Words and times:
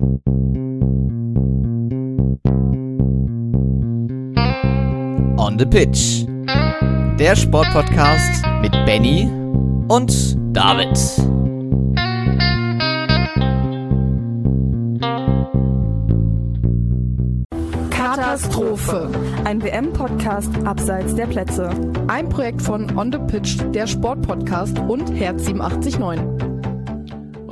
On 0.00 0.20
the 5.58 5.66
Pitch. 5.66 6.24
Der 7.18 7.34
Sportpodcast 7.34 8.44
mit 8.62 8.70
Benny 8.86 9.28
und 9.88 10.38
David. 10.56 10.96
Katastrophe. 17.90 19.10
Ein 19.44 19.60
WM-Podcast 19.62 20.52
abseits 20.64 21.16
der 21.16 21.26
Plätze. 21.26 21.70
Ein 22.06 22.28
Projekt 22.28 22.62
von 22.62 22.96
On 22.96 23.10
the 23.10 23.18
Pitch, 23.18 23.58
der 23.74 23.88
Sportpodcast 23.88 24.78
und 24.78 25.12
Herz 25.12 25.48
879. 25.48 26.47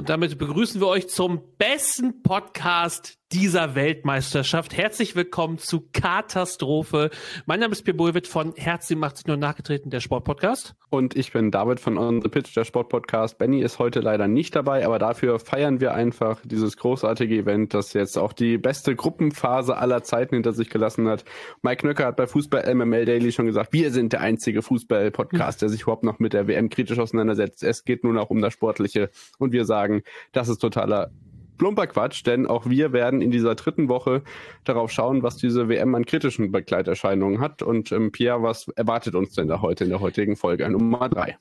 Und 0.07 0.11
damit 0.11 0.39
begrüßen 0.39 0.81
wir 0.81 0.87
euch 0.87 1.09
zum 1.09 1.43
besten 1.59 2.23
Podcast 2.23 3.19
dieser 3.37 3.75
Weltmeisterschaft. 3.75 4.75
Herzlich 4.75 5.15
willkommen 5.15 5.59
zu 5.59 5.87
Katastrophe. 5.93 7.11
Mein 7.45 7.61
Name 7.61 7.73
ist 7.73 7.83
Pierre 7.83 7.99
Bulwitt 7.99 8.27
von 8.27 8.55
Herz 8.57 8.89
87 8.89 9.27
nur 9.27 9.37
nachgetreten, 9.37 9.91
der 9.91 10.01
Sportpodcast. 10.01 10.75
Und 10.89 11.15
ich 11.15 11.33
bin 11.33 11.51
David 11.51 11.79
von 11.79 11.99
On 11.99 12.23
the 12.23 12.31
Pitch, 12.31 12.57
der 12.57 12.65
Sportpodcast. 12.65 13.37
Benny 13.37 13.61
ist 13.61 13.79
heute 13.79 14.01
leider 14.01 14.27
nicht 14.27 14.57
dabei, 14.57 14.87
aber 14.87 14.99
dafür 14.99 15.39
feiern 15.39 15.81
wir 15.81 15.93
einfach 15.93 16.41
dieses 16.45 16.79
großartige 16.79 17.37
Event, 17.37 17.75
das 17.75 17.93
jetzt 17.93 18.17
auch 18.17 18.33
die 18.33 18.57
beste 18.57 18.97
Gruppenphase 18.97 19.77
aller 19.77 20.03
Zeiten 20.03 20.37
hinter 20.37 20.55
sich 20.55 20.71
gelassen 20.71 21.07
hat. 21.07 21.27
Mike 21.61 21.83
Knöcker 21.83 22.07
hat 22.07 22.17
bei 22.17 22.27
Fußball 22.27 22.75
MML 22.75 23.05
Daily 23.05 23.33
schon 23.33 23.45
gesagt, 23.45 23.75
wir 23.75 23.91
sind 23.91 24.15
der 24.15 24.23
einzige 24.23 24.63
Fußball-Podcast, 24.63 25.61
der 25.61 25.69
sich 25.69 25.83
überhaupt 25.83 26.05
noch 26.05 26.21
mit 26.21 26.33
der 26.33 26.49
WM 26.49 26.71
kritisch 26.71 26.99
auseinandersetzt. 26.99 27.63
Es 27.63 27.85
geht 27.85 28.03
nur 28.03 28.15
noch 28.15 28.31
um 28.31 28.41
das 28.41 28.55
Sportliche 28.55 29.11
und 29.39 29.53
wir 29.53 29.67
sagen, 29.67 30.05
das 30.33 30.49
ist 30.49 30.59
totaler 30.59 31.11
plumper 31.59 31.87
Quatsch, 31.87 32.25
denn 32.27 32.47
auch 32.47 32.67
wir 32.67 32.93
werden 32.93 33.21
in 33.23 33.31
dieser 33.31 33.55
dritten 33.55 33.89
Woche 33.89 34.23
darauf 34.65 34.91
schauen, 34.91 35.23
was 35.23 35.37
diese 35.37 35.69
WM 35.69 35.95
an 35.95 36.05
kritischen 36.05 36.53
Begleiterscheinungen 36.53 37.41
hat. 37.41 37.63
Und 37.63 37.93
ähm, 37.93 38.13
Pierre, 38.13 38.43
was 38.43 38.69
erwartet 38.77 39.15
uns 39.15 39.35
denn 39.35 39.49
da 39.49 39.61
heute 39.61 39.85
in 39.85 39.91
der 39.91 40.01
heutigen 40.01 40.37
Folge 40.37 40.69
Nummer 40.69 41.09
drei? 41.09 41.37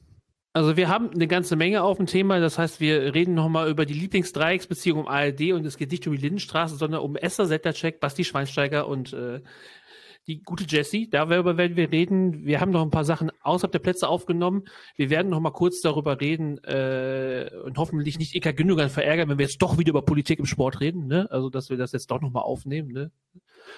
Also 0.55 0.77
wir 0.77 0.87
haben 0.87 1.09
eine 1.09 1.27
ganze 1.27 1.57
Menge 1.57 1.83
auf 1.83 1.97
dem 1.97 2.05
Thema. 2.05 2.39
Das 2.39 2.57
heißt, 2.57 2.79
wir 2.79 3.13
reden 3.13 3.33
nochmal 3.33 3.69
über 3.69 3.85
die 3.85 3.93
Lieblingsdreiecksbeziehung 3.93 4.99
um 4.99 5.07
ARD 5.07 5.51
und 5.51 5.65
es 5.65 5.75
geht 5.75 5.91
nicht 5.91 6.07
um 6.07 6.15
die 6.15 6.21
Lindenstraße, 6.21 6.77
sondern 6.77 7.01
um 7.01 7.17
Esther 7.17 7.45
Settercheck, 7.45 7.99
Basti 7.99 8.23
Schweinsteiger 8.23 8.87
und 8.87 9.11
äh, 9.11 9.41
die 10.27 10.41
gute 10.41 10.63
Jessie, 10.63 11.09
darüber 11.09 11.57
werden 11.57 11.77
wir 11.77 11.91
reden. 11.91 12.45
Wir 12.45 12.59
haben 12.59 12.71
noch 12.71 12.81
ein 12.81 12.89
paar 12.89 13.05
Sachen 13.05 13.31
außerhalb 13.41 13.71
der 13.71 13.79
Plätze 13.79 14.07
aufgenommen. 14.07 14.63
Wir 14.95 15.09
werden 15.09 15.29
noch 15.29 15.39
mal 15.39 15.51
kurz 15.51 15.81
darüber 15.81 16.19
reden 16.19 16.57
äh, 16.63 17.51
und 17.63 17.77
hoffentlich 17.77 18.17
nicht 18.17 18.35
Eka 18.35 18.51
Gündogan 18.51 18.89
verärgern, 18.89 19.29
wenn 19.29 19.37
wir 19.37 19.45
jetzt 19.45 19.61
doch 19.61 19.77
wieder 19.77 19.89
über 19.89 20.01
Politik 20.01 20.39
im 20.39 20.45
Sport 20.45 20.81
reden. 20.81 21.07
Ne? 21.07 21.27
Also, 21.29 21.49
dass 21.49 21.69
wir 21.69 21.77
das 21.77 21.91
jetzt 21.91 22.09
doch 22.09 22.21
noch 22.21 22.31
mal 22.31 22.41
aufnehmen. 22.41 22.91
Ne? 22.91 23.11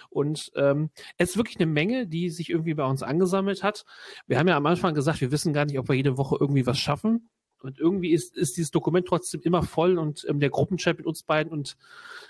Und 0.10 0.52
ähm, 0.56 0.90
es 1.18 1.32
ist 1.32 1.38
wirklich 1.38 1.58
eine 1.58 1.66
Menge, 1.66 2.08
die 2.08 2.30
sich 2.30 2.50
irgendwie 2.50 2.74
bei 2.74 2.86
uns 2.86 3.04
angesammelt 3.04 3.64
hat. 3.64 3.86
Wir 4.26 4.40
haben 4.40 4.48
ja 4.48 4.56
am 4.56 4.66
Anfang 4.66 4.94
gesagt, 4.94 5.22
wir 5.22 5.32
wissen 5.32 5.54
gar 5.54 5.66
nicht, 5.66 5.80
ob 5.80 5.90
wir 5.90 5.96
jede 5.96 6.18
Woche 6.18 6.38
irgendwie 6.40 6.66
was 6.66 6.80
schaffen. 6.80 7.30
Und 7.62 7.80
irgendwie 7.80 8.12
ist, 8.12 8.38
ist 8.38 8.58
dieses 8.58 8.72
Dokument 8.72 9.08
trotzdem 9.08 9.42
immer 9.42 9.64
voll 9.64 9.98
und 9.98 10.26
ähm, 10.30 10.40
der 10.40 10.50
Gruppenchat 10.50 10.98
mit 10.98 11.08
uns 11.08 11.24
beiden 11.24 11.52
und, 11.52 11.76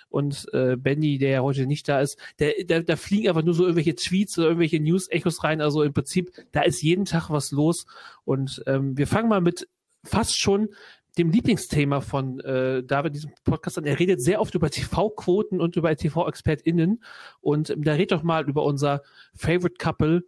und 0.10 0.48
äh, 0.54 0.76
Benny, 0.78 1.18
der 1.18 1.30
ja 1.30 1.42
heute 1.42 1.66
nicht 1.66 1.88
da 1.90 2.00
ist, 2.00 2.18
der, 2.40 2.54
der, 2.64 2.84
da 2.84 2.96
fliegen 2.96 3.30
einfach 3.30 3.44
nur 3.44 3.54
so 3.54 3.64
irgendwelche 3.64 3.96
Tweets 3.96 4.38
oder 4.38 4.48
irgendwelche 4.48 4.80
News-Echos 4.80 5.44
rein. 5.44 5.62
Also 5.62 5.84
im 5.84 5.94
Prinzip, 5.94 6.32
da 6.52 6.62
ist 6.62 6.82
jeden 6.82 7.06
Tag 7.06 7.30
was 7.30 7.52
los. 7.52 7.86
Und 8.24 8.64
ähm, 8.68 8.98
wir 8.98 9.08
fangen 9.08 9.30
mal 9.30 9.42
mit 9.42 9.68
fast 10.04 10.40
schon 10.40 10.70
dem 11.18 11.32
Lieblingsthema 11.32 12.02
von 12.02 12.40
äh, 12.42 12.84
David, 12.84 13.16
diesem 13.16 13.32
Podcast 13.44 13.78
an. 13.78 13.86
Er 13.86 14.00
redet 14.00 14.22
sehr 14.22 14.40
oft 14.40 14.54
über 14.56 14.70
TV-Quoten 14.70 15.60
und 15.60 15.76
über 15.76 15.96
TV-ExpertInnen. 15.96 17.04
Und 17.42 17.70
ähm, 17.70 17.84
da 17.84 17.94
redet 17.94 18.12
doch 18.12 18.24
mal 18.24 18.48
über 18.48 18.64
unser 18.64 19.02
Favorite 19.36 19.76
Couple, 19.78 20.24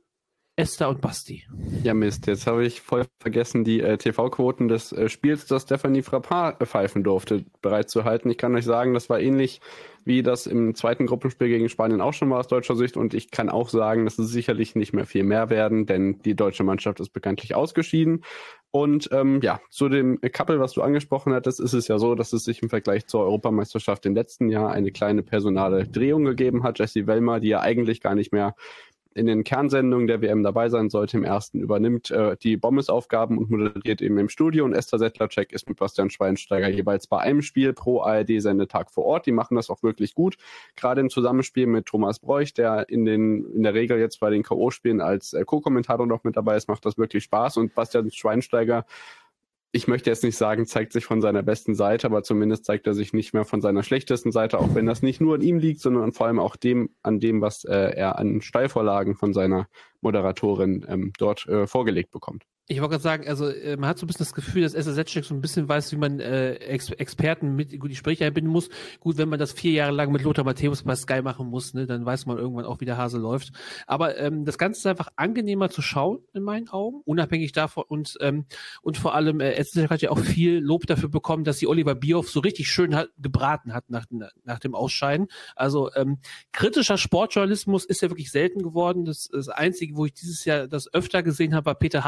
Esther 0.60 0.90
und 0.90 1.00
Basti. 1.00 1.46
Ja, 1.84 1.94
Mist, 1.94 2.28
jetzt 2.28 2.46
habe 2.46 2.66
ich 2.66 2.82
voll 2.82 3.06
vergessen, 3.22 3.64
die 3.64 3.80
äh, 3.80 3.98
TV-Quoten 3.98 4.68
des 4.68 4.92
äh, 4.92 5.08
Spiels, 5.08 5.46
das 5.46 5.62
Stephanie 5.62 6.02
Frappard 6.02 6.62
äh, 6.62 6.66
pfeifen 6.66 7.02
durfte, 7.02 7.46
bereitzuhalten. 7.62 8.30
Ich 8.30 8.38
kann 8.38 8.54
euch 8.54 8.66
sagen, 8.66 8.94
das 8.94 9.10
war 9.10 9.22
ähnlich 9.22 9.62
wie 10.04 10.24
das 10.24 10.48
im 10.48 10.76
zweiten 10.76 11.06
Gruppenspiel 11.06 11.48
gegen 11.48 11.70
Spanien 11.70 12.02
auch 12.02 12.14
schon 12.14 12.30
war 12.30 12.40
aus 12.40 12.48
deutscher 12.48 12.76
Sicht. 12.76 12.98
Und 12.98 13.14
ich 13.14 13.32
kann 13.32 13.50
auch 13.50 13.70
sagen, 13.70 14.06
dass 14.06 14.18
es 14.20 14.30
sicherlich 14.30 14.76
nicht 14.76 14.92
mehr 14.92 15.06
viel 15.06 15.24
mehr 15.24 15.50
werden, 15.50 15.86
denn 15.86 16.20
die 16.24 16.36
deutsche 16.36 16.64
Mannschaft 16.64 17.00
ist 17.00 17.10
bekanntlich 17.10 17.56
ausgeschieden. 17.56 18.24
Und 18.72 19.10
ähm, 19.12 19.40
ja, 19.42 19.62
zu 19.70 19.90
dem 19.90 20.20
Couple, 20.22 20.60
was 20.60 20.74
du 20.74 20.82
angesprochen 20.82 21.34
hattest, 21.34 21.60
ist 21.60 21.74
es 21.74 21.88
ja 21.88 21.98
so, 21.98 22.16
dass 22.16 22.34
es 22.34 22.44
sich 22.44 22.62
im 22.62 22.70
Vergleich 22.70 23.08
zur 23.08 23.22
Europameisterschaft 23.22 24.06
im 24.06 24.14
letzten 24.14 24.50
Jahr 24.50 24.72
eine 24.72 24.92
kleine 24.92 25.24
personale 25.24 25.88
Drehung 25.88 26.24
gegeben 26.26 26.64
hat. 26.64 26.80
Jessie 26.80 27.08
Wellmer, 27.08 27.40
die 27.40 27.50
ja 27.50 27.62
eigentlich 27.62 28.02
gar 28.02 28.16
nicht 28.16 28.32
mehr 28.32 28.56
in 29.16 29.26
den 29.26 29.44
Kernsendungen 29.44 30.08
der 30.08 30.22
WM 30.22 30.44
dabei 30.44 30.70
sein 30.70 30.90
sollte. 30.90 31.18
Im 31.18 31.24
ersten 31.24 31.60
übernimmt 31.60 32.12
äh, 32.12 32.38
die 32.38 32.58
Bommes-Aufgaben 32.58 33.38
und 33.38 33.50
moderiert 33.50 34.02
eben 34.02 34.18
im 34.18 34.30
Studio. 34.30 34.66
Und 34.66 34.74
Esther 34.74 35.00
Settlercheck 35.00 35.52
ist 35.52 35.68
mit 35.68 35.80
Bastian 35.80 36.10
Schweinsteiger 36.10 36.70
jeweils 36.70 37.08
bei 37.08 37.20
einem 37.20 37.42
Spiel 37.42 37.74
pro 37.74 38.02
ARD-Sendetag 38.02 38.92
vor 38.92 39.06
Ort. 39.06 39.26
Die 39.26 39.32
machen 39.32 39.56
das 39.56 39.70
auch 39.70 39.82
wirklich 39.84 40.14
gut. 40.14 40.38
Gerade 40.76 41.02
im 41.02 41.10
Zusammenspiel 41.10 41.66
mit 41.66 41.88
Thomas 41.88 42.20
Bräuch, 42.20 42.54
der 42.54 42.88
in, 42.90 43.06
den, 43.06 43.46
in 43.54 43.64
der 43.64 43.74
Regel 43.74 44.00
jetzt 44.00 44.20
bei 44.20 44.30
den 44.30 44.44
K.O.-Spielen 44.44 45.02
als 45.02 45.34
äh, 45.34 45.44
Co-Kommentator 45.44 46.06
noch 46.06 46.24
mit 46.24 46.38
dabei 46.38 46.56
ist, 46.56 46.68
macht 46.68 46.86
das 46.86 46.98
wirklich 46.98 47.24
Spaß. 47.24 47.58
Und 47.58 47.74
Bastian 47.74 48.12
Schweinsteiger 48.12 48.86
ich 49.72 49.88
möchte 49.88 50.10
jetzt 50.10 50.24
nicht 50.24 50.38
sagen, 50.38 50.66
zeigt 50.66 50.94
sich 50.94 51.06
von 51.06 51.22
seiner 51.22 51.44
besten 51.44 51.76
Seite, 51.76 52.08
aber 52.08 52.24
zumindest 52.24 52.66
zeigt 52.66 52.88
er 52.88 52.94
sich 52.94 53.14
nicht 53.14 53.34
mehr 53.34 53.46
von 53.46 53.62
seiner 53.62 53.84
schlechtesten 53.84 54.32
Seite, 54.32 54.60
auch 54.60 54.74
wenn 54.74 54.88
das 54.88 55.04
nicht 55.04 55.22
nur 55.22 55.36
an 55.36 55.42
ihm 55.42 55.60
liegt, 55.60 55.82
sondern 55.82 56.12
vor 56.12 56.28
allem 56.28 56.40
auch 56.40 56.56
dem, 56.56 56.90
an 57.04 57.20
dem, 57.20 57.42
was 57.42 57.66
äh, 57.66 57.94
er 57.96 58.18
an 58.18 58.42
Steilvorlagen 58.42 59.16
von 59.16 59.34
seiner 59.34 59.68
Moderatorin 60.02 60.86
ähm, 60.90 61.14
dort 61.18 61.46
äh, 61.48 61.68
vorgelegt 61.68 62.12
bekommt. 62.12 62.46
Ich 62.72 62.82
wollte 62.82 62.92
gerade 62.92 63.04
sagen, 63.04 63.28
also 63.28 63.50
äh, 63.50 63.78
man 63.78 63.90
hat 63.90 63.98
so 63.98 64.06
ein 64.06 64.08
bisschen 64.08 64.26
das 64.26 64.34
Gefühl, 64.36 64.62
dass 64.62 64.76
SSZ-Check 64.76 65.26
so 65.26 65.34
ein 65.34 65.42
bisschen 65.42 65.68
weiß, 65.68 65.92
wie 65.92 65.96
man 65.96 66.20
äh, 66.20 66.54
Ex 66.54 66.92
Experten 66.92 67.56
mit 67.56 67.72
gut 67.80 67.90
die 67.90 67.96
Gespräche 67.96 68.28
einbinden 68.28 68.54
muss. 68.54 68.70
Gut, 69.00 69.18
wenn 69.18 69.28
man 69.28 69.40
das 69.40 69.54
vier 69.54 69.72
Jahre 69.72 69.92
lang 69.92 70.12
mit 70.12 70.22
Lothar 70.22 70.46
Matthäus 70.46 70.84
bei 70.84 70.96
Sky 70.96 71.24
machen 71.24 71.48
muss, 71.48 71.74
ne, 71.74 71.88
dann 71.88 72.06
weiß 72.06 72.28
man 72.28 72.38
irgendwann 72.38 72.66
auch, 72.66 72.80
wie 72.80 72.86
der 72.86 72.96
Hase 72.96 73.18
läuft. 73.18 73.54
Aber 73.88 74.20
ähm, 74.20 74.46
das 74.46 74.60
Ganze 74.60 74.82
ist 74.82 74.86
einfach 74.86 75.08
angenehmer 75.16 75.72
zu 75.72 75.82
schauen, 75.82 76.20
in 76.34 76.44
meinen 76.44 76.70
Augen, 76.70 77.02
unabhängig 77.06 77.54
davon. 77.54 77.86
Und, 77.88 78.20
ähm, 78.22 78.46
und 78.84 79.00
vor 79.00 79.16
allem, 79.16 79.40
äh, 79.40 79.54
SSZ 79.54 79.90
hat 79.90 80.04
ja 80.04 80.12
auch 80.12 80.20
viel 80.20 80.60
Lob 80.60 80.86
dafür 80.86 81.10
bekommen, 81.10 81.46
dass 81.46 81.58
sie 81.58 81.66
Oliver 81.66 81.96
Bierhoff 81.96 82.30
so 82.30 82.40
richtig 82.40 82.70
schön 82.70 82.94
hat, 82.96 83.10
gebraten 83.18 83.74
hat 83.74 83.90
nach, 83.90 84.06
nach 84.44 84.60
dem 84.60 84.76
Ausscheiden. 84.76 85.26
Also 85.56 85.92
ähm, 85.96 86.20
kritischer 86.52 87.00
Sportjournalismus 87.00 87.86
ist 87.86 88.04
ja 88.04 88.12
wirklich 88.12 88.30
selten 88.30 88.62
geworden. 88.62 89.06
Das, 89.06 89.28
das 89.28 89.50
Einzige, 89.50 89.96
wo 89.96 90.06
ich 90.06 90.14
dieses 90.14 90.46
Jahr 90.46 90.68
das 90.68 90.94
öfter 90.94 91.24
gesehen 91.24 91.56
habe, 91.56 91.66
war 91.66 91.74
Peter 91.74 92.06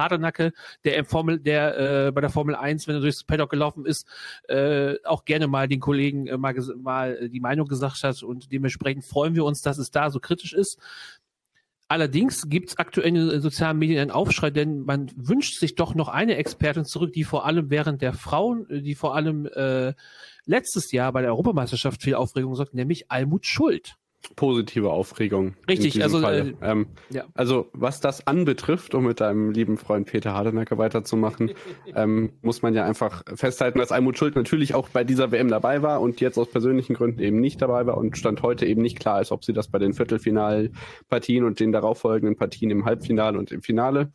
Der 0.83 0.97
im 0.97 1.05
Formel, 1.05 1.39
der 1.39 2.07
äh, 2.07 2.11
bei 2.11 2.21
der 2.21 2.29
Formel 2.29 2.55
1, 2.55 2.87
wenn 2.87 2.95
er 2.95 3.01
durchs 3.01 3.23
Paddock 3.23 3.49
gelaufen 3.49 3.85
ist, 3.85 4.07
äh, 4.47 4.95
auch 5.03 5.25
gerne 5.25 5.47
mal 5.47 5.67
den 5.67 5.79
Kollegen 5.79 6.27
äh, 6.27 6.37
mal, 6.37 6.55
mal 6.77 7.29
die 7.29 7.39
Meinung 7.39 7.67
gesagt 7.67 8.03
hat 8.03 8.23
und 8.23 8.51
dementsprechend 8.51 9.05
freuen 9.05 9.35
wir 9.35 9.45
uns, 9.45 9.61
dass 9.61 9.77
es 9.77 9.91
da 9.91 10.09
so 10.09 10.19
kritisch 10.19 10.53
ist. 10.53 10.79
Allerdings 11.91 12.47
gibt 12.47 12.69
es 12.69 12.77
aktuell 12.77 13.09
in 13.09 13.15
den 13.15 13.41
sozialen 13.41 13.77
Medien 13.77 13.99
einen 13.99 14.11
Aufschrei, 14.11 14.49
denn 14.49 14.79
man 14.79 15.11
wünscht 15.17 15.59
sich 15.59 15.75
doch 15.75 15.93
noch 15.93 16.07
eine 16.07 16.37
Expertin 16.37 16.85
zurück, 16.85 17.11
die 17.11 17.25
vor 17.25 17.45
allem 17.45 17.69
während 17.69 18.01
der 18.01 18.13
Frauen, 18.13 18.65
die 18.69 18.95
vor 18.95 19.13
allem 19.13 19.45
äh, 19.45 19.93
letztes 20.45 20.93
Jahr 20.93 21.11
bei 21.11 21.21
der 21.21 21.31
Europameisterschaft 21.31 22.01
viel 22.01 22.15
Aufregung 22.15 22.55
sorgt, 22.55 22.73
nämlich 22.73 23.11
Almut 23.11 23.45
Schuld 23.45 23.97
positive 24.35 24.89
Aufregung. 24.89 25.55
Richtig, 25.67 26.01
also, 26.01 26.21
äh, 26.21 26.53
ähm, 26.61 26.87
ja. 27.09 27.25
also 27.33 27.69
was 27.73 27.99
das 28.01 28.27
anbetrifft, 28.27 28.93
um 28.95 29.05
mit 29.05 29.19
deinem 29.19 29.51
lieben 29.51 29.77
Freund 29.77 30.07
Peter 30.07 30.33
Hardenacker 30.33 30.77
weiterzumachen, 30.77 31.51
ähm, 31.95 32.31
muss 32.41 32.61
man 32.61 32.73
ja 32.73 32.85
einfach 32.85 33.23
festhalten, 33.35 33.79
dass 33.79 33.91
Almut 33.91 34.17
Schuld 34.17 34.35
natürlich 34.35 34.73
auch 34.73 34.89
bei 34.89 35.03
dieser 35.03 35.31
WM 35.31 35.49
dabei 35.49 35.81
war 35.81 36.01
und 36.01 36.21
jetzt 36.21 36.37
aus 36.37 36.49
persönlichen 36.49 36.93
Gründen 36.93 37.19
eben 37.19 37.39
nicht 37.39 37.61
dabei 37.61 37.85
war 37.85 37.97
und 37.97 38.17
stand 38.17 38.41
heute 38.41 38.65
eben 38.65 38.81
nicht 38.81 38.99
klar 38.99 39.21
ist, 39.21 39.31
ob 39.31 39.43
sie 39.43 39.53
das 39.53 39.67
bei 39.67 39.79
den 39.79 39.93
Viertelfinalpartien 39.93 41.43
und 41.43 41.59
den 41.59 41.71
darauffolgenden 41.71 42.35
Partien 42.37 42.69
im 42.69 42.85
Halbfinale 42.85 43.37
und 43.37 43.51
im 43.51 43.61
Finale 43.61 44.11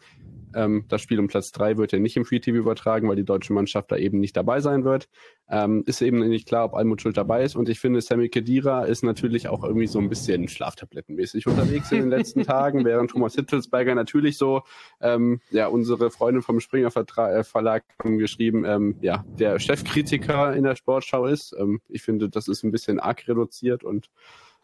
ähm, 0.56 0.86
das 0.88 1.02
Spiel 1.02 1.20
um 1.20 1.28
Platz 1.28 1.52
drei 1.52 1.76
wird 1.76 1.92
ja 1.92 1.98
nicht 1.98 2.16
im 2.16 2.24
Free 2.24 2.40
TV 2.40 2.56
übertragen, 2.56 3.08
weil 3.08 3.16
die 3.16 3.24
deutsche 3.24 3.52
Mannschaft 3.52 3.92
da 3.92 3.96
eben 3.96 4.18
nicht 4.18 4.36
dabei 4.36 4.60
sein 4.60 4.84
wird. 4.84 5.08
Ähm, 5.48 5.84
ist 5.86 6.00
eben 6.00 6.26
nicht 6.28 6.48
klar, 6.48 6.64
ob 6.64 6.74
Almut 6.74 7.02
Schuld 7.02 7.16
dabei 7.16 7.44
ist. 7.44 7.54
Und 7.54 7.68
ich 7.68 7.78
finde, 7.78 8.00
Sammy 8.00 8.30
Kedira 8.30 8.84
ist 8.84 9.04
natürlich 9.04 9.48
auch 9.48 9.62
irgendwie 9.62 9.86
so 9.86 9.98
ein 9.98 10.08
bisschen 10.08 10.48
schlaftablettenmäßig 10.48 11.46
unterwegs 11.46 11.92
in 11.92 11.98
den 11.98 12.08
letzten 12.08 12.42
Tagen, 12.44 12.84
während 12.84 13.10
Thomas 13.10 13.34
Hittelsberger 13.34 13.94
natürlich 13.94 14.38
so, 14.38 14.62
ähm, 15.00 15.40
ja, 15.50 15.68
unsere 15.68 16.10
Freundin 16.10 16.42
vom 16.42 16.58
Springer 16.58 16.90
Vertra 16.90 17.32
äh, 17.32 17.44
Verlag 17.44 17.84
haben 18.02 18.18
geschrieben, 18.18 18.64
ähm, 18.64 18.96
ja, 19.02 19.24
der 19.38 19.58
Chefkritiker 19.58 20.56
in 20.56 20.64
der 20.64 20.74
Sportschau 20.74 21.26
ist. 21.26 21.54
Ähm, 21.58 21.80
ich 21.88 22.02
finde, 22.02 22.30
das 22.30 22.48
ist 22.48 22.64
ein 22.64 22.72
bisschen 22.72 22.98
arg 22.98 23.28
reduziert 23.28 23.84
und 23.84 24.08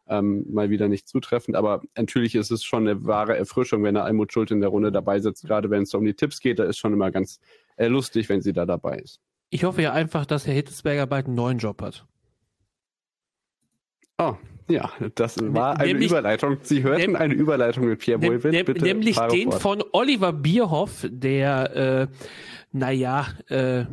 ähm, 0.09 0.45
mal 0.51 0.71
wieder 0.71 0.89
nicht 0.89 1.09
zutreffend. 1.09 1.57
Aber 1.57 1.83
natürlich 1.97 2.35
ist 2.35 2.51
es 2.51 2.65
schon 2.65 2.87
eine 2.89 3.05
wahre 3.07 3.37
Erfrischung, 3.37 3.83
wenn 3.85 3.95
der 3.95 4.05
Almut 4.05 4.33
Schuld 4.33 4.51
in 4.51 4.61
der 4.61 4.71
Runde 4.71 4.93
dabei 4.93 5.21
sitzt, 5.21 5.45
gerade 5.47 5.71
wenn 5.71 5.83
es 5.85 5.95
um 5.95 6.05
die 6.05 6.15
Tipps 6.15 6.41
geht. 6.41 6.59
Da 6.59 6.65
ist 6.65 6.79
schon 6.79 6.93
immer 6.93 7.11
ganz 7.11 7.41
äh, 7.77 7.87
lustig, 7.89 8.29
wenn 8.29 8.43
sie 8.43 8.53
da 8.53 8.67
dabei 8.67 8.99
ist. 8.99 9.21
Ich 9.51 9.65
hoffe 9.65 9.83
ja 9.83 9.93
einfach, 9.93 10.27
dass 10.27 10.47
Herr 10.47 10.55
Hittesberger 10.55 11.07
bald 11.07 11.27
einen 11.27 11.35
neuen 11.35 11.59
Job 11.59 11.83
hat. 11.83 12.07
Oh, 14.19 14.35
ja, 14.69 14.91
das 15.15 15.37
war 15.41 15.79
eine 15.79 15.89
Nämlich- 15.89 16.11
Überleitung. 16.11 16.59
Sie 16.63 16.83
hörten 16.83 17.17
eine 17.17 17.35
Überleitung 17.35 17.87
mit 17.87 17.99
Pierre 17.99 18.19
Boivin. 18.19 18.51
nem, 18.53 18.65
Bitte 18.67 18.85
nämlich 18.85 19.19
den 19.19 19.51
fort. 19.51 19.63
von 19.63 19.85
Oliver 19.93 20.33
Bierhoff, 20.33 21.07
der, 21.11 21.77
äh, 21.77 22.07
naja, 22.73 23.27
äh, 23.49 23.85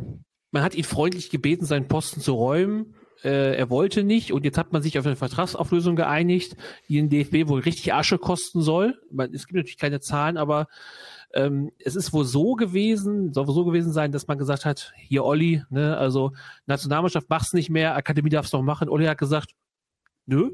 man 0.51 0.63
hat 0.63 0.75
ihn 0.75 0.83
freundlich 0.83 1.29
gebeten, 1.29 1.65
seinen 1.65 1.87
Posten 1.87 2.21
zu 2.21 2.33
räumen. 2.33 2.93
Äh, 3.23 3.57
er 3.57 3.69
wollte 3.69 4.03
nicht 4.03 4.31
und 4.31 4.45
jetzt 4.45 4.57
hat 4.57 4.71
man 4.71 4.81
sich 4.81 4.97
auf 4.97 5.05
eine 5.05 5.15
Vertragsauflösung 5.15 5.95
geeinigt, 5.95 6.55
die 6.87 6.95
den 6.95 7.09
DFB 7.09 7.49
wohl 7.49 7.61
richtig 7.61 7.93
Asche 7.93 8.17
kosten 8.17 8.61
soll. 8.61 8.99
Man, 9.11 9.33
es 9.33 9.45
gibt 9.47 9.57
natürlich 9.57 9.77
keine 9.77 9.99
Zahlen, 9.99 10.37
aber 10.37 10.67
ähm, 11.33 11.71
es 11.83 11.95
ist 11.95 12.13
wohl 12.13 12.25
so 12.25 12.53
gewesen, 12.55 13.33
soll 13.33 13.47
wohl 13.47 13.53
so 13.53 13.65
gewesen 13.65 13.91
sein, 13.91 14.11
dass 14.11 14.27
man 14.27 14.37
gesagt 14.37 14.65
hat, 14.65 14.93
hier 14.97 15.25
Olli, 15.25 15.63
ne, 15.69 15.97
also 15.97 16.31
Nationalmannschaft 16.65 17.29
mach's 17.29 17.53
nicht 17.53 17.69
mehr, 17.69 17.95
Akademie 17.95 18.29
darf's 18.29 18.53
noch 18.53 18.61
machen. 18.61 18.89
Olli 18.89 19.05
hat 19.05 19.17
gesagt, 19.17 19.51
nö, 20.25 20.51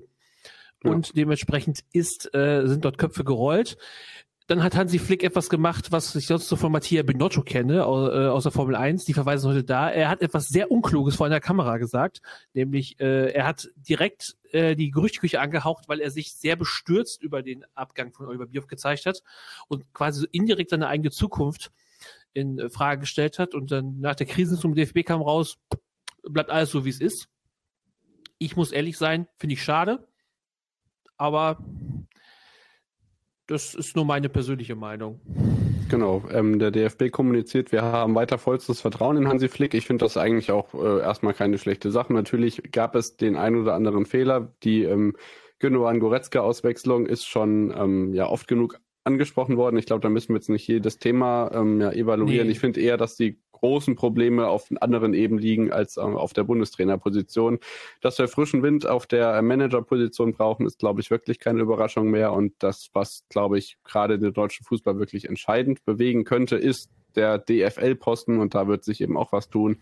Ja. 0.84 0.92
und 0.92 1.16
dementsprechend 1.16 1.82
ist, 1.94 2.34
äh, 2.34 2.66
sind 2.68 2.84
dort 2.84 2.98
Köpfe 2.98 3.24
gerollt. 3.24 3.78
Dann 4.48 4.62
hat 4.62 4.76
Hansi 4.76 5.00
Flick 5.00 5.24
etwas 5.24 5.50
gemacht, 5.50 5.92
was 5.92 6.14
ich 6.16 6.28
sonst 6.28 6.48
so 6.48 6.56
von 6.56 6.72
Mattia 6.72 7.02
Binotto 7.02 7.42
kenne, 7.42 7.86
au- 7.88 8.10
äh, 8.10 8.28
aus 8.28 8.44
der 8.44 8.52
Formel 8.52 8.76
1. 8.76 9.04
Die 9.06 9.14
verweisen 9.16 9.50
heute 9.50 9.64
da. 9.64 9.90
Er 9.90 10.08
hat 10.08 10.22
etwas 10.22 10.50
sehr 10.50 10.70
Unkluges 10.70 11.16
vor 11.16 11.26
einer 11.26 11.40
Kamera 11.40 11.78
gesagt, 11.78 12.22
nämlich 12.54 13.00
äh, 13.00 13.32
er 13.32 13.48
hat 13.48 13.70
direkt 13.76 14.36
äh, 14.52 14.76
die 14.76 14.92
Gerüchteküche 14.92 15.40
angehaucht, 15.42 15.86
weil 15.90 16.00
er 16.00 16.12
sich 16.12 16.32
sehr 16.34 16.56
bestürzt 16.58 17.24
über 17.24 17.42
den 17.42 17.66
Abgang 17.74 18.14
von 18.14 18.28
Oliver 18.28 18.46
Bierhoff 18.46 18.68
gezeigt 18.68 19.08
hat 19.08 19.24
und 19.68 19.92
quasi 19.94 20.22
so 20.22 20.28
indirekt 20.32 20.70
seine 20.70 20.90
eigene 20.90 21.10
Zukunft 21.10 21.72
in 22.34 22.60
äh, 22.60 22.70
Frage 22.70 23.02
gestellt 23.02 23.40
hat. 23.40 23.56
Und 23.56 23.72
dann 23.72 24.00
nach 24.00 24.16
der 24.16 24.28
Krise 24.28 24.60
zum 24.60 24.76
DFB 24.76 25.00
kam 25.06 25.24
raus, 25.24 25.58
bleibt 26.22 26.52
alles 26.52 26.70
so, 26.70 26.86
wie 26.86 26.90
es 26.90 27.02
ist. 27.02 27.30
Ich 28.38 28.56
muss 28.56 28.72
ehrlich 28.72 29.00
sein, 29.00 29.28
finde 29.38 29.54
ich 29.54 29.64
schade. 29.64 30.08
Aber 31.18 31.58
das 33.48 33.76
ist 33.76 33.96
nur 33.96 34.06
meine 34.06 34.30
persönliche 34.30 34.76
Meinung. 34.76 35.20
Genau, 35.90 36.24
ähm, 36.32 36.58
der 36.58 36.72
DFB 36.72 37.12
kommuniziert, 37.12 37.72
wir 37.72 37.84
haben 37.84 38.16
weiter 38.16 38.38
vollstes 38.38 38.82
Vertrauen 38.82 39.18
in 39.18 39.28
Hansi 39.28 39.50
Flick. 39.50 39.74
Ich 39.74 39.86
finde 39.86 40.06
das 40.06 40.18
eigentlich 40.18 40.52
auch 40.52 40.74
äh, 40.74 41.02
erstmal 41.02 41.34
keine 41.34 41.58
schlechte 41.58 41.92
Sache. 41.92 42.12
Natürlich 42.14 42.64
gab 42.72 42.96
es 42.96 43.18
den 43.18 43.36
ein 43.36 43.56
oder 43.56 43.76
anderen 43.76 44.06
Fehler. 44.06 44.52
Die 44.64 44.84
ähm, 44.84 45.16
Gündogan 45.60 46.00
Goretzka 46.00 46.40
Auswechslung 46.40 47.06
ist 47.06 47.26
schon 47.26 47.74
ähm, 47.78 48.14
ja 48.14 48.28
oft 48.28 48.48
genug 48.48 48.80
angesprochen 49.06 49.56
worden. 49.56 49.78
Ich 49.78 49.86
glaube, 49.86 50.02
da 50.02 50.10
müssen 50.10 50.30
wir 50.30 50.36
jetzt 50.38 50.50
nicht 50.50 50.68
jedes 50.68 50.98
Thema 50.98 51.52
ähm, 51.54 51.80
ja, 51.80 51.92
evaluieren. 51.92 52.48
Nee. 52.48 52.54
Ich 52.54 52.60
finde 52.60 52.82
eher, 52.82 52.98
dass 52.98 53.16
die 53.16 53.40
großen 53.52 53.96
Probleme 53.96 54.48
auf 54.48 54.68
anderen 54.82 55.14
Ebenen 55.14 55.42
liegen 55.42 55.72
als 55.72 55.98
ähm, 55.98 56.18
auf 56.18 56.34
der 56.34 56.44
Bundestrainerposition. 56.44 57.60
Dass 58.02 58.20
wir 58.20 58.28
frischen 58.28 58.64
Wind 58.64 58.86
auf 58.86 59.08
der 59.08 59.42
Managerposition 59.42 60.34
brauchen, 60.34 60.66
ist, 60.66 60.80
glaube 60.80 61.02
ich, 61.02 61.12
wirklich 61.12 61.40
keine 61.40 61.62
Überraschung 61.62 62.12
mehr. 62.12 62.34
Und 62.34 62.54
das, 62.60 62.90
was, 62.94 63.24
glaube 63.30 63.58
ich, 63.58 63.78
gerade 63.84 64.20
den 64.20 64.34
deutschen 64.34 64.66
Fußball 64.66 65.00
wirklich 65.00 65.30
entscheidend 65.30 65.86
bewegen 65.86 66.24
könnte, 66.26 66.58
ist 66.58 66.90
der 67.16 67.38
DFL-Posten 67.38 68.40
und 68.40 68.56
da 68.56 68.68
wird 68.68 68.84
sich 68.84 69.02
eben 69.02 69.18
auch 69.18 69.32
was 69.32 69.50
tun. 69.50 69.78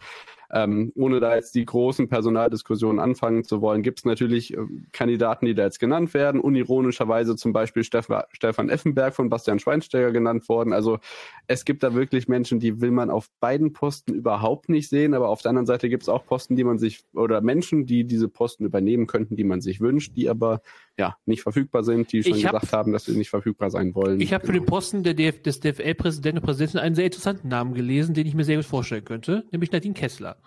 Ähm, 0.56 0.92
ohne 0.96 1.20
da 1.20 1.36
jetzt 1.36 1.56
die 1.56 1.66
großen 1.66 2.08
Personaldiskussionen 2.10 3.00
anfangen 3.00 3.44
zu 3.44 3.60
wollen, 3.62 3.82
gibt 3.82 4.00
es 4.00 4.06
natürlich 4.06 4.54
ähm, 4.54 4.86
Kandidaten, 4.92 5.48
die 5.48 5.56
da 5.56 5.64
jetzt 5.64 5.80
genannt 5.80 6.14
werden. 6.14 6.40
Unironischerweise 6.40 7.36
zum 7.36 7.54
Beispiel 7.54 7.84
Steff 7.84 8.08
Stefan 8.32 8.70
Effenberg 8.70 9.16
von 9.16 9.30
Bastian 9.30 9.58
Schweinsteiger 9.58 10.12
genannt 10.12 10.48
worden. 10.50 10.72
Also 10.72 11.00
es 11.48 11.66
gibt 11.66 11.82
da 11.82 11.96
wirklich 11.96 12.28
Menschen, 12.28 12.60
die 12.60 12.82
will 12.82 12.92
man 12.92 13.10
auf 13.10 13.30
beiden 13.40 13.74
Posten 13.74 14.14
überhaupt 14.14 14.70
nicht 14.70 14.90
sehen, 14.90 15.16
aber 15.16 15.30
auf 15.30 15.42
der 15.42 15.50
anderen 15.50 15.66
Seite 15.66 15.90
gibt 15.90 16.04
es 16.04 16.10
auch 16.10 16.24
Posten, 16.26 16.56
die 16.56 16.64
man 16.64 16.78
sich 16.78 17.04
oder 17.16 17.42
Menschen, 17.42 17.88
die 17.88 18.04
diese 18.04 18.28
Posten 18.30 18.64
übernehmen 18.66 19.08
könnten, 19.08 19.36
die 19.36 19.44
man 19.44 19.60
sich 19.60 19.82
wünscht, 19.82 20.16
die 20.16 20.30
aber 20.30 20.62
ja 20.98 21.18
nicht 21.26 21.42
verfügbar 21.42 21.84
sind, 21.84 22.12
die 22.14 22.22
schon 22.22 22.36
Ich 22.38 22.46
hab- 22.46 22.54
gesagt 22.54 22.74
haben, 22.74 22.92
dass 22.94 23.06
sie 23.06 23.18
nicht 23.18 23.32
verfügbar 23.32 23.72
sein 23.72 23.96
wollen. 23.96 24.22
Ich 24.22 24.34
habe 24.34 24.46
für 24.46 24.54
den 24.54 24.66
Posten 24.66 25.02
der 25.02 25.16
DF 25.16 25.42
des 25.42 25.60
DFL-Präsidenten 25.62 26.38
und 26.40 26.46
Präsidentin 26.46 26.80
einen 26.80 26.94
sehr 26.94 27.06
interessanten 27.06 27.48
Namen 27.48 27.74
gelesen, 27.74 28.14
den 28.14 28.28
ich 28.28 28.36
mir 28.36 28.44
sehr 28.44 28.58
gut 28.58 28.66
vorstellen 28.66 29.04
könnte, 29.04 29.46
nämlich 29.52 29.72
Nadine 29.72 29.96
Kessler. 29.96 30.38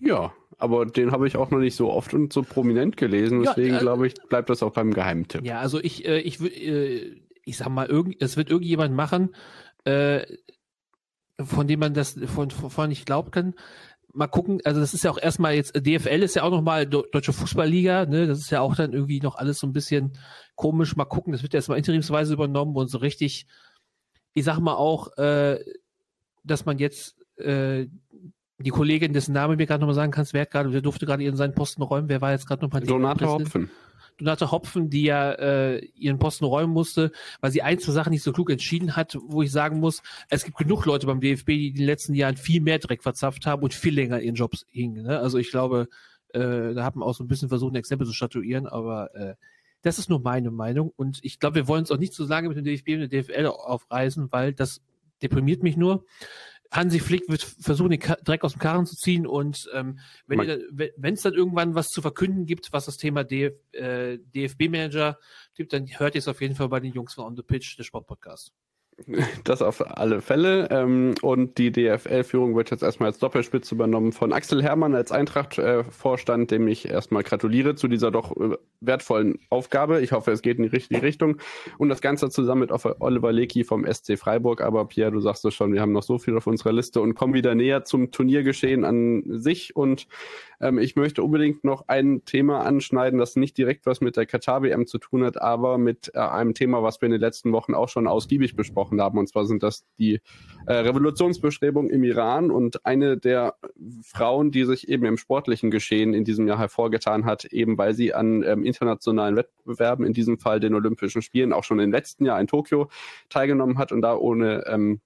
Ja, 0.00 0.32
aber 0.58 0.86
den 0.86 1.10
habe 1.12 1.26
ich 1.26 1.36
auch 1.36 1.50
noch 1.50 1.58
nicht 1.58 1.74
so 1.74 1.90
oft 1.90 2.12
und 2.14 2.32
so 2.32 2.42
prominent 2.42 2.96
gelesen. 2.96 3.42
Ja, 3.42 3.54
Deswegen 3.54 3.76
äh, 3.76 3.78
glaube 3.78 4.06
ich, 4.06 4.14
bleibt 4.28 4.50
das 4.50 4.62
auch 4.62 4.72
beim 4.72 4.92
Geheimtipp. 4.92 5.44
Ja, 5.44 5.60
also 5.60 5.80
ich, 5.80 6.04
äh, 6.06 6.20
ich 6.20 6.40
würde, 6.40 6.54
äh, 6.54 7.20
ich 7.44 7.56
sag 7.56 7.68
mal, 7.68 7.86
irgend, 7.86 8.20
es 8.20 8.36
wird 8.36 8.50
irgendjemand 8.50 8.94
machen, 8.94 9.34
äh, 9.84 10.26
von 11.38 11.66
dem 11.66 11.80
man 11.80 11.94
das 11.94 12.18
von, 12.26 12.50
von 12.50 12.88
nicht 12.88 13.06
glauben 13.06 13.30
kann. 13.30 13.54
Mal 14.12 14.26
gucken, 14.26 14.60
also 14.64 14.80
das 14.80 14.92
ist 14.92 15.04
ja 15.04 15.10
auch 15.10 15.18
erstmal 15.18 15.54
jetzt, 15.54 15.74
DFL 15.74 16.22
ist 16.22 16.34
ja 16.34 16.42
auch 16.42 16.50
nochmal 16.50 16.86
Deutsche 16.86 17.32
Fußballliga, 17.32 18.06
ne? 18.06 18.26
Das 18.26 18.40
ist 18.40 18.50
ja 18.50 18.60
auch 18.60 18.74
dann 18.74 18.92
irgendwie 18.92 19.20
noch 19.20 19.36
alles 19.36 19.60
so 19.60 19.66
ein 19.66 19.72
bisschen 19.72 20.18
komisch. 20.56 20.96
Mal 20.96 21.04
gucken, 21.04 21.32
das 21.32 21.42
wird 21.42 21.54
erstmal 21.54 21.78
interimsweise 21.78 22.34
übernommen 22.34 22.76
und 22.76 22.88
so 22.88 22.98
richtig, 22.98 23.46
ich 24.34 24.44
sag 24.44 24.58
mal 24.58 24.74
auch, 24.74 25.16
äh, 25.16 25.60
dass 26.42 26.66
man 26.66 26.78
jetzt 26.78 27.16
äh, 27.38 27.86
die 28.62 28.70
Kollegin, 28.70 29.12
dessen 29.12 29.32
Name 29.32 29.56
mir 29.56 29.66
gerade 29.66 29.80
nochmal 29.80 29.94
sagen 29.94 30.12
kannst, 30.12 30.34
wer 30.34 30.42
hat 30.42 30.50
gerade, 30.50 30.72
wer 30.72 30.82
durfte 30.82 31.06
gerade 31.06 31.22
ihren 31.22 31.36
seinen 31.36 31.54
Posten 31.54 31.82
räumen, 31.82 32.08
wer 32.08 32.20
war 32.20 32.32
jetzt 32.32 32.46
gerade 32.46 32.62
nochmal 32.62 32.82
Donate 32.82 33.26
Hopfen. 33.26 33.70
Donate 34.18 34.50
Hopfen, 34.50 34.90
die 34.90 35.04
ja 35.04 35.32
äh, 35.32 35.78
ihren 35.96 36.18
Posten 36.18 36.44
räumen 36.44 36.72
musste, 36.72 37.10
weil 37.40 37.50
sie 37.50 37.62
ein, 37.62 37.78
zwei 37.78 37.92
Sachen 37.92 38.10
nicht 38.10 38.22
so 38.22 38.32
klug 38.32 38.50
entschieden 38.50 38.96
hat, 38.96 39.16
wo 39.22 39.42
ich 39.42 39.50
sagen 39.50 39.80
muss, 39.80 40.02
es 40.28 40.44
gibt 40.44 40.58
genug 40.58 40.84
Leute 40.84 41.06
beim 41.06 41.20
DFB, 41.20 41.46
die 41.46 41.68
in 41.68 41.76
den 41.76 41.86
letzten 41.86 42.14
Jahren 42.14 42.36
viel 42.36 42.60
mehr 42.60 42.78
Dreck 42.78 43.02
verzapft 43.02 43.46
haben 43.46 43.62
und 43.62 43.72
viel 43.72 43.94
länger 43.94 44.20
ihren 44.20 44.34
Jobs 44.34 44.66
hingen. 44.70 45.04
Ne? 45.04 45.18
Also 45.18 45.38
ich 45.38 45.50
glaube, 45.50 45.88
äh, 46.34 46.74
da 46.74 46.84
hat 46.84 46.96
man 46.96 47.08
auch 47.08 47.14
so 47.14 47.24
ein 47.24 47.28
bisschen 47.28 47.48
versucht, 47.48 47.72
ein 47.72 47.76
Exempel 47.76 48.06
zu 48.06 48.12
statuieren, 48.12 48.66
aber 48.66 49.14
äh, 49.14 49.34
das 49.82 49.98
ist 49.98 50.10
nur 50.10 50.20
meine 50.20 50.50
Meinung 50.50 50.92
und 50.96 51.20
ich 51.22 51.38
glaube, 51.38 51.56
wir 51.56 51.68
wollen 51.68 51.80
uns 51.80 51.90
auch 51.90 51.98
nicht 51.98 52.12
so 52.12 52.26
lange 52.26 52.48
mit 52.48 52.58
dem 52.58 52.64
DFB 52.64 52.88
und 52.90 53.10
der 53.10 53.22
DFL 53.22 53.46
aufreißen, 53.46 54.30
weil 54.30 54.52
das 54.52 54.82
deprimiert 55.22 55.62
mich 55.62 55.76
nur. 55.76 56.04
Hansi 56.70 57.00
Flick 57.00 57.28
wird 57.28 57.42
versuchen, 57.42 57.90
den 57.90 58.00
Dreck 58.24 58.44
aus 58.44 58.52
dem 58.52 58.60
Karren 58.60 58.86
zu 58.86 58.96
ziehen 58.96 59.26
und 59.26 59.68
ähm, 59.74 59.98
wenn 60.26 61.14
es 61.14 61.22
dann 61.22 61.34
irgendwann 61.34 61.74
was 61.74 61.88
zu 61.88 62.00
verkünden 62.00 62.46
gibt, 62.46 62.72
was 62.72 62.86
das 62.86 62.96
Thema 62.96 63.24
DF, 63.24 63.54
äh, 63.72 64.18
DFB-Manager 64.18 65.18
gibt, 65.54 65.72
dann 65.72 65.86
hört 65.98 66.14
ihr 66.14 66.20
es 66.20 66.28
auf 66.28 66.40
jeden 66.40 66.54
Fall 66.54 66.68
bei 66.68 66.80
den 66.80 66.92
Jungs 66.92 67.14
von 67.14 67.24
On 67.24 67.36
the 67.36 67.42
Pitch, 67.42 67.76
der 67.76 67.84
Sportpodcast. 67.84 68.52
Das 69.44 69.62
auf 69.62 69.80
alle 69.98 70.20
Fälle. 70.20 70.68
Ähm, 70.70 71.14
und 71.22 71.58
die 71.58 71.72
DFL-Führung 71.72 72.56
wird 72.56 72.70
jetzt 72.70 72.82
erstmal 72.82 73.08
als 73.08 73.18
Doppelspitze 73.18 73.74
übernommen 73.74 74.12
von 74.12 74.32
Axel 74.32 74.62
Herrmann 74.62 74.94
als 74.94 75.12
Eintracht-Vorstand, 75.12 76.50
dem 76.50 76.68
ich 76.68 76.88
erstmal 76.88 77.22
gratuliere 77.22 77.74
zu 77.74 77.88
dieser 77.88 78.10
doch 78.10 78.36
äh, 78.36 78.56
wertvollen 78.80 79.38
Aufgabe. 79.48 80.00
Ich 80.00 80.12
hoffe, 80.12 80.30
es 80.32 80.42
geht 80.42 80.58
in 80.58 80.64
die 80.64 80.68
richtige 80.70 81.02
Richtung. 81.02 81.38
Und 81.78 81.88
das 81.88 82.00
Ganze 82.00 82.30
zusammen 82.30 82.60
mit 82.60 82.72
Oliver 83.00 83.32
Lecky 83.32 83.64
vom 83.64 83.84
SC 83.84 84.18
Freiburg. 84.18 84.60
Aber 84.60 84.86
Pierre, 84.86 85.12
du 85.12 85.20
sagst 85.20 85.44
es 85.44 85.54
schon, 85.54 85.72
wir 85.72 85.80
haben 85.80 85.92
noch 85.92 86.02
so 86.02 86.18
viel 86.18 86.36
auf 86.36 86.46
unserer 86.46 86.72
Liste 86.72 87.00
und 87.00 87.14
kommen 87.14 87.34
wieder 87.34 87.54
näher 87.54 87.84
zum 87.84 88.10
Turniergeschehen 88.10 88.84
an 88.84 89.22
sich. 89.26 89.76
Und 89.76 90.06
ähm, 90.60 90.78
ich 90.78 90.96
möchte 90.96 91.22
unbedingt 91.22 91.64
noch 91.64 91.88
ein 91.88 92.24
Thema 92.24 92.60
anschneiden, 92.64 93.18
das 93.18 93.36
nicht 93.36 93.56
direkt 93.56 93.86
was 93.86 94.00
mit 94.00 94.16
der 94.16 94.26
Katar-WM 94.26 94.86
zu 94.86 94.98
tun 94.98 95.24
hat, 95.24 95.40
aber 95.40 95.78
mit 95.78 96.12
äh, 96.14 96.18
einem 96.18 96.54
Thema, 96.54 96.82
was 96.82 97.00
wir 97.00 97.06
in 97.06 97.12
den 97.12 97.20
letzten 97.20 97.52
Wochen 97.52 97.74
auch 97.74 97.88
schon 97.88 98.06
ausgiebig 98.06 98.56
besprochen 98.56 98.89
haben. 98.98 99.18
Und 99.18 99.28
zwar 99.28 99.44
sind 99.44 99.62
das 99.62 99.84
die 99.98 100.20
äh, 100.66 100.72
Revolutionsbestrebungen 100.72 101.90
im 101.90 102.02
Iran. 102.02 102.50
Und 102.50 102.86
eine 102.86 103.18
der 103.18 103.56
Frauen, 104.02 104.50
die 104.50 104.64
sich 104.64 104.88
eben 104.88 105.04
im 105.04 105.18
sportlichen 105.18 105.70
Geschehen 105.70 106.14
in 106.14 106.24
diesem 106.24 106.48
Jahr 106.48 106.58
hervorgetan 106.58 107.26
hat, 107.26 107.44
eben 107.44 107.76
weil 107.76 107.92
sie 107.92 108.14
an 108.14 108.42
ähm, 108.42 108.64
internationalen 108.64 109.36
Wettbewerben, 109.36 110.06
in 110.06 110.14
diesem 110.14 110.38
Fall 110.38 110.60
den 110.60 110.74
Olympischen 110.74 111.20
Spielen, 111.20 111.52
auch 111.52 111.64
schon 111.64 111.80
im 111.80 111.92
letzten 111.92 112.24
Jahr 112.24 112.40
in 112.40 112.46
Tokio 112.46 112.88
teilgenommen 113.28 113.76
hat 113.76 113.92
und 113.92 114.00
da 114.00 114.16
ohne, 114.16 114.64
ähm, 114.66 115.00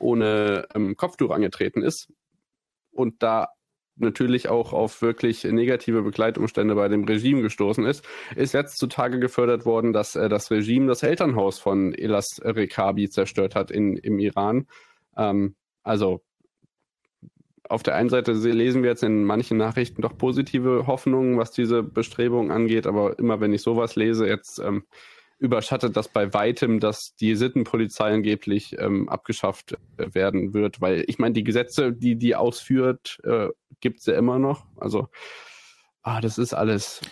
ohne 0.00 0.66
ähm, 0.74 0.96
Kopftuch 0.96 1.30
angetreten 1.30 1.82
ist. 1.82 2.12
Und 2.90 3.22
da 3.22 3.48
natürlich 3.96 4.48
auch 4.48 4.72
auf 4.72 5.02
wirklich 5.02 5.44
negative 5.44 6.02
Begleitumstände 6.02 6.74
bei 6.74 6.88
dem 6.88 7.04
Regime 7.04 7.42
gestoßen 7.42 7.84
ist, 7.84 8.04
ist 8.36 8.54
jetzt 8.54 8.78
zutage 8.78 9.18
gefördert 9.20 9.66
worden, 9.66 9.92
dass 9.92 10.16
äh, 10.16 10.28
das 10.28 10.50
Regime 10.50 10.86
das 10.86 11.02
Elternhaus 11.02 11.58
von 11.58 11.94
Elas 11.94 12.40
Rekabi 12.42 13.10
zerstört 13.10 13.54
hat 13.54 13.70
in, 13.70 13.96
im 13.96 14.18
Iran. 14.18 14.66
Ähm, 15.16 15.54
also 15.82 16.22
auf 17.68 17.82
der 17.82 17.94
einen 17.94 18.08
Seite 18.10 18.34
se- 18.34 18.50
lesen 18.50 18.82
wir 18.82 18.90
jetzt 18.90 19.02
in 19.02 19.24
manchen 19.24 19.56
Nachrichten 19.56 20.02
doch 20.02 20.16
positive 20.16 20.86
Hoffnungen, 20.86 21.38
was 21.38 21.52
diese 21.52 21.82
Bestrebungen 21.82 22.50
angeht, 22.50 22.86
aber 22.86 23.18
immer 23.18 23.40
wenn 23.40 23.52
ich 23.52 23.62
sowas 23.62 23.96
lese, 23.96 24.26
jetzt 24.26 24.58
ähm, 24.58 24.84
überschattet 25.38 25.96
das 25.96 26.08
bei 26.08 26.32
weitem, 26.34 26.80
dass 26.80 27.14
die 27.16 27.34
Sittenpolizei 27.34 28.12
angeblich 28.12 28.76
ähm, 28.78 29.08
abgeschafft 29.08 29.76
äh, 29.96 30.14
werden 30.14 30.54
wird, 30.54 30.80
weil 30.80 31.04
ich 31.08 31.18
meine, 31.18 31.32
die 31.32 31.44
Gesetze, 31.44 31.92
die 31.92 32.16
die 32.16 32.36
ausführt, 32.36 33.18
äh, 33.24 33.48
gibt 33.82 34.00
es 34.00 34.06
ja 34.06 34.14
immer 34.14 34.38
noch. 34.38 34.64
Also, 34.76 35.08
ah, 36.02 36.22
das 36.22 36.38
ist 36.38 36.54
alles 36.54 37.02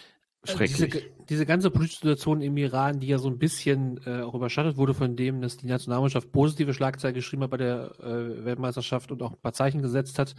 schrecklich. 0.45 0.91
Diese, 0.91 1.03
diese 1.29 1.47
ganze 1.47 1.71
politische 1.71 2.01
Situation 2.01 2.41
im 2.41 2.57
Iran, 2.57 3.01
die 3.01 3.09
ja 3.09 3.19
so 3.19 3.29
ein 3.29 3.39
bisschen 3.39 4.01
äh, 4.07 4.23
auch 4.23 4.35
überschattet 4.35 4.79
wurde 4.79 4.95
von 4.95 5.17
dem, 5.17 5.43
dass 5.43 5.59
die 5.59 5.67
Nationalmannschaft 5.67 6.33
positive 6.33 6.73
Schlagzeilen 6.73 7.15
geschrieben 7.15 7.43
hat 7.43 7.51
bei 7.51 7.59
der 7.59 7.93
äh, 8.01 8.45
Weltmeisterschaft 8.47 9.13
und 9.13 9.23
auch 9.23 9.33
ein 9.33 9.41
paar 9.43 9.53
Zeichen 9.53 9.83
gesetzt 9.83 10.19
hat. 10.19 10.35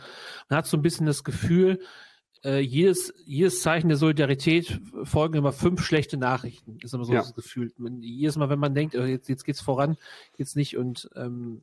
Man 0.49 0.57
hat 0.57 0.65
so 0.65 0.75
ein 0.77 0.81
bisschen 0.81 1.05
das 1.05 1.23
Gefühl, 1.23 1.79
äh, 2.43 2.59
jedes, 2.59 3.13
jedes 3.25 3.61
Zeichen 3.61 3.89
der 3.89 3.97
Solidarität 3.97 4.79
folgen 5.03 5.35
immer 5.37 5.51
fünf 5.51 5.85
schlechte 5.85 6.17
Nachrichten. 6.17 6.79
Ist 6.81 6.93
immer 6.93 7.05
so 7.05 7.13
Ja. 7.13 7.19
das 7.19 7.35
Gefühl. 7.35 7.71
Man, 7.77 8.01
jedes 8.01 8.35
Mal, 8.37 8.49
wenn 8.49 8.57
man 8.57 8.73
denkt, 8.73 8.95
oh, 8.95 9.03
jetzt, 9.03 9.29
jetzt 9.29 9.43
geht's 9.43 9.61
voran, 9.61 9.97
jetzt 10.37 10.55
nicht. 10.55 10.75
Und 10.77 11.09
ähm, 11.15 11.61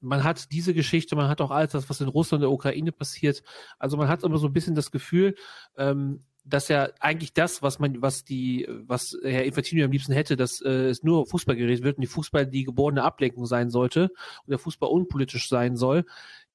man 0.00 0.24
hat 0.24 0.52
diese 0.52 0.74
Geschichte, 0.74 1.16
man 1.16 1.28
hat 1.28 1.40
auch 1.40 1.50
alles 1.50 1.72
das, 1.72 1.88
was 1.90 2.00
in 2.00 2.08
Russland 2.08 2.42
und 2.42 2.48
der 2.48 2.52
Ukraine 2.52 2.92
passiert. 2.92 3.42
Also 3.78 3.96
man 3.96 4.08
hat 4.08 4.22
immer 4.22 4.38
so 4.38 4.46
ein 4.46 4.52
bisschen 4.52 4.74
das 4.74 4.90
Gefühl, 4.90 5.34
ähm, 5.76 6.24
dass 6.44 6.68
ja 6.68 6.88
eigentlich 7.00 7.34
das, 7.34 7.62
was 7.62 7.78
man, 7.78 8.00
was 8.00 8.24
die, 8.24 8.66
was 8.86 9.16
Herr 9.22 9.44
Infantino 9.44 9.84
am 9.84 9.92
liebsten 9.92 10.12
hätte, 10.12 10.36
dass 10.36 10.60
äh, 10.60 10.88
es 10.88 11.02
nur 11.02 11.26
Fußball 11.26 11.56
geredet 11.56 11.84
wird 11.84 11.98
und 11.98 12.02
die 12.02 12.06
Fußball 12.06 12.46
die 12.46 12.64
geborene 12.64 13.02
Ablenkung 13.02 13.46
sein 13.46 13.70
sollte 13.70 14.10
und 14.44 14.50
der 14.50 14.58
Fußball 14.58 14.88
unpolitisch 14.88 15.48
sein 15.48 15.76
soll, 15.76 16.04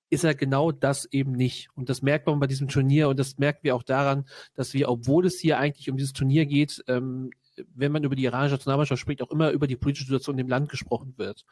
ist 0.10 0.24
er 0.24 0.36
genau 0.36 0.72
das 0.72 1.06
eben 1.12 1.32
nicht. 1.32 1.70
Und 1.76 1.90
das 1.90 2.02
merkt 2.02 2.28
man 2.28 2.40
bei 2.40 2.48
diesem 2.48 2.68
Turnier 2.68 3.10
und 3.10 3.20
das 3.20 3.38
merken 3.38 3.60
wir 3.64 3.76
auch 3.76 3.84
daran, 3.84 4.26
dass 4.56 4.74
wir, 4.74 4.90
obwohl 4.90 5.26
es 5.26 5.40
hier 5.40 5.58
eigentlich 5.58 5.90
um 5.90 5.98
dieses 5.98 6.14
Turnier 6.14 6.46
geht, 6.46 6.84
ähm, 6.88 7.32
wenn 7.74 7.92
man 7.92 8.04
über 8.04 8.16
die 8.16 8.24
iranische 8.24 8.56
Nationalmannschaft 8.56 9.02
spricht, 9.02 9.22
auch 9.22 9.32
immer 9.32 9.52
über 9.52 9.68
die 9.68 9.76
politische 9.76 10.06
Situation 10.06 10.36
in 10.36 10.46
dem 10.46 10.50
Land 10.50 10.70
gesprochen 10.70 11.14
wird. 11.18 11.46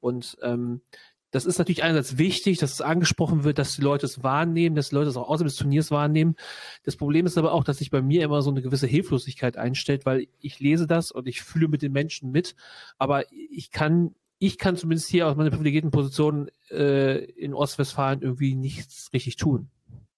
Und 0.00 0.36
ähm, 0.42 0.82
das 1.30 1.44
ist 1.44 1.58
natürlich 1.58 1.82
einerseits 1.82 2.16
wichtig, 2.16 2.58
dass 2.58 2.72
es 2.72 2.80
angesprochen 2.80 3.44
wird, 3.44 3.58
dass 3.58 3.76
die 3.76 3.82
Leute 3.82 4.06
es 4.06 4.22
wahrnehmen, 4.22 4.76
dass 4.76 4.90
die 4.90 4.94
Leute 4.94 5.10
es 5.10 5.16
auch 5.16 5.28
außerhalb 5.28 5.48
des 5.48 5.56
Turniers 5.56 5.90
wahrnehmen. 5.90 6.36
Das 6.84 6.96
Problem 6.96 7.26
ist 7.26 7.36
aber 7.36 7.52
auch, 7.52 7.64
dass 7.64 7.78
sich 7.78 7.90
bei 7.90 8.00
mir 8.00 8.24
immer 8.24 8.40
so 8.40 8.50
eine 8.50 8.62
gewisse 8.62 8.86
Hilflosigkeit 8.86 9.56
einstellt, 9.56 10.06
weil 10.06 10.28
ich 10.40 10.58
lese 10.60 10.86
das 10.86 11.10
und 11.10 11.28
ich 11.28 11.42
fühle 11.42 11.68
mit 11.68 11.82
den 11.82 11.92
Menschen 11.92 12.30
mit, 12.30 12.54
aber 12.96 13.24
ich 13.30 13.70
kann, 13.70 14.14
ich 14.38 14.58
kann 14.58 14.76
zumindest 14.76 15.08
hier 15.08 15.26
aus 15.26 15.36
meiner 15.36 15.50
privilegierten 15.50 15.90
Position 15.90 16.50
äh, 16.70 17.24
in 17.24 17.52
Ostwestfalen 17.52 18.22
irgendwie 18.22 18.54
nichts 18.54 19.10
richtig 19.12 19.36
tun. 19.36 19.68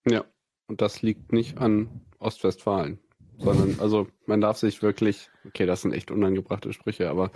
Ja, 0.08 0.24
und 0.68 0.80
das 0.80 1.02
liegt 1.02 1.32
nicht 1.32 1.58
an 1.58 2.02
Ostwestfalen, 2.20 3.00
sondern, 3.38 3.80
also 3.80 4.06
man 4.26 4.40
darf 4.40 4.58
sich 4.58 4.82
wirklich, 4.82 5.30
okay, 5.44 5.66
das 5.66 5.82
sind 5.82 5.92
echt 5.92 6.12
unangebrachte 6.12 6.72
Sprüche, 6.72 7.10
aber 7.10 7.32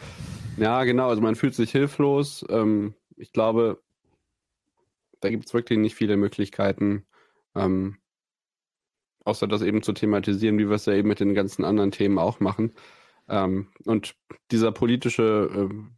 ja, 0.57 0.85
genau, 0.85 1.09
also 1.09 1.21
man 1.21 1.35
fühlt 1.35 1.55
sich 1.55 1.73
hilflos. 1.73 2.45
Ähm, 2.49 2.95
ich 3.17 3.33
glaube, 3.33 3.83
da 5.21 5.31
gibt 5.31 5.47
es 5.47 5.55
wirklich 5.55 5.79
nicht 5.79 5.95
viele 5.95 6.17
Möglichkeiten, 6.17 7.07
ähm, 7.55 7.99
außer 9.25 9.47
das 9.47 9.63
eben 9.63 9.83
zu 9.83 9.93
thematisieren, 9.93 10.59
wie 10.59 10.69
wir 10.69 10.77
es 10.77 10.87
ja 10.87 10.95
eben 10.95 11.09
mit 11.09 11.21
den 11.21 11.35
ganzen 11.35 11.65
anderen 11.65 11.91
Themen 11.91 12.19
auch 12.19 12.41
machen. 12.41 12.75
Ähm, 13.29 13.69
und 13.87 14.17
dieser 14.51 14.71
politische 14.73 15.51
ähm, 15.55 15.97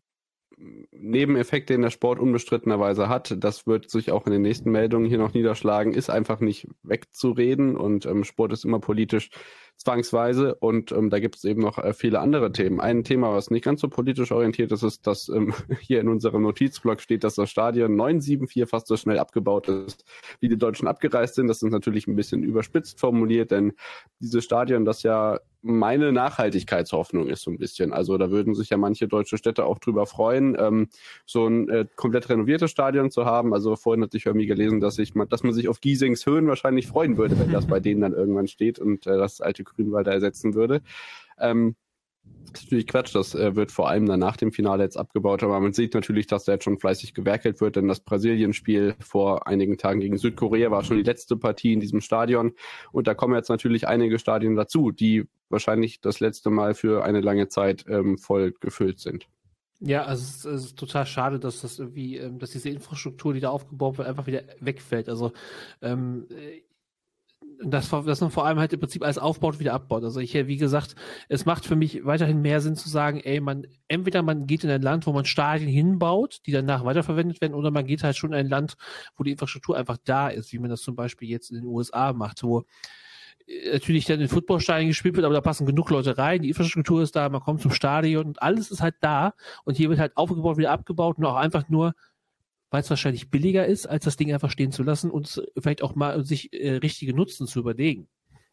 Nebeneffekt, 0.58 1.68
den 1.68 1.82
der 1.82 1.90
Sport 1.90 2.18
unbestrittenerweise 2.18 3.08
hat, 3.08 3.34
das 3.38 3.66
wird 3.66 3.90
sich 3.90 4.10
auch 4.10 4.26
in 4.26 4.32
den 4.32 4.42
nächsten 4.42 4.70
Meldungen 4.70 5.08
hier 5.08 5.18
noch 5.18 5.34
niederschlagen, 5.34 5.92
ist 5.92 6.08
einfach 6.08 6.40
nicht 6.40 6.68
wegzureden 6.82 7.76
und 7.76 8.06
ähm, 8.06 8.24
Sport 8.24 8.52
ist 8.52 8.64
immer 8.64 8.80
politisch 8.80 9.30
zwangsweise 9.76 10.54
und 10.54 10.92
ähm, 10.92 11.10
da 11.10 11.20
gibt 11.20 11.36
es 11.36 11.44
eben 11.44 11.60
noch 11.60 11.78
äh, 11.78 11.92
viele 11.92 12.20
andere 12.20 12.52
Themen. 12.52 12.80
Ein 12.80 13.04
Thema, 13.04 13.32
was 13.32 13.50
nicht 13.50 13.64
ganz 13.64 13.80
so 13.80 13.88
politisch 13.88 14.32
orientiert 14.32 14.72
ist, 14.72 14.82
ist, 14.82 15.06
dass 15.06 15.28
ähm, 15.28 15.54
hier 15.80 16.00
in 16.00 16.08
unserem 16.08 16.42
Notizblock 16.42 17.00
steht, 17.00 17.24
dass 17.24 17.34
das 17.34 17.50
Stadion 17.50 17.96
974 17.96 18.68
fast 18.68 18.86
so 18.86 18.96
schnell 18.96 19.18
abgebaut 19.18 19.68
ist, 19.68 20.04
wie 20.40 20.48
die 20.48 20.58
Deutschen 20.58 20.88
abgereist 20.88 21.34
sind. 21.34 21.48
Das 21.48 21.62
ist 21.62 21.70
natürlich 21.70 22.06
ein 22.06 22.16
bisschen 22.16 22.42
überspitzt 22.42 22.98
formuliert, 23.00 23.50
denn 23.50 23.72
dieses 24.20 24.44
Stadion, 24.44 24.84
das 24.84 25.02
ja 25.02 25.40
meine 25.66 26.12
Nachhaltigkeitshoffnung 26.12 27.28
ist 27.28 27.42
so 27.42 27.50
ein 27.50 27.58
bisschen. 27.58 27.92
Also 27.92 28.16
da 28.18 28.30
würden 28.30 28.54
sich 28.54 28.70
ja 28.70 28.76
manche 28.76 29.08
deutsche 29.08 29.36
Städte 29.36 29.64
auch 29.64 29.78
drüber 29.78 30.06
freuen, 30.06 30.56
ähm, 30.58 30.88
so 31.26 31.46
ein 31.46 31.68
äh, 31.68 31.86
komplett 31.96 32.28
renoviertes 32.28 32.70
Stadion 32.70 33.10
zu 33.10 33.24
haben. 33.24 33.52
Also 33.52 33.74
vorhin 33.74 34.02
hatte 34.02 34.16
ich 34.16 34.26
irgendwie 34.26 34.46
gelesen, 34.46 34.80
dass 34.80 34.98
ich 34.98 35.12
dass 35.28 35.42
man 35.42 35.52
sich 35.52 35.68
auf 35.68 35.80
Giesings 35.80 36.24
Höhen 36.24 36.46
wahrscheinlich 36.46 36.86
freuen 36.86 37.16
würde, 37.16 37.38
wenn 37.38 37.50
das 37.50 37.66
bei 37.66 37.80
denen 37.80 38.00
dann 38.00 38.12
irgendwann 38.12 38.46
steht 38.46 38.78
und 38.78 39.06
äh, 39.06 39.16
das 39.16 39.40
alte 39.40 39.64
Grünwalder 39.66 40.12
ersetzen 40.12 40.54
würde. 40.54 40.82
Ähm, 41.38 41.76
das 42.52 42.62
ist 42.62 42.66
natürlich 42.66 42.86
Quatsch, 42.86 43.14
das 43.14 43.34
äh, 43.34 43.54
wird 43.54 43.70
vor 43.70 43.88
allem 43.88 44.06
dann 44.06 44.20
nach 44.20 44.36
dem 44.36 44.50
Finale 44.50 44.82
jetzt 44.82 44.96
abgebaut, 44.96 45.42
aber 45.42 45.60
man 45.60 45.72
sieht 45.72 45.94
natürlich, 45.94 46.26
dass 46.26 46.44
da 46.44 46.52
jetzt 46.52 46.64
schon 46.64 46.78
fleißig 46.78 47.12
gewerkelt 47.12 47.60
wird, 47.60 47.76
denn 47.76 47.86
das 47.86 48.00
Brasilien-Spiel 48.00 48.94
vor 49.00 49.46
einigen 49.46 49.78
Tagen 49.78 50.00
gegen 50.00 50.16
Südkorea 50.16 50.70
war 50.70 50.82
schon 50.82 50.96
die 50.96 51.02
letzte 51.02 51.36
Partie 51.36 51.72
in 51.72 51.80
diesem 51.80 52.00
Stadion 52.00 52.52
und 52.92 53.06
da 53.06 53.14
kommen 53.14 53.34
jetzt 53.34 53.50
natürlich 53.50 53.86
einige 53.86 54.18
Stadien 54.18 54.56
dazu, 54.56 54.90
die 54.90 55.26
wahrscheinlich 55.50 56.00
das 56.00 56.20
letzte 56.20 56.50
Mal 56.50 56.74
für 56.74 57.04
eine 57.04 57.20
lange 57.20 57.48
Zeit 57.48 57.84
ähm, 57.88 58.16
voll 58.16 58.54
gefüllt 58.60 59.00
sind. 59.00 59.28
Ja, 59.80 60.04
also 60.04 60.22
es 60.22 60.36
ist, 60.36 60.44
es 60.46 60.64
ist 60.66 60.78
total 60.78 61.04
schade, 61.04 61.38
dass 61.38 61.60
das 61.60 61.78
irgendwie, 61.78 62.16
ähm, 62.16 62.38
dass 62.38 62.50
diese 62.50 62.70
Infrastruktur, 62.70 63.34
die 63.34 63.40
da 63.40 63.50
aufgebaut 63.50 63.98
wird, 63.98 64.08
einfach 64.08 64.26
wieder 64.26 64.42
wegfällt. 64.60 65.08
Also 65.08 65.32
ähm, 65.82 66.26
das, 67.62 67.88
dass 67.90 68.20
man 68.20 68.30
vor 68.30 68.46
allem 68.46 68.58
halt 68.58 68.72
im 68.72 68.80
Prinzip 68.80 69.02
alles 69.02 69.18
aufbaut, 69.18 69.58
wieder 69.58 69.72
abbaut. 69.72 70.04
Also 70.04 70.20
ich, 70.20 70.34
wie 70.34 70.56
gesagt, 70.56 70.94
es 71.28 71.46
macht 71.46 71.64
für 71.64 71.76
mich 71.76 72.04
weiterhin 72.04 72.42
mehr 72.42 72.60
Sinn 72.60 72.76
zu 72.76 72.88
sagen, 72.88 73.20
ey, 73.20 73.40
man, 73.40 73.66
entweder 73.88 74.22
man 74.22 74.46
geht 74.46 74.64
in 74.64 74.70
ein 74.70 74.82
Land, 74.82 75.06
wo 75.06 75.12
man 75.12 75.24
Stadien 75.24 75.68
hinbaut, 75.68 76.40
die 76.46 76.52
danach 76.52 76.84
weiterverwendet 76.84 77.40
werden, 77.40 77.54
oder 77.54 77.70
man 77.70 77.86
geht 77.86 78.02
halt 78.02 78.16
schon 78.16 78.32
in 78.32 78.38
ein 78.38 78.48
Land, 78.48 78.76
wo 79.16 79.24
die 79.24 79.32
Infrastruktur 79.32 79.76
einfach 79.76 79.96
da 80.04 80.28
ist, 80.28 80.52
wie 80.52 80.58
man 80.58 80.70
das 80.70 80.82
zum 80.82 80.96
Beispiel 80.96 81.28
jetzt 81.28 81.50
in 81.50 81.56
den 81.56 81.66
USA 81.66 82.12
macht, 82.12 82.42
wo 82.42 82.64
äh, 83.46 83.72
natürlich 83.72 84.04
dann 84.04 84.20
in 84.20 84.28
Footballstadien 84.28 84.88
gespielt 84.88 85.16
wird, 85.16 85.24
aber 85.24 85.34
da 85.34 85.40
passen 85.40 85.66
genug 85.66 85.90
Leute 85.90 86.18
rein, 86.18 86.42
die 86.42 86.48
Infrastruktur 86.48 87.02
ist 87.02 87.16
da, 87.16 87.28
man 87.28 87.40
kommt 87.40 87.62
zum 87.62 87.70
Stadion 87.70 88.26
und 88.26 88.42
alles 88.42 88.70
ist 88.70 88.82
halt 88.82 88.96
da 89.00 89.34
und 89.64 89.76
hier 89.76 89.88
wird 89.88 89.98
halt 89.98 90.16
aufgebaut, 90.16 90.58
wieder 90.58 90.72
abgebaut 90.72 91.18
und 91.18 91.24
auch 91.24 91.36
einfach 91.36 91.68
nur 91.68 91.94
weil 92.70 92.80
es 92.82 92.90
wahrscheinlich 92.90 93.30
billiger 93.30 93.66
ist, 93.66 93.86
als 93.86 94.04
das 94.04 94.16
Ding 94.16 94.32
einfach 94.32 94.50
stehen 94.50 94.72
zu 94.72 94.82
lassen 94.82 95.10
und 95.10 95.42
vielleicht 95.58 95.82
auch 95.82 95.94
mal 95.94 96.24
sich 96.24 96.52
äh, 96.52 96.72
richtige 96.76 97.14
Nutzen 97.14 97.46
zu 97.46 97.60
überlegen. 97.60 98.08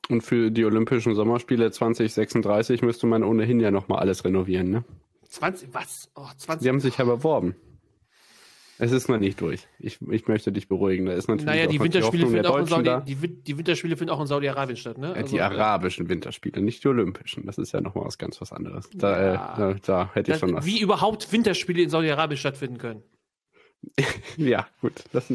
Und 0.09 0.21
für 0.21 0.51
die 0.51 0.65
Olympischen 0.65 1.15
Sommerspiele 1.15 1.71
2036 1.71 2.81
müsste 2.81 3.07
man 3.07 3.23
ohnehin 3.23 3.59
ja 3.59 3.71
nochmal 3.71 3.99
alles 3.99 4.25
renovieren, 4.25 4.69
ne? 4.69 4.83
20, 5.29 5.69
was? 5.73 6.09
Oh, 6.15 6.27
20. 6.37 6.61
Sie 6.63 6.69
haben 6.69 6.79
sich 6.79 6.97
ja 6.97 7.05
beworben. 7.05 7.55
Es 8.79 8.91
ist 8.91 9.07
noch 9.07 9.19
nicht 9.19 9.39
durch. 9.39 9.67
Ich, 9.79 9.99
ich 10.09 10.27
möchte 10.27 10.51
dich 10.51 10.67
beruhigen. 10.67 11.05
Da 11.05 11.13
ist 11.13 11.27
natürlich 11.27 11.45
naja, 11.45 11.67
die 11.67 11.79
Winterspiele, 11.79 12.27
finden 12.27 12.45
auch. 12.47 12.67
Saudi, 12.67 13.15
die, 13.15 13.27
die 13.27 13.57
Winterspiele 13.57 13.95
finden 13.95 14.11
auch 14.11 14.19
in 14.19 14.27
Saudi-Arabien 14.27 14.75
statt, 14.77 14.97
ne? 14.97 15.13
Ja, 15.15 15.23
die 15.23 15.41
arabischen 15.41 16.09
Winterspiele, 16.09 16.61
nicht 16.61 16.83
die 16.83 16.87
olympischen. 16.87 17.45
Das 17.45 17.57
ist 17.57 17.71
ja 17.71 17.81
nochmal 17.81 18.05
was 18.05 18.17
ganz 18.17 18.41
was 18.41 18.51
anderes. 18.51 18.89
Da, 18.93 19.33
Ja. 19.33 19.53
äh, 19.53 19.57
da, 19.57 19.73
da 19.85 20.09
hätte 20.13 20.33
ich 20.33 20.39
schon 20.39 20.53
was. 20.53 20.65
wie 20.65 20.81
überhaupt 20.81 21.31
Winterspiele 21.31 21.81
in 21.83 21.89
Saudi-Arabien 21.89 22.37
stattfinden 22.37 22.77
können. 22.77 23.03
Ja, 24.37 24.67
gut. 24.81 25.03
Das, 25.11 25.25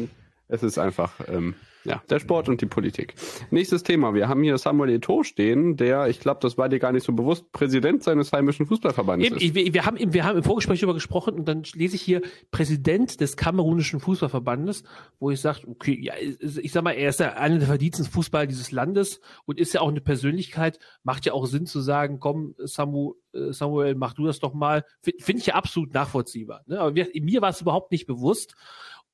es 0.47 0.63
ist 0.63 0.77
einfach 0.77 1.13
ähm, 1.27 1.55
ja, 1.85 2.01
der 2.09 2.19
Sport 2.19 2.49
und 2.49 2.61
die 2.61 2.65
Politik. 2.65 3.13
Nächstes 3.51 3.83
Thema. 3.83 4.13
Wir 4.13 4.27
haben 4.27 4.43
hier 4.43 4.57
Samuel 4.57 4.97
Eto'o 4.97 5.23
stehen, 5.23 5.77
der, 5.77 6.07
ich 6.07 6.19
glaube, 6.19 6.39
das 6.41 6.57
war 6.57 6.69
dir 6.69 6.79
gar 6.79 6.91
nicht 6.91 7.05
so 7.05 7.13
bewusst, 7.13 7.51
Präsident 7.51 8.03
seines 8.03 8.31
heimischen 8.33 8.65
Fußballverbandes 8.65 9.27
Eben, 9.27 9.37
ist. 9.37 9.55
wir, 9.55 9.73
wir, 9.73 9.85
haben, 9.85 9.97
im- 9.97 10.13
wir 10.13 10.23
haben 10.25 10.37
im 10.37 10.43
Vorgespräch 10.43 10.79
darüber 10.79 10.93
gesprochen 10.93 11.35
und 11.35 11.45
dann 11.47 11.63
lese 11.73 11.95
ich 11.95 12.01
hier 12.01 12.21
Präsident 12.51 13.21
des 13.21 13.37
kamerunischen 13.37 13.99
Fußballverbandes, 13.99 14.83
wo 15.19 15.31
ich 15.31 15.39
sage, 15.39 15.59
okay, 15.67 15.97
ja, 16.01 16.13
ich 16.19 16.71
sag 16.71 16.83
mal, 16.83 16.91
er 16.91 17.09
ist 17.09 17.19
ja 17.19 17.33
einer 17.33 17.57
der 17.59 17.67
verdiensten 17.67 18.05
Fußballer 18.05 18.47
dieses 18.47 18.71
Landes 18.71 19.21
und 19.45 19.59
ist 19.59 19.73
ja 19.73 19.81
auch 19.81 19.89
eine 19.89 20.01
Persönlichkeit, 20.01 20.79
macht 21.03 21.25
ja 21.25 21.33
auch 21.33 21.45
Sinn 21.45 21.65
zu 21.65 21.79
sagen, 21.79 22.19
komm, 22.19 22.55
Samu, 22.57 23.13
äh, 23.33 23.51
Samuel, 23.53 23.95
mach 23.95 24.13
du 24.13 24.25
das 24.25 24.39
doch 24.39 24.53
mal. 24.53 24.83
Finde 25.01 25.23
find 25.23 25.39
ich 25.39 25.45
ja 25.47 25.55
absolut 25.55 25.93
nachvollziehbar. 25.93 26.61
Ne? 26.65 26.79
Aber 26.79 26.91
mir 26.91 27.41
war 27.41 27.49
es 27.49 27.61
überhaupt 27.61 27.91
nicht 27.91 28.05
bewusst. 28.05 28.55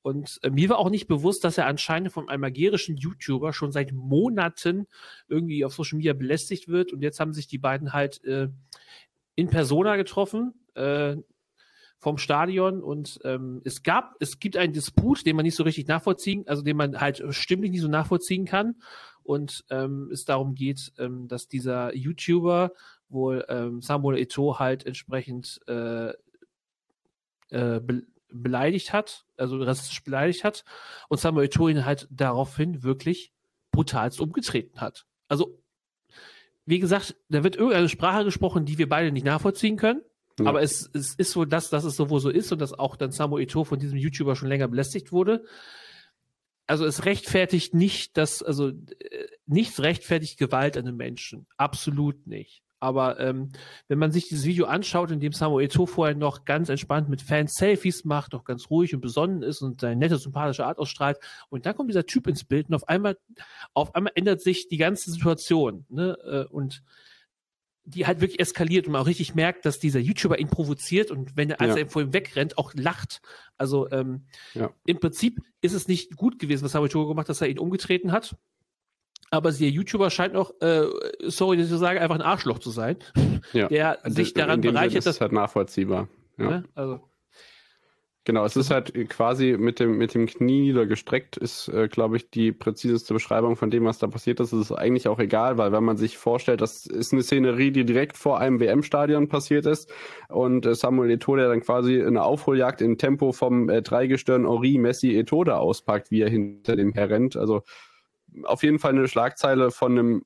Und 0.06 0.38
äh, 0.44 0.50
mir 0.50 0.68
war 0.68 0.78
auch 0.78 0.88
nicht 0.88 1.08
bewusst, 1.08 1.42
dass 1.42 1.58
er 1.58 1.66
anscheinend 1.66 2.12
von 2.12 2.28
einem 2.28 2.44
algerischen 2.44 2.96
YouTuber 2.96 3.52
schon 3.52 3.72
seit 3.72 3.90
Monaten 3.90 4.86
irgendwie 5.26 5.64
auf 5.64 5.74
Social 5.74 5.96
Media 5.96 6.12
belästigt 6.12 6.68
wird. 6.68 6.92
Und 6.92 7.02
jetzt 7.02 7.18
haben 7.18 7.32
sich 7.32 7.48
die 7.48 7.58
beiden 7.58 7.92
halt 7.92 8.22
äh, 8.22 8.46
in 9.34 9.48
Persona 9.48 9.96
getroffen 9.96 10.54
äh, 10.74 11.16
vom 11.98 12.18
Stadion 12.18 12.84
und 12.84 13.18
ähm, 13.24 13.62
es 13.64 13.82
gab, 13.82 14.14
es 14.20 14.38
gibt 14.38 14.56
einen 14.56 14.72
Disput, 14.72 15.26
den 15.26 15.34
man 15.34 15.44
nicht 15.44 15.56
so 15.56 15.64
richtig 15.64 15.88
nachvollziehen, 15.88 16.46
also 16.46 16.62
den 16.62 16.76
man 16.76 17.00
halt 17.00 17.24
stimmlich 17.30 17.72
nicht 17.72 17.80
so 17.80 17.88
nachvollziehen 17.88 18.44
kann 18.44 18.76
und 19.24 19.64
ähm, 19.70 20.10
es 20.12 20.24
darum 20.24 20.54
geht, 20.54 20.92
ähm, 20.98 21.26
dass 21.26 21.48
dieser 21.48 21.96
YouTuber 21.96 22.70
wohl 23.08 23.44
ähm, 23.48 23.82
Samuel 23.82 24.22
Eto'o 24.22 24.60
halt 24.60 24.86
entsprechend 24.86 25.58
äh, 25.66 26.12
äh, 27.50 27.80
beleidigt 28.28 28.92
hat, 28.92 29.26
also 29.36 29.62
rassistisch 29.62 30.02
beleidigt 30.02 30.44
hat 30.44 30.64
und 31.08 31.18
Samuel 31.18 31.48
ihn 31.70 31.84
halt 31.84 32.08
daraufhin 32.10 32.82
wirklich 32.82 33.32
brutalst 33.70 34.20
umgetreten 34.20 34.80
hat. 34.80 35.06
Also 35.28 35.58
wie 36.64 36.80
gesagt, 36.80 37.16
da 37.28 37.44
wird 37.44 37.56
irgendeine 37.56 37.88
Sprache 37.88 38.24
gesprochen, 38.24 38.64
die 38.64 38.78
wir 38.78 38.88
beide 38.88 39.12
nicht 39.12 39.24
nachvollziehen 39.24 39.76
können. 39.76 40.02
Ja. 40.38 40.46
Aber 40.46 40.62
es, 40.62 40.90
es 40.92 41.14
ist 41.14 41.30
so, 41.30 41.44
dass, 41.44 41.70
dass 41.70 41.84
es 41.84 41.96
so 41.96 42.10
wohl 42.10 42.20
so 42.20 42.28
ist 42.28 42.52
und 42.52 42.60
dass 42.60 42.72
auch 42.72 42.96
dann 42.96 43.12
Samuel 43.12 43.46
Eto'o 43.46 43.64
von 43.64 43.78
diesem 43.78 43.96
YouTuber 43.96 44.36
schon 44.36 44.48
länger 44.48 44.68
belästigt 44.68 45.12
wurde. 45.12 45.44
Also 46.66 46.84
es 46.84 47.04
rechtfertigt 47.04 47.74
nicht, 47.74 48.16
dass, 48.16 48.42
also 48.42 48.68
äh, 48.68 49.26
nichts 49.46 49.80
rechtfertigt 49.80 50.38
Gewalt 50.38 50.76
an 50.76 50.86
einem 50.86 50.96
Menschen. 50.96 51.46
Absolut 51.56 52.26
nicht. 52.26 52.62
Aber 52.86 53.18
ähm, 53.18 53.48
wenn 53.88 53.98
man 53.98 54.12
sich 54.12 54.28
dieses 54.28 54.44
Video 54.44 54.66
anschaut, 54.66 55.10
in 55.10 55.18
dem 55.18 55.32
Samuel 55.32 55.66
Eto'o 55.66 55.88
vorher 55.88 56.14
noch 56.14 56.44
ganz 56.44 56.68
entspannt 56.68 57.08
mit 57.08 57.20
Fans 57.20 57.54
Selfies 57.54 58.04
macht, 58.04 58.32
noch 58.32 58.44
ganz 58.44 58.70
ruhig 58.70 58.94
und 58.94 59.00
besonnen 59.00 59.42
ist 59.42 59.60
und 59.60 59.80
seine 59.80 59.96
nette, 59.96 60.18
sympathische 60.18 60.64
Art 60.64 60.78
ausstrahlt, 60.78 61.18
und 61.48 61.66
dann 61.66 61.74
kommt 61.74 61.90
dieser 61.90 62.06
Typ 62.06 62.28
ins 62.28 62.44
Bild 62.44 62.68
und 62.68 62.74
auf 62.76 62.86
einmal, 62.88 63.18
auf 63.74 63.94
einmal 63.96 64.12
ändert 64.14 64.40
sich 64.40 64.68
die 64.68 64.76
ganze 64.76 65.10
Situation. 65.10 65.84
Ne? 65.88 66.16
Äh, 66.24 66.52
und 66.52 66.84
die 67.88 68.06
halt 68.06 68.20
wirklich 68.20 68.40
eskaliert 68.40 68.86
und 68.86 68.92
man 68.92 69.02
auch 69.02 69.06
richtig 69.06 69.34
merkt, 69.34 69.64
dass 69.64 69.78
dieser 69.78 70.00
YouTuber 70.00 70.38
ihn 70.38 70.48
provoziert 70.48 71.10
und 71.10 71.36
wenn 71.36 71.50
er, 71.50 71.60
als 71.60 71.74
Ja. 71.76 71.82
er 71.82 71.88
vor 71.88 72.02
ihm 72.02 72.12
wegrennt, 72.12 72.58
auch 72.58 72.72
lacht. 72.74 73.20
Also 73.56 73.90
ähm, 73.90 74.26
Ja. 74.54 74.70
im 74.86 74.98
Prinzip 75.00 75.40
ist 75.60 75.72
es 75.72 75.88
nicht 75.88 76.16
gut 76.16 76.38
gewesen, 76.38 76.64
was 76.64 76.72
Samuel 76.72 76.90
Eto'o 76.90 77.08
gemacht 77.08 77.24
hat, 77.26 77.30
dass 77.30 77.40
er 77.40 77.48
ihn 77.48 77.58
umgetreten 77.58 78.10
hat. 78.12 78.36
Aber 79.36 79.52
der 79.52 79.68
YouTuber 79.68 80.10
scheint 80.10 80.34
auch, 80.34 80.52
äh, 80.60 80.84
sorry, 81.24 81.56
dass 81.56 81.70
ich 81.70 81.78
sage, 81.78 82.00
einfach 82.00 82.16
ein 82.16 82.22
Arschloch 82.22 82.58
zu 82.58 82.70
sein, 82.70 82.96
Ja. 83.52 83.68
der 83.68 83.98
sich 84.04 84.34
In 84.34 84.40
daran 84.40 84.60
bereichert, 84.60 84.98
ist 84.98 85.06
dass 85.06 85.16
es 85.16 85.20
halt 85.20 85.32
nachvollziehbar. 85.32 86.08
Ja. 86.38 86.50
ne? 86.50 86.64
also 86.74 87.00
Genau, 88.26 88.44
es 88.44 88.56
ist 88.56 88.72
halt 88.72 88.92
quasi 89.08 89.56
mit 89.56 89.78
dem, 89.78 89.98
mit 89.98 90.12
dem 90.12 90.26
Knie 90.26 90.62
niedergestreckt, 90.62 91.36
ist, 91.36 91.68
äh, 91.68 91.86
glaube 91.86 92.16
ich, 92.16 92.28
die 92.28 92.50
präziseste 92.50 93.14
Beschreibung 93.14 93.54
von 93.54 93.70
dem, 93.70 93.84
was 93.84 93.98
da 93.98 94.08
passiert 94.08 94.40
ist. 94.40 94.52
Es 94.52 94.62
ist 94.62 94.72
eigentlich 94.72 95.06
auch 95.06 95.20
egal, 95.20 95.58
weil 95.58 95.70
wenn 95.70 95.84
man 95.84 95.96
sich 95.96 96.18
vorstellt, 96.18 96.60
das 96.60 96.86
ist 96.86 97.12
eine 97.12 97.22
Szenerie, 97.22 97.70
die 97.70 97.84
direkt 97.84 98.16
vor 98.16 98.40
einem 98.40 98.58
WM-Stadion 98.58 99.28
passiert 99.28 99.64
ist 99.66 99.92
und 100.28 100.66
äh, 100.66 100.74
Samuel 100.74 101.12
Eto'o, 101.16 101.36
der 101.36 101.48
dann 101.48 101.60
quasi 101.60 102.02
eine 102.02 102.24
Aufholjagd 102.24 102.80
in 102.82 102.98
Tempo 102.98 103.30
vom 103.30 103.68
äh, 103.68 103.80
Dreigestirn 103.80 104.44
Henri 104.44 104.76
Messi 104.76 105.10
Eto'o 105.10 105.48
auspackt, 105.52 106.10
wie 106.10 106.22
er 106.22 106.28
hinter 106.28 106.74
dem 106.74 106.94
herrennt. 106.94 107.36
Also 107.36 107.62
auf 108.44 108.62
jeden 108.62 108.78
Fall 108.78 108.92
eine 108.92 109.08
Schlagzeile 109.08 109.70
von 109.70 109.98
einem 109.98 110.22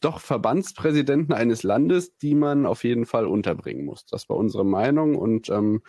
doch 0.00 0.20
Verbandspräsidenten 0.20 1.32
eines 1.34 1.62
Landes, 1.62 2.16
die 2.16 2.34
man 2.34 2.66
auf 2.66 2.84
jeden 2.84 3.06
Fall 3.06 3.26
unterbringen 3.26 3.84
muss. 3.84 4.06
Das 4.06 4.28
war 4.28 4.36
unsere 4.36 4.64
Meinung 4.64 5.16
und 5.16 5.48
ähm, 5.50 5.82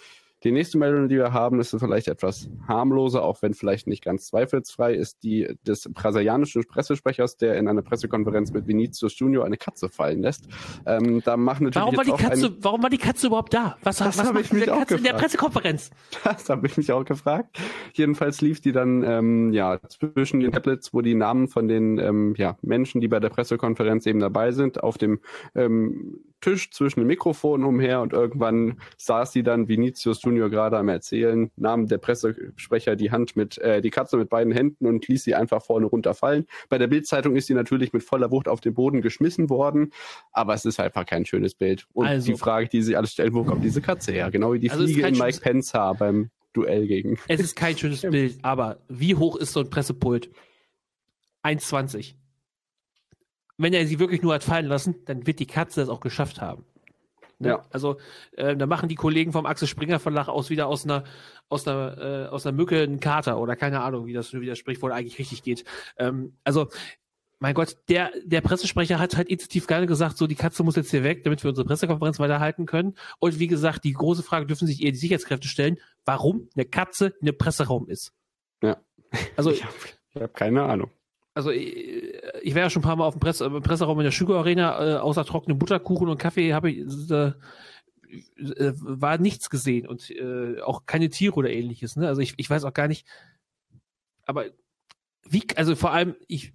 die 0.45 0.51
nächste 0.51 0.77
Meldung, 0.77 1.09
die 1.09 1.17
wir 1.17 1.33
haben, 1.33 1.59
ist 1.59 1.75
vielleicht 1.77 2.07
etwas 2.07 2.49
harmloser, 2.67 3.23
auch 3.23 3.41
wenn 3.41 3.55
vielleicht 3.55 3.87
nicht 3.87 4.03
ganz 4.03 4.27
zweifelsfrei, 4.27 4.93
ist 4.93 5.23
die 5.23 5.57
des 5.65 5.89
brasilianischen 5.91 6.63
Pressesprechers, 6.65 7.37
der 7.37 7.57
in 7.57 7.67
einer 7.67 7.81
Pressekonferenz 7.81 8.53
mit 8.53 8.67
Vinicius 8.67 9.17
Junior 9.17 9.43
eine 9.43 9.57
Katze 9.57 9.89
fallen 9.89 10.21
lässt. 10.21 10.47
Ähm, 10.85 11.23
da 11.25 11.35
machen 11.35 11.65
natürlich 11.65 11.83
warum 11.83 11.97
war 11.97 12.03
die 12.03 12.23
Katze, 12.23 12.45
ein, 12.45 12.57
warum 12.59 12.83
war 12.83 12.89
die 12.91 12.99
Katze 12.99 13.27
überhaupt 13.27 13.55
da? 13.55 13.75
Was, 13.81 13.97
Das 13.97 14.19
was 14.19 14.33
macht 14.33 14.51
diese 14.51 14.65
Katze 14.67 14.97
in 14.97 15.03
der. 15.03 15.13
Pressekonferenz? 15.13 15.89
Das 16.23 16.49
habe 16.49 16.67
ich 16.67 16.77
mich 16.77 16.91
auch 16.91 17.05
gefragt. 17.05 17.57
Jedenfalls 17.93 18.41
lief 18.41 18.59
die 18.61 18.71
dann 18.71 19.03
ähm, 19.03 19.53
ja 19.53 19.79
zwischen 19.87 20.41
den 20.41 20.51
Tablets, 20.51 20.93
wo 20.93 21.01
die 21.01 21.15
Namen 21.15 21.47
von 21.47 21.67
den 21.67 21.97
ähm, 21.97 22.35
ja, 22.37 22.57
Menschen, 22.61 23.01
die 23.01 23.07
bei 23.07 23.19
der 23.19 23.29
Pressekonferenz 23.29 24.05
eben 24.05 24.19
dabei 24.19 24.51
sind, 24.51 24.83
auf 24.83 24.97
dem 24.97 25.19
ähm, 25.55 26.19
Tisch 26.45 26.69
zwischen 26.69 26.99
den 26.99 27.07
Mikrofonen 27.07 27.65
umher 27.65 28.01
und 28.01 28.13
irgendwann 28.13 28.79
saß 28.97 29.31
sie 29.31 29.41
dann 29.41 29.67
Vinicius 29.67 30.21
Junior 30.21 30.51
gerade 30.51 30.77
am 30.77 30.89
Erzählen, 30.89 31.49
nahm 31.55 31.87
der 31.87 31.97
Pressesprecher 31.97 32.95
die 32.95 33.09
Hand 33.09 33.35
mit 33.35 33.57
äh, 33.57 33.81
die 33.81 33.89
Katze 33.89 34.15
mit 34.17 34.29
beiden 34.29 34.53
Händen 34.53 34.85
und 34.85 35.07
ließ 35.07 35.23
sie 35.23 35.33
einfach 35.33 35.63
vorne 35.63 35.87
runterfallen. 35.87 36.45
Bei 36.69 36.77
der 36.77 36.85
Bildzeitung 36.85 37.35
ist 37.35 37.47
sie 37.47 37.55
natürlich 37.55 37.93
mit 37.93 38.03
voller 38.03 38.29
Wucht 38.29 38.47
auf 38.47 38.61
den 38.61 38.75
Boden 38.75 39.01
geschmissen 39.01 39.49
worden, 39.49 39.91
aber 40.31 40.53
es 40.53 40.65
ist 40.65 40.79
einfach 40.79 41.07
kein 41.07 41.25
schönes 41.25 41.55
Bild. 41.55 41.87
Und 41.93 42.05
Also- 42.05 42.31
die 42.31 42.37
Frage, 42.37 42.69
die 42.69 42.83
sie 42.83 42.95
alle 42.95 43.07
stellen, 43.07 43.33
wo 43.33 43.43
kommt 43.43 43.63
diese 43.63 43.81
Katze 43.81 44.11
her? 44.11 44.29
Genau 44.29 44.53
wie 44.53 44.59
die 44.59 44.69
Also 44.69 44.83
Fliege 44.85 45.07
in 45.07 45.17
Mike 45.17 45.39
Pence 45.41 45.73
Haar 45.73 45.95
beim 45.95 46.29
Duell 46.53 46.85
gegen. 46.85 47.17
Es 47.27 47.39
ist 47.39 47.55
kein 47.55 47.75
schönes 47.75 48.01
Bild, 48.01 48.37
aber 48.43 48.77
wie 48.87 49.15
hoch 49.15 49.35
ist 49.35 49.51
so 49.51 49.61
ein 49.61 49.69
Pressepult? 49.71 50.29
1,20. 51.43 52.13
Wenn 53.57 53.73
er 53.73 53.87
sie 53.87 53.99
wirklich 53.99 54.21
nur 54.21 54.33
hat 54.33 54.43
fallen 54.43 54.65
lassen, 54.65 54.95
dann 55.05 55.25
wird 55.27 55.39
die 55.39 55.47
Katze 55.47 55.81
es 55.81 55.89
auch 55.89 56.01
geschafft 56.01 56.41
haben. 56.41 56.65
Ne? 57.39 57.49
Ja. 57.49 57.65
Also 57.69 57.97
äh, 58.37 58.55
da 58.55 58.65
machen 58.65 58.89
die 58.89 58.95
Kollegen 58.95 59.31
vom 59.31 59.45
Axel 59.45 59.67
Springer 59.67 59.99
Verlag 59.99 60.27
aus 60.27 60.49
wieder 60.49 60.67
aus 60.67 60.85
einer 60.85 61.03
aus 61.49 61.67
einer 61.67 61.97
äh, 61.97 62.27
aus 62.27 62.45
einer 62.45 62.55
Mücke 62.55 62.81
einen 62.81 62.99
Kater 62.99 63.39
oder 63.39 63.55
keine 63.55 63.81
Ahnung, 63.81 64.05
wie 64.05 64.13
das 64.13 64.33
wie 64.33 64.45
das 64.45 64.57
Sprichwort 64.57 64.93
eigentlich 64.93 65.19
richtig 65.19 65.43
geht. 65.43 65.65
Ähm, 65.97 66.37
also 66.43 66.67
mein 67.39 67.53
Gott, 67.53 67.77
der 67.89 68.11
der 68.23 68.41
Pressesprecher 68.41 68.99
hat 68.99 69.17
halt 69.17 69.27
instinktiv 69.27 69.67
gerne 69.67 69.85
gesagt, 69.85 70.17
so 70.17 70.27
die 70.27 70.35
Katze 70.35 70.63
muss 70.63 70.77
jetzt 70.77 70.91
hier 70.91 71.03
weg, 71.03 71.23
damit 71.23 71.43
wir 71.43 71.49
unsere 71.49 71.67
Pressekonferenz 71.67 72.19
weiterhalten 72.19 72.65
können. 72.65 72.95
Und 73.19 73.37
wie 73.39 73.47
gesagt, 73.47 73.83
die 73.83 73.93
große 73.93 74.23
Frage 74.23 74.45
dürfen 74.45 74.67
sich 74.67 74.81
eher 74.81 74.91
die 74.91 74.97
Sicherheitskräfte 74.97 75.47
stellen, 75.47 75.77
warum 76.05 76.47
eine 76.55 76.65
Katze 76.65 77.13
in 77.19 77.27
einem 77.27 77.37
Presseraum 77.37 77.89
ist. 77.89 78.13
Ja. 78.63 78.77
Also 79.35 79.51
Ich 79.51 79.63
habe 79.65 79.73
hab 80.21 80.33
keine 80.33 80.63
Ahnung. 80.63 80.89
Also 81.35 81.51
ich, 81.51 82.13
ich 82.41 82.55
war 82.55 82.61
ja 82.61 82.69
schon 82.69 82.81
ein 82.81 82.85
paar 82.85 82.95
Mal 82.95 83.05
auf 83.05 83.13
dem 83.13 83.19
Presse, 83.19 83.45
im 83.45 83.61
Presseraum 83.61 83.99
in 83.99 84.03
der 84.03 84.11
Sugar 84.11 84.39
Arena, 84.39 84.95
äh, 84.95 84.97
außer 84.97 85.25
trockenen 85.25 85.59
Butterkuchen 85.59 86.09
und 86.09 86.17
Kaffee 86.17 86.53
habe 86.53 86.71
ich 86.71 87.11
äh, 87.11 87.33
äh, 88.37 88.73
war 88.77 89.17
nichts 89.17 89.49
gesehen 89.49 89.87
und 89.87 90.09
äh, 90.09 90.61
auch 90.61 90.85
keine 90.85 91.09
Tiere 91.09 91.35
oder 91.35 91.49
ähnliches. 91.49 91.97
Ne? 91.97 92.07
Also 92.07 92.21
ich, 92.21 92.33
ich 92.37 92.49
weiß 92.49 92.63
auch 92.63 92.73
gar 92.73 92.87
nicht, 92.87 93.05
aber 94.25 94.45
wie, 95.27 95.43
also 95.55 95.75
vor 95.75 95.91
allem, 95.91 96.15
ich, 96.27 96.53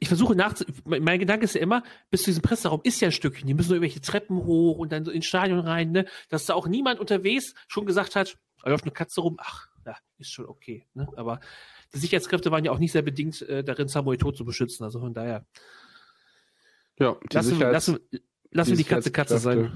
ich 0.00 0.08
versuche 0.08 0.34
nach, 0.34 0.54
mein 0.84 1.18
Gedanke 1.18 1.44
ist 1.44 1.54
ja 1.54 1.60
immer, 1.62 1.82
bis 2.10 2.22
zu 2.22 2.30
diesem 2.30 2.42
Presseraum 2.42 2.80
ist 2.82 3.00
ja 3.00 3.08
ein 3.08 3.12
Stückchen, 3.12 3.46
die 3.46 3.54
müssen 3.54 3.68
nur 3.68 3.76
irgendwelche 3.76 4.00
Treppen 4.00 4.44
hoch 4.44 4.78
und 4.78 4.92
dann 4.92 5.04
so 5.04 5.10
ins 5.10 5.26
Stadion 5.26 5.60
rein, 5.60 5.92
ne? 5.92 6.06
dass 6.28 6.46
da 6.46 6.54
auch 6.54 6.66
niemand 6.66 7.00
unterwegs 7.00 7.54
schon 7.68 7.86
gesagt 7.86 8.16
hat, 8.16 8.36
da 8.62 8.70
läuft 8.70 8.84
eine 8.84 8.92
Katze 8.92 9.22
rum, 9.22 9.36
ach, 9.40 9.68
ja, 9.86 9.96
ist 10.18 10.30
schon 10.30 10.46
okay. 10.46 10.86
Ne? 10.92 11.08
Aber 11.16 11.40
die 11.94 11.98
Sicherheitskräfte 11.98 12.50
waren 12.50 12.64
ja 12.64 12.72
auch 12.72 12.78
nicht 12.78 12.92
sehr 12.92 13.02
bedingt 13.02 13.42
äh, 13.42 13.64
darin, 13.64 13.88
Samuel 13.88 14.18
tot 14.18 14.36
zu 14.36 14.44
beschützen. 14.44 14.84
Also 14.84 15.00
von 15.00 15.12
daher 15.14 15.44
Ja, 16.98 17.16
lassen, 17.32 17.58
wir- 17.58 17.70
lassen, 17.72 17.98
lassen 18.50 18.70
wir 18.70 18.76
die 18.76 18.84
Katze 18.84 19.10
Katze 19.10 19.38
sein. 19.38 19.72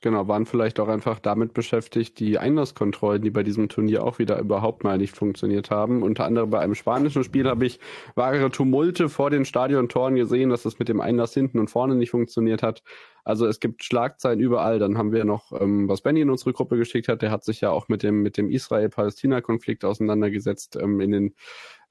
Genau, 0.00 0.28
waren 0.28 0.46
vielleicht 0.46 0.78
auch 0.78 0.86
einfach 0.86 1.18
damit 1.18 1.54
beschäftigt, 1.54 2.20
die 2.20 2.38
Einlasskontrollen, 2.38 3.20
die 3.20 3.30
bei 3.30 3.42
diesem 3.42 3.68
Turnier 3.68 4.04
auch 4.04 4.20
wieder 4.20 4.38
überhaupt 4.38 4.84
mal 4.84 4.96
nicht 4.96 5.16
funktioniert 5.16 5.72
haben. 5.72 6.04
Unter 6.04 6.24
anderem 6.24 6.50
bei 6.50 6.60
einem 6.60 6.76
spanischen 6.76 7.24
Spiel 7.24 7.48
habe 7.48 7.66
ich 7.66 7.80
wahre 8.14 8.48
Tumulte 8.50 9.08
vor 9.08 9.30
den 9.30 9.44
Stadiontoren 9.44 10.14
gesehen, 10.14 10.50
dass 10.50 10.64
es 10.64 10.78
mit 10.78 10.88
dem 10.88 11.00
Einlass 11.00 11.34
hinten 11.34 11.58
und 11.58 11.68
vorne 11.68 11.96
nicht 11.96 12.10
funktioniert 12.10 12.62
hat. 12.62 12.84
Also 13.24 13.46
es 13.46 13.58
gibt 13.58 13.82
Schlagzeilen 13.82 14.38
überall. 14.38 14.78
Dann 14.78 14.96
haben 14.96 15.12
wir 15.12 15.24
noch, 15.24 15.50
ähm, 15.60 15.88
was 15.88 16.00
Benny 16.00 16.20
in 16.20 16.30
unsere 16.30 16.52
Gruppe 16.52 16.76
geschickt 16.76 17.08
hat, 17.08 17.20
der 17.20 17.32
hat 17.32 17.44
sich 17.44 17.60
ja 17.60 17.70
auch 17.70 17.88
mit 17.88 18.04
dem, 18.04 18.22
mit 18.22 18.36
dem 18.36 18.50
Israel-Palästina-Konflikt 18.50 19.84
auseinandergesetzt 19.84 20.78
ähm, 20.80 21.00
in 21.00 21.10
den 21.10 21.34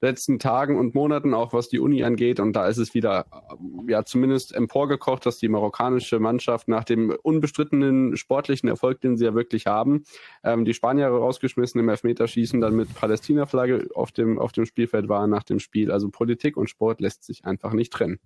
letzten 0.00 0.38
Tagen 0.38 0.78
und 0.78 0.94
Monaten, 0.94 1.34
auch 1.34 1.52
was 1.52 1.68
die 1.68 1.80
Uni 1.80 2.04
angeht. 2.04 2.40
Und 2.40 2.54
da 2.54 2.66
ist 2.68 2.78
es 2.78 2.94
wieder, 2.94 3.26
ähm, 3.50 3.88
ja, 3.88 4.04
zumindest 4.04 4.54
emporgekocht, 4.54 5.26
dass 5.26 5.38
die 5.38 5.48
marokkanische 5.48 6.20
Mannschaft 6.20 6.68
nach 6.68 6.84
dem 6.84 7.14
unbestrittenen 7.22 8.16
sportlichen 8.16 8.68
Erfolg, 8.68 9.00
den 9.00 9.16
sie 9.16 9.24
ja 9.24 9.34
wirklich 9.34 9.66
haben, 9.66 10.04
ähm, 10.44 10.64
die 10.64 10.74
Spanier 10.74 11.08
rausgeschmissen 11.08 11.80
im 11.80 11.88
Elfmeterschießen, 11.88 12.60
dann 12.60 12.76
mit 12.76 12.94
Palästina-Flagge 12.94 13.88
auf 13.94 14.12
dem, 14.12 14.38
auf 14.38 14.52
dem 14.52 14.66
Spielfeld 14.66 15.08
waren 15.08 15.30
nach 15.30 15.44
dem 15.44 15.58
Spiel. 15.58 15.90
Also 15.90 16.08
Politik 16.10 16.56
und 16.56 16.70
Sport 16.70 17.00
lässt 17.00 17.24
sich 17.24 17.44
einfach 17.44 17.72
nicht 17.72 17.92
trennen. 17.92 18.18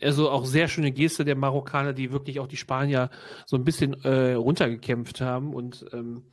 Also 0.00 0.30
auch 0.30 0.44
sehr 0.44 0.68
schöne 0.68 0.92
Geste 0.92 1.24
der 1.24 1.36
Marokkaner, 1.36 1.92
die 1.92 2.12
wirklich 2.12 2.38
auch 2.38 2.46
die 2.46 2.56
Spanier 2.56 3.10
so 3.46 3.56
ein 3.56 3.64
bisschen 3.64 3.94
äh, 4.04 4.34
runtergekämpft 4.34 5.20
haben 5.20 5.54
und 5.54 5.86
ähm, 5.92 6.24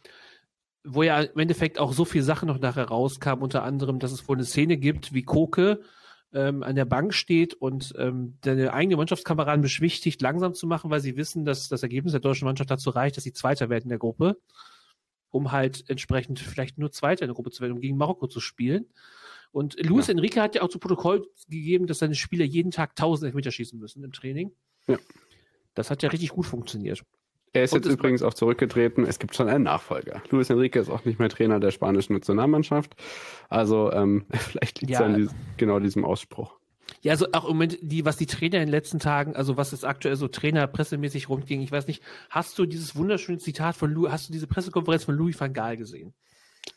wo 0.83 1.03
ja 1.03 1.21
im 1.21 1.39
Endeffekt 1.39 1.79
auch 1.79 1.93
so 1.93 2.05
viele 2.05 2.23
Sachen 2.23 2.47
noch 2.47 2.59
nachher 2.59 2.85
rauskamen, 2.85 3.43
unter 3.43 3.63
anderem, 3.63 3.99
dass 3.99 4.11
es 4.11 4.27
wohl 4.27 4.35
eine 4.37 4.45
Szene 4.45 4.77
gibt, 4.77 5.13
wie 5.13 5.23
Koke 5.23 5.81
ähm, 6.33 6.63
an 6.63 6.75
der 6.75 6.85
Bank 6.85 7.13
steht 7.13 7.53
und 7.53 7.93
ähm, 7.97 8.37
seine 8.43 8.73
eigene 8.73 8.97
Mannschaftskameraden 8.97 9.61
beschwichtigt, 9.61 10.21
langsam 10.21 10.53
zu 10.53 10.67
machen, 10.67 10.89
weil 10.89 10.99
sie 10.99 11.15
wissen, 11.15 11.45
dass 11.45 11.69
das 11.69 11.83
Ergebnis 11.83 12.11
der 12.11 12.21
deutschen 12.21 12.45
Mannschaft 12.45 12.71
dazu 12.71 12.89
reicht, 12.89 13.17
dass 13.17 13.23
sie 13.23 13.33
Zweiter 13.33 13.69
werden 13.69 13.83
in 13.83 13.89
der 13.89 13.99
Gruppe, 13.99 14.37
um 15.29 15.51
halt 15.51 15.89
entsprechend 15.89 16.39
vielleicht 16.39 16.77
nur 16.77 16.91
Zweiter 16.91 17.23
in 17.23 17.29
der 17.29 17.35
Gruppe 17.35 17.51
zu 17.51 17.61
werden, 17.61 17.73
um 17.73 17.81
gegen 17.81 17.97
Marokko 17.97 18.27
zu 18.27 18.39
spielen. 18.39 18.87
Und 19.51 19.75
Luis 19.85 20.07
Ja. 20.07 20.13
Enrique 20.13 20.41
hat 20.41 20.55
ja 20.55 20.63
auch 20.63 20.69
zu 20.69 20.79
Protokoll 20.79 21.27
gegeben, 21.47 21.85
dass 21.85 21.99
seine 21.99 22.15
Spieler 22.15 22.45
jeden 22.45 22.71
Tag 22.71 22.91
1000 22.91 23.27
Elfmeter 23.27 23.51
schießen 23.51 23.79
müssen 23.79 24.03
im 24.03 24.11
Training. 24.11 24.51
Ja. 24.87 24.97
Das 25.75 25.91
hat 25.91 26.01
ja 26.01 26.09
richtig 26.09 26.29
gut 26.29 26.47
funktioniert. 26.47 27.03
Er 27.53 27.63
ist 27.63 27.73
Und 27.73 27.79
jetzt 27.79 27.87
es- 27.87 27.93
übrigens 27.93 28.23
auch 28.23 28.33
zurückgetreten. 28.33 29.05
Es 29.05 29.19
gibt 29.19 29.35
schon 29.35 29.47
einen 29.47 29.63
Nachfolger. 29.63 30.21
Luis 30.31 30.49
Enrique 30.49 30.75
ist 30.79 30.89
auch 30.89 31.05
nicht 31.05 31.19
mehr 31.19 31.29
Trainer 31.29 31.59
der 31.59 31.71
spanischen 31.71 32.13
Nationalmannschaft. 32.13 32.95
Also 33.49 33.91
ähm, 33.91 34.25
vielleicht 34.33 34.81
liegt 34.81 34.93
es 34.93 34.99
Ja. 34.99 35.05
an 35.05 35.15
dies, 35.15 35.29
genau 35.57 35.79
diesem 35.79 36.03
Ausspruch. 36.03 36.55
Ja, 37.01 37.11
also 37.11 37.27
auch 37.31 37.43
im 37.45 37.51
Moment, 37.51 37.77
die, 37.81 38.05
was 38.05 38.17
die 38.17 38.25
Trainer 38.25 38.57
in 38.57 38.63
den 38.63 38.69
letzten 38.69 38.99
Tagen, 38.99 39.35
also 39.35 39.55
was 39.57 39.71
jetzt 39.71 39.85
aktuell 39.85 40.15
so 40.15 40.27
Trainer 40.27 40.67
pressemäßig 40.67 41.29
rumging, 41.29 41.61
ich 41.61 41.71
weiß 41.71 41.87
nicht, 41.87 42.01
hast 42.29 42.57
du 42.59 42.65
dieses 42.65 42.95
wunderschöne 42.95 43.37
Zitat 43.37 43.75
von 43.75 43.91
Louis, 43.91 44.11
hast 44.11 44.29
du 44.29 44.33
diese 44.33 44.47
Pressekonferenz 44.47 45.03
von 45.05 45.15
Louis 45.15 45.39
van 45.39 45.53
Gaal 45.53 45.77
gesehen? 45.77 46.13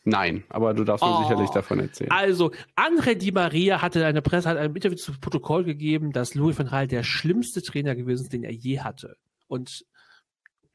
Nein, 0.03 0.43
aber 0.49 0.73
du 0.73 0.83
darfst 0.83 1.03
mir 1.05 1.17
Oh. 1.17 1.23
sicherlich 1.23 1.49
davon 1.51 1.79
erzählen. 1.79 2.11
Also, 2.11 2.51
André 2.75 3.15
Di 3.15 3.31
Maria 3.31 3.81
hatte 3.81 4.05
eine 4.05 4.21
Presse, 4.21 4.49
hat 4.49 4.57
ein 4.57 4.75
Interview 4.75 4.97
zu 4.97 5.13
Protokoll 5.19 5.63
gegeben, 5.63 6.11
dass 6.11 6.35
Louis 6.35 6.57
van 6.59 6.67
Gaal 6.67 6.87
der 6.87 7.03
schlimmste 7.03 7.61
Trainer 7.61 7.95
gewesen 7.95 8.23
ist, 8.23 8.33
den 8.33 8.43
er 8.43 8.51
je 8.53 8.79
hatte. 8.81 9.15
Und 9.47 9.85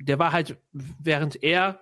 der 0.04 0.18
war 0.18 0.32
halt, 0.32 0.56
während 0.72 1.42
er 1.42 1.80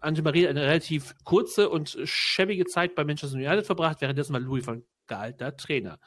André 0.00 0.22
Maria 0.22 0.50
eine 0.50 0.62
relativ 0.62 1.14
kurze 1.24 1.68
und 1.68 1.96
schäbige 2.04 2.66
Zeit 2.66 2.94
bei 2.94 3.04
Manchester 3.04 3.36
United 3.36 3.66
verbracht, 3.66 4.00
währenddessen 4.00 4.32
war 4.32 4.40
Louis 4.40 4.66
van 4.66 4.82
Gaal 5.06 5.32
der 5.32 5.56
Trainer. 5.56 5.98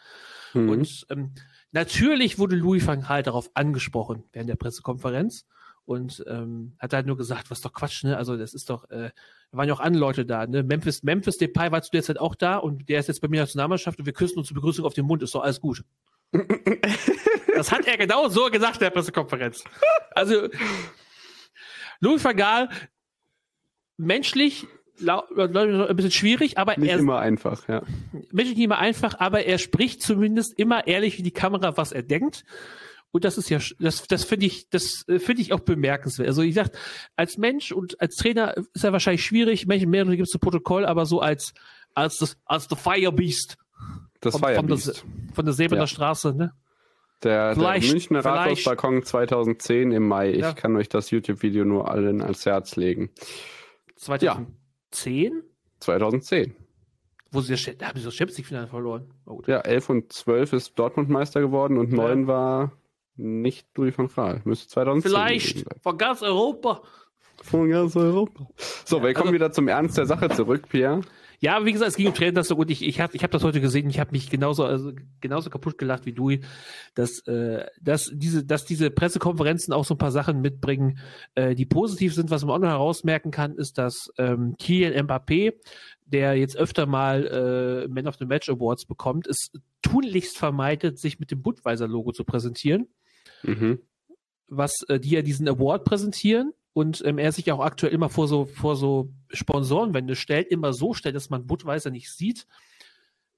Mhm. 0.53 0.69
Und 0.69 1.05
ähm, 1.09 1.33
natürlich 1.71 2.39
wurde 2.39 2.55
Louis 2.55 2.85
van 2.85 3.01
Gaal 3.01 3.23
darauf 3.23 3.49
angesprochen 3.53 4.23
während 4.31 4.49
der 4.49 4.55
Pressekonferenz 4.55 5.45
und 5.85 6.23
ähm, 6.27 6.75
hat 6.79 6.93
halt 6.93 7.05
nur 7.05 7.17
gesagt, 7.17 7.51
was 7.51 7.61
doch 7.61 7.73
Quatsch, 7.73 8.03
ne? 8.03 8.17
Also 8.17 8.37
das 8.37 8.53
ist 8.53 8.69
doch, 8.69 8.89
äh, 8.89 9.11
da 9.51 9.57
waren 9.57 9.67
ja 9.67 9.73
auch 9.73 9.79
andere 9.79 10.01
Leute 10.01 10.25
da, 10.25 10.47
ne? 10.47 10.63
Memphis, 10.63 11.03
Memphis 11.03 11.37
Depay 11.37 11.71
war 11.71 11.81
zu 11.81 11.91
der 11.91 12.03
Zeit 12.03 12.19
auch 12.19 12.35
da 12.35 12.57
und 12.57 12.89
der 12.89 12.99
ist 12.99 13.07
jetzt 13.07 13.21
bei 13.21 13.27
mir 13.27 13.35
in 13.35 13.37
der 13.37 13.43
Nationalmannschaft 13.45 13.99
und 13.99 14.05
wir 14.05 14.13
küssen 14.13 14.39
uns 14.39 14.47
zur 14.47 14.55
Begrüßung 14.55 14.85
auf 14.85 14.93
den 14.93 15.05
Mund, 15.05 15.23
ist 15.23 15.35
doch 15.35 15.43
alles 15.43 15.61
gut. 15.61 15.83
das 17.55 17.71
hat 17.71 17.87
er 17.87 17.97
genau 17.97 18.27
so 18.27 18.49
gesagt 18.49 18.75
in 18.75 18.79
der 18.81 18.89
Pressekonferenz. 18.91 19.63
Also 20.11 20.49
Louis 21.99 22.23
van 22.23 22.35
Gaal, 22.35 22.69
menschlich 23.97 24.67
ein 25.05 25.95
bisschen 25.95 26.11
schwierig, 26.11 26.57
aber 26.57 26.77
Nicht 26.77 26.89
er 26.91 26.99
immer 26.99 27.19
einfach, 27.19 27.67
ja. 27.67 27.81
menschlich 28.31 28.55
nicht 28.57 28.65
immer 28.65 28.77
einfach, 28.77 29.19
aber 29.19 29.43
er 29.45 29.57
spricht 29.57 30.01
zumindest 30.01 30.57
immer 30.57 30.87
ehrlich 30.87 31.17
in 31.17 31.25
die 31.25 31.31
Kamera, 31.31 31.75
was 31.75 31.91
er 31.91 32.03
denkt. 32.03 32.45
Und 33.11 33.23
das 33.23 33.37
ist 33.37 33.49
ja, 33.49 33.59
das, 33.79 34.07
das 34.07 34.23
finde 34.25 34.45
ich, 34.45 34.69
das 34.69 35.05
äh, 35.07 35.19
finde 35.19 35.41
ich 35.41 35.53
auch 35.53 35.61
bemerkenswert. 35.61 36.27
Also 36.27 36.41
ich 36.41 36.53
sag, 36.53 36.71
als 37.15 37.37
Mensch 37.37 37.71
und 37.71 37.99
als 38.01 38.15
Trainer 38.15 38.55
ist 38.73 38.83
er 38.83 38.91
wahrscheinlich 38.91 39.23
schwierig. 39.23 39.67
Menschen 39.67 39.89
mehr 39.89 40.05
gibt 40.05 40.23
es 40.23 40.29
zu 40.31 40.39
Protokoll, 40.39 40.85
aber 40.85 41.05
so 41.05 41.21
als 41.21 41.53
als 41.93 42.17
das 42.17 42.37
als 42.45 42.67
the 42.69 42.75
Fire 42.75 43.11
Beast 43.13 43.57
Das 44.19 44.33
von, 44.33 44.41
war 44.41 44.51
ja 44.51 44.57
von, 44.57 44.67
der, 44.67 44.75
Beast. 44.75 45.05
von 45.33 45.45
der 45.45 45.53
Säbener 45.53 45.81
Ja. 45.81 45.87
Straße, 45.87 46.33
ne? 46.33 46.53
Der, 47.23 47.55
der 47.55 47.79
Münchner 47.81 48.23
Rathausbalkon 48.23 49.03
2010 49.03 49.91
im 49.91 50.07
Mai. 50.07 50.31
Ich 50.31 50.39
Ja. 50.41 50.53
kann 50.53 50.75
euch 50.75 50.89
das 50.89 51.11
YouTube-Video 51.11 51.65
nur 51.65 51.89
allen 51.89 52.21
ans 52.21 52.45
Herz 52.45 52.75
legen. 52.75 53.09
2010, 53.95 55.43
2010. 55.79 56.55
wo 57.31 57.41
sie 57.41 57.53
das, 57.53 57.69
da 57.77 57.87
haben 57.89 57.99
sie 57.99 58.05
das 58.05 58.13
Champions 58.15 58.37
League 58.37 58.47
Finale 58.47 58.67
verloren. 58.67 59.11
Oh. 59.25 59.41
Ja, 59.47 59.59
11 59.59 59.89
und 59.89 60.13
12 60.13 60.53
ist 60.53 60.77
Dortmund 60.79 61.09
Meister 61.09 61.41
geworden 61.41 61.77
und 61.77 61.91
9 61.91 62.27
war 62.27 62.71
nicht 63.17 63.67
Louis 63.77 63.97
van 63.97 64.07
Gaal. 64.13 64.41
Müsste 64.45 64.67
2010 64.69 65.11
Vielleicht 65.11 65.65
von 65.81 65.97
ganz 65.97 66.21
Europa. 66.21 66.81
Von 67.41 67.69
ganz 67.69 67.95
Europa. 67.95 68.47
So, 68.85 69.01
wir 69.03 69.13
kommen 69.13 69.27
also- 69.27 69.33
wieder 69.33 69.51
zum 69.51 69.67
Ernst 69.67 69.97
der 69.97 70.05
Sache 70.05 70.29
zurück, 70.29 70.69
Pierre. 70.69 71.01
Ja, 71.39 71.65
wie 71.65 71.71
gesagt, 71.73 71.89
es 71.89 71.97
ging 71.97 72.07
um 72.07 72.13
Trainer 72.13 72.43
so 72.43 72.55
gut. 72.55 72.69
Ich, 72.69 72.83
ich 72.83 72.99
habe 72.99 73.15
ich 73.15 73.23
hab 73.23 73.31
das 73.31 73.43
heute 73.43 73.61
gesehen. 73.61 73.89
Ich 73.89 73.99
habe 73.99 74.11
mich 74.11 74.29
genauso 74.29 74.63
also 74.65 74.91
genauso 75.21 75.49
kaputt 75.49 75.77
gelacht 75.77 76.05
wie 76.05 76.13
du, 76.13 76.31
dass 76.93 77.19
äh, 77.27 77.65
dass 77.81 78.11
diese 78.13 78.45
dass 78.45 78.65
diese 78.65 78.91
Pressekonferenzen 78.91 79.73
auch 79.73 79.85
so 79.85 79.95
ein 79.95 79.99
paar 79.99 80.11
Sachen 80.11 80.41
mitbringen, 80.41 80.99
äh, 81.35 81.55
die 81.55 81.65
positiv 81.65 82.13
sind. 82.13 82.29
Was 82.29 82.43
man 82.43 82.55
auch 82.55 82.59
noch 82.59 82.69
herausmerken 82.69 83.31
kann, 83.31 83.55
ist, 83.55 83.77
dass 83.77 84.11
ähm, 84.17 84.55
Kylian 84.59 85.07
Mbappé, 85.07 85.53
der 86.05 86.35
jetzt 86.35 86.57
öfter 86.57 86.85
mal 86.85 87.85
äh, 87.85 87.87
Man 87.87 88.07
of 88.07 88.15
the 88.15 88.25
Match 88.25 88.49
Awards 88.49 88.85
bekommt, 88.85 89.27
es 89.27 89.51
tunlichst 89.81 90.37
vermeidet, 90.37 90.99
sich 90.99 91.19
mit 91.19 91.31
dem 91.31 91.41
Budweiser 91.41 91.87
Logo 91.87 92.11
zu 92.11 92.23
präsentieren 92.23 92.87
Mhm. 93.43 93.79
was 94.47 94.73
äh, 94.87 94.99
die 94.99 95.11
ja 95.11 95.21
diesen 95.21 95.47
Award 95.47 95.83
präsentieren 95.85 96.53
und 96.75 97.01
ähm, 97.05 97.17
er 97.17 97.31
sich 97.31 97.49
auch 97.53 97.61
aktuell 97.61 97.93
immer 97.93 98.09
vor 98.09 98.27
so 98.27 98.45
vor 98.45 98.75
so 98.75 99.09
Sponsorenwände 99.29 100.15
stellt, 100.17 100.49
immer 100.51 100.73
so 100.73 100.93
stellt, 100.93 101.15
dass 101.15 101.29
man 101.29 101.47
Budweiser 101.47 101.89
nicht 101.89 102.11
sieht, 102.11 102.45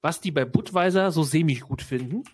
was 0.02 0.20
die 0.20 0.32
bei 0.32 0.44
Budweiser 0.44 1.12
so 1.12 1.22
semi 1.22 1.54
gut 1.54 1.80
finden. 1.80 2.24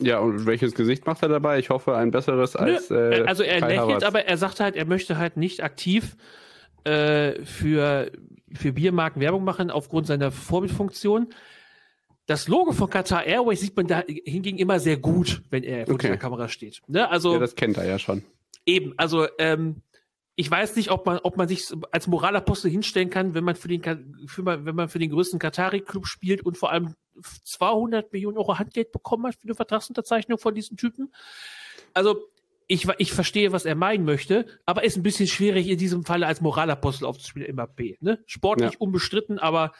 Ja, 0.00 0.18
und 0.18 0.46
welches 0.46 0.74
Gesicht 0.74 1.06
macht 1.06 1.22
er 1.22 1.28
dabei? 1.28 1.60
Ich 1.60 1.70
hoffe, 1.70 1.96
ein 1.96 2.10
besseres 2.10 2.56
als. 2.56 2.90
Nö, 2.90 2.96
Äh, 3.12 3.22
also 3.26 3.44
er 3.44 3.60
Kai 3.60 3.68
lächelt, 3.68 3.80
Havertz. 3.88 4.02
aber 4.02 4.24
er 4.26 4.36
sagt 4.36 4.58
halt, 4.58 4.74
er 4.74 4.84
möchte 4.86 5.16
halt 5.16 5.36
nicht 5.36 5.62
aktiv 5.62 6.16
äh, 6.82 7.40
für 7.44 8.10
für 8.52 8.72
Biermarken 8.72 9.22
Werbung 9.22 9.44
machen 9.44 9.70
aufgrund 9.70 10.06
seiner 10.08 10.32
Vorbildfunktion. 10.32 11.28
Das 12.26 12.48
Logo 12.48 12.72
von 12.72 12.90
Qatar 12.90 13.24
Airways 13.24 13.60
sieht 13.60 13.76
man 13.76 13.86
da 13.86 14.02
hingegen 14.06 14.58
immer 14.58 14.80
sehr 14.80 14.96
gut, 14.96 15.42
wenn 15.50 15.62
er 15.62 15.86
vor 15.86 15.94
Okay. 15.94 16.08
der 16.08 16.16
Kamera 16.16 16.48
steht. 16.48 16.80
Ne? 16.88 17.08
Also 17.08 17.34
Ja, 17.34 17.38
das 17.38 17.54
kennt 17.54 17.76
er 17.76 17.86
ja 17.86 17.98
schon. 17.98 18.24
Eben, 18.66 18.94
also 18.96 19.26
ähm, 19.38 19.82
ich 20.36 20.50
weiß 20.50 20.74
nicht, 20.76 20.90
ob 20.90 21.06
man, 21.06 21.18
ob 21.18 21.36
man 21.36 21.46
sich 21.46 21.66
als 21.92 22.06
Moralapostel 22.06 22.70
hinstellen 22.70 23.10
kann, 23.10 23.34
wenn 23.34 23.44
man 23.44 23.54
für 23.54 23.68
den, 23.68 23.82
für, 24.26 24.44
wenn 24.44 24.74
man 24.74 24.88
für 24.88 24.98
den 24.98 25.10
größten 25.10 25.38
Katari-Club 25.38 26.06
spielt 26.06 26.44
und 26.44 26.58
vor 26.58 26.72
allem 26.72 26.94
200 27.44 28.12
Millionen 28.12 28.38
Euro 28.38 28.58
Handgeld 28.58 28.90
bekommen 28.90 29.26
hat 29.26 29.36
für 29.36 29.44
eine 29.44 29.54
Vertragsunterzeichnung 29.54 30.38
von 30.38 30.54
diesen 30.54 30.76
Typen. 30.76 31.12
Also 31.92 32.28
ich, 32.66 32.88
ich 32.98 33.12
verstehe, 33.12 33.52
was 33.52 33.64
er 33.64 33.74
meinen 33.76 34.04
möchte, 34.04 34.46
aber 34.66 34.82
ist 34.84 34.96
ein 34.96 35.02
bisschen 35.02 35.28
schwierig 35.28 35.68
in 35.68 35.78
diesem 35.78 36.04
Falle 36.04 36.26
als 36.26 36.40
Moralapostel 36.40 37.06
aufzuspielen, 37.06 37.48
immer 37.48 37.66
B. 37.66 37.96
Ne? 38.00 38.22
Sportlich 38.26 38.72
Ja. 38.72 38.78
unbestritten, 38.78 39.38
aber 39.38 39.72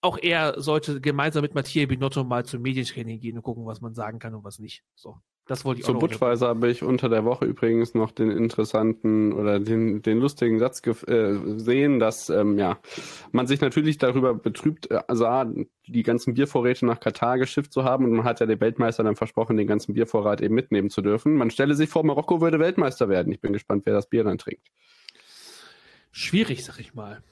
auch 0.00 0.18
er 0.18 0.60
sollte 0.60 1.00
gemeinsam 1.00 1.42
mit 1.42 1.54
Mathieu 1.54 1.86
Binotto 1.86 2.22
mal 2.22 2.46
zum 2.46 2.62
Medientraining 2.62 3.20
gehen 3.20 3.36
und 3.36 3.42
gucken, 3.42 3.66
was 3.66 3.80
man 3.80 3.94
sagen 3.94 4.20
kann 4.20 4.34
und 4.34 4.44
was 4.44 4.58
nicht. 4.58 4.84
So, 4.94 5.18
das 5.46 5.64
wollte 5.64 5.80
ich 5.80 5.86
Zu 5.86 5.94
Budweiser 5.94 6.48
habe 6.48 6.68
ich 6.68 6.82
unter 6.82 7.08
der 7.08 7.24
Woche 7.24 7.44
übrigens 7.44 7.94
noch 7.94 8.10
den 8.10 8.32
interessanten 8.32 9.32
oder 9.32 9.60
den, 9.60 10.02
den 10.02 10.18
lustigen 10.18 10.58
Satz 10.58 10.82
äh, 11.06 11.34
sehen, 11.56 12.00
dass 12.00 12.28
ähm, 12.30 12.58
ja, 12.58 12.78
man 13.30 13.46
sich 13.46 13.60
natürlich 13.60 13.96
darüber 13.96 14.34
betrübt 14.34 14.90
äh, 14.90 15.02
sah, 15.08 15.46
die 15.86 16.02
ganzen 16.02 16.34
Biervorräte 16.34 16.84
nach 16.84 16.98
Katar 16.98 17.38
geschifft 17.38 17.72
zu 17.72 17.84
haben 17.84 18.04
und 18.04 18.12
man 18.12 18.24
hat 18.24 18.40
ja 18.40 18.46
dem 18.46 18.60
Weltmeister 18.60 19.04
dann 19.04 19.14
versprochen, 19.14 19.56
den 19.56 19.68
ganzen 19.68 19.94
Biervorrat 19.94 20.40
eben 20.40 20.54
mitnehmen 20.54 20.90
zu 20.90 21.00
dürfen. 21.00 21.34
Man 21.34 21.50
stelle 21.50 21.76
sich 21.76 21.88
vor, 21.88 22.04
Marokko 22.04 22.40
würde 22.40 22.58
Weltmeister 22.58 23.08
werden. 23.08 23.32
Ich 23.32 23.40
bin 23.40 23.52
gespannt, 23.52 23.86
wer 23.86 23.94
das 23.94 24.08
Bier 24.08 24.24
dann 24.24 24.38
trinkt. 24.38 24.66
Schwierig, 26.10 26.64
sag 26.64 26.80
ich 26.80 26.94
mal. 26.94 27.22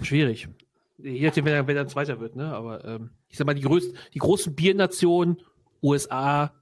Schwierig. 0.00 0.48
Je 0.96 1.26
nachdem, 1.26 1.44
wer, 1.44 1.66
wer 1.66 1.74
dann 1.74 1.88
Zweiter 1.88 2.18
wird, 2.18 2.34
ne? 2.34 2.54
Aber 2.54 2.82
ähm, 2.86 3.10
ich 3.28 3.36
sag 3.36 3.46
mal, 3.46 3.54
die, 3.54 3.62
größten, 3.62 3.98
die 4.14 4.20
großen 4.20 4.54
Biernationen, 4.54 5.42
USA, 5.82 6.54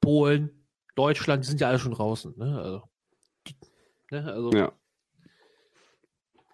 Polen, 0.00 0.50
Deutschland, 0.94 1.44
die 1.44 1.48
sind 1.48 1.60
ja 1.60 1.68
alle 1.68 1.78
schon 1.78 1.92
draußen, 1.92 2.34
ne? 2.36 2.60
Also, 2.60 2.82
ne? 4.10 4.32
also 4.32 4.50
Ja. 4.52 4.72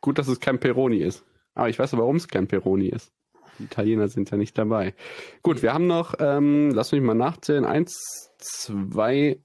Gut, 0.01 0.19
dass 0.19 0.29
es 0.29 0.41
kein 0.41 0.61
Peroni 0.61 0.99
ist. 0.99 1.25
Aber 1.55 1.69
ich 1.69 1.79
weiß 1.79 1.95
aber, 1.95 2.03
warum 2.03 2.17
es 2.17 2.29
kein 2.29 2.47
Peroni 2.47 2.89
ist. 2.89 3.13
Die 3.59 3.65
Italiener 3.65 4.09
sind 4.09 4.31
ja 4.31 4.37
nicht 4.37 4.57
dabei. 4.59 4.95
Gut, 5.43 5.63
wir 5.63 5.73
haben 5.73 5.87
noch, 5.87 6.15
ähm, 6.21 6.71
lass 6.71 6.93
mich 6.93 7.01
mal 7.01 7.15
nachzählen, 7.15 7.65
eins, 7.65 8.31
zwei 8.39 9.41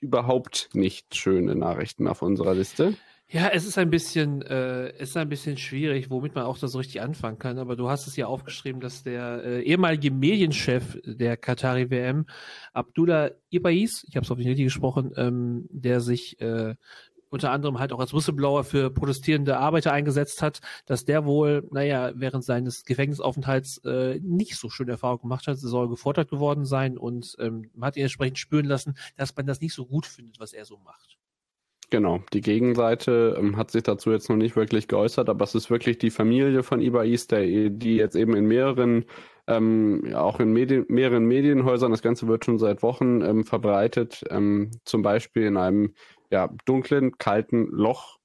überhaupt 0.00 0.70
nicht 0.74 1.16
schöne 1.16 1.54
Nachrichten 1.54 2.08
auf 2.08 2.22
unserer 2.22 2.54
Liste. 2.54 2.96
Ja, 3.28 3.48
es 3.48 3.64
ist 3.64 3.78
ein 3.78 3.90
bisschen, 3.90 4.42
äh, 4.42 4.90
es 4.98 5.10
ist 5.10 5.16
ein 5.16 5.28
bisschen 5.28 5.56
schwierig, 5.56 6.10
womit 6.10 6.34
man 6.34 6.44
auch 6.44 6.58
da 6.58 6.68
so 6.68 6.78
richtig 6.78 7.00
anfangen 7.00 7.38
kann. 7.38 7.58
Aber 7.58 7.74
du 7.74 7.88
hast 7.88 8.06
es 8.06 8.16
ja 8.16 8.26
aufgeschrieben, 8.26 8.80
dass 8.80 9.02
der 9.02 9.42
äh, 9.44 9.62
ehemalige 9.62 10.10
Medienchef 10.10 10.98
der 11.04 11.36
Qatari 11.36 11.90
WM, 11.90 12.26
Abdullah 12.74 13.30
Ibais, 13.50 14.04
ich 14.08 14.16
habe 14.16 14.24
es 14.24 14.30
auf 14.30 14.38
die 14.38 14.46
richtig 14.46 14.66
gesprochen, 14.66 15.12
ähm, 15.16 15.66
der 15.70 16.00
sich 16.00 16.38
äh, 16.40 16.76
unter 17.30 17.50
anderem 17.50 17.78
halt 17.80 17.92
auch 17.92 17.98
als 17.98 18.14
Whistleblower 18.14 18.62
für 18.62 18.90
protestierende 18.90 19.58
Arbeiter 19.58 19.92
eingesetzt 19.92 20.40
hat, 20.42 20.60
dass 20.86 21.04
der 21.04 21.24
wohl, 21.24 21.66
naja, 21.72 22.12
während 22.14 22.44
seines 22.44 22.84
Gefängnisaufenthalts 22.84 23.78
äh, 23.84 24.20
nicht 24.22 24.56
so 24.56 24.70
schöne 24.70 24.92
Erfahrungen 24.92 25.22
gemacht 25.22 25.48
hat. 25.48 25.58
Soll 25.58 25.88
gefordert 25.88 26.30
geworden 26.30 26.66
sein 26.66 26.96
und 26.98 27.34
ähm, 27.40 27.70
man 27.74 27.88
hat 27.88 27.96
ihn 27.96 28.02
entsprechend 28.04 28.38
spüren 28.38 28.66
lassen, 28.66 28.94
dass 29.16 29.34
man 29.34 29.46
das 29.46 29.60
nicht 29.60 29.74
so 29.74 29.86
gut 29.86 30.06
findet, 30.06 30.38
was 30.38 30.52
er 30.52 30.64
so 30.66 30.78
macht. 30.78 31.18
Genau, 31.90 32.20
die 32.32 32.40
Gegenseite 32.40 33.36
ähm, 33.38 33.56
hat 33.56 33.70
sich 33.70 33.82
dazu 33.82 34.10
jetzt 34.10 34.28
noch 34.28 34.36
nicht 34.36 34.56
wirklich 34.56 34.88
geäußert, 34.88 35.28
aber 35.28 35.44
es 35.44 35.54
ist 35.54 35.70
wirklich 35.70 35.98
die 35.98 36.10
Familie 36.10 36.62
von 36.62 36.80
Ibais, 36.80 37.26
der, 37.26 37.44
die 37.70 37.96
jetzt 37.96 38.16
eben 38.16 38.34
in 38.34 38.46
mehreren, 38.46 39.04
ähm, 39.46 40.12
auch 40.14 40.40
in 40.40 40.52
Medien, 40.52 40.86
mehreren 40.88 41.26
Medienhäusern, 41.26 41.90
das 41.90 42.02
Ganze 42.02 42.26
wird 42.26 42.44
schon 42.44 42.58
seit 42.58 42.82
Wochen 42.82 43.20
ähm, 43.20 43.44
verbreitet, 43.44 44.24
ähm, 44.30 44.70
zum 44.84 45.02
Beispiel 45.02 45.44
in 45.44 45.56
einem 45.56 45.94
ja, 46.30 46.48
dunklen, 46.64 47.18
kalten 47.18 47.68
Loch 47.68 48.18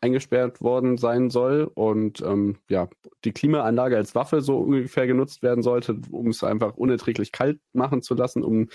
eingesperrt 0.00 0.60
worden 0.60 0.98
sein 0.98 1.30
soll 1.30 1.70
und 1.74 2.22
ähm, 2.22 2.56
ja, 2.68 2.88
die 3.24 3.32
Klimaanlage 3.32 3.96
als 3.96 4.14
Waffe 4.14 4.40
so 4.40 4.58
ungefähr 4.58 5.06
genutzt 5.06 5.42
werden 5.42 5.62
sollte, 5.62 6.00
um 6.10 6.28
es 6.28 6.42
einfach 6.42 6.76
unerträglich 6.76 7.32
kalt 7.32 7.60
machen 7.72 8.02
zu 8.02 8.14
lassen, 8.14 8.42
um 8.42 8.68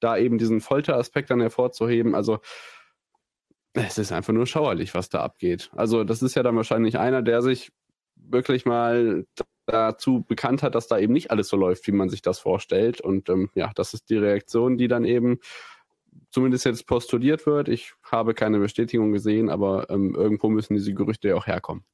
da 0.00 0.16
eben 0.16 0.38
diesen 0.38 0.60
Folteraspekt 0.60 1.30
dann 1.30 1.40
hervorzuheben. 1.40 2.14
Also 2.14 2.38
es 3.86 3.98
ist 3.98 4.12
einfach 4.12 4.32
nur 4.32 4.46
schauerlich, 4.46 4.94
was 4.94 5.08
da 5.08 5.20
abgeht. 5.20 5.70
Also 5.74 6.04
das 6.04 6.22
ist 6.22 6.34
ja 6.34 6.42
dann 6.42 6.56
wahrscheinlich 6.56 6.98
einer, 6.98 7.22
der 7.22 7.42
sich 7.42 7.70
wirklich 8.16 8.66
mal 8.66 9.24
dazu 9.66 10.24
bekannt 10.26 10.62
hat, 10.62 10.74
dass 10.74 10.88
da 10.88 10.98
eben 10.98 11.12
nicht 11.12 11.30
alles 11.30 11.48
so 11.48 11.56
läuft, 11.56 11.86
wie 11.86 11.92
man 11.92 12.08
sich 12.08 12.22
das 12.22 12.38
vorstellt. 12.38 13.00
Und 13.00 13.28
ähm, 13.28 13.50
ja, 13.54 13.70
das 13.74 13.94
ist 13.94 14.10
die 14.10 14.16
Reaktion, 14.16 14.78
die 14.78 14.88
dann 14.88 15.04
eben 15.04 15.38
zumindest 16.30 16.64
jetzt 16.64 16.86
postuliert 16.86 17.46
wird. 17.46 17.68
Ich 17.68 17.92
habe 18.02 18.34
keine 18.34 18.58
Bestätigung 18.58 19.12
gesehen, 19.12 19.50
aber 19.50 19.90
ähm, 19.90 20.14
irgendwo 20.14 20.48
müssen 20.48 20.74
diese 20.74 20.94
Gerüchte 20.94 21.28
ja 21.28 21.34
auch 21.34 21.46
herkommen. 21.46 21.84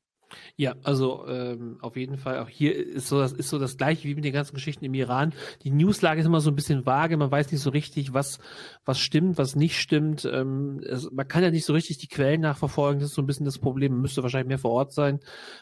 Ja, 0.56 0.74
also 0.82 1.26
ähm, 1.26 1.78
auf 1.80 1.96
jeden 1.96 2.16
Fall. 2.16 2.38
Auch 2.38 2.48
hier 2.48 2.74
ist 2.74 3.08
so 3.08 3.18
das 3.18 3.32
ist 3.32 3.48
so 3.48 3.58
das 3.58 3.76
gleiche 3.76 4.08
wie 4.08 4.14
mit 4.14 4.24
den 4.24 4.32
ganzen 4.32 4.54
Geschichten 4.54 4.84
im 4.84 4.94
Iran. 4.94 5.32
Die 5.62 5.70
Newslage 5.70 6.20
ist 6.20 6.26
immer 6.26 6.40
so 6.40 6.50
ein 6.50 6.56
bisschen 6.56 6.86
vage. 6.86 7.16
Man 7.16 7.30
weiß 7.30 7.50
nicht 7.52 7.60
so 7.60 7.70
richtig, 7.70 8.14
was 8.14 8.38
was 8.84 8.98
stimmt, 9.00 9.38
was 9.38 9.56
nicht 9.56 9.78
stimmt. 9.78 10.24
Ähm, 10.24 10.80
es, 10.84 11.10
man 11.10 11.28
kann 11.28 11.42
ja 11.42 11.50
nicht 11.50 11.64
so 11.64 11.72
richtig 11.72 11.98
die 11.98 12.08
Quellen 12.08 12.40
nachverfolgen. 12.40 13.00
Das 13.00 13.10
ist 13.10 13.14
so 13.14 13.22
ein 13.22 13.26
bisschen 13.26 13.46
das 13.46 13.58
Problem. 13.58 13.92
Man 13.92 14.02
müsste 14.02 14.22
wahrscheinlich 14.22 14.48
mehr 14.48 14.58
vor 14.58 14.72
Ort 14.72 14.92
sein. 14.92 15.20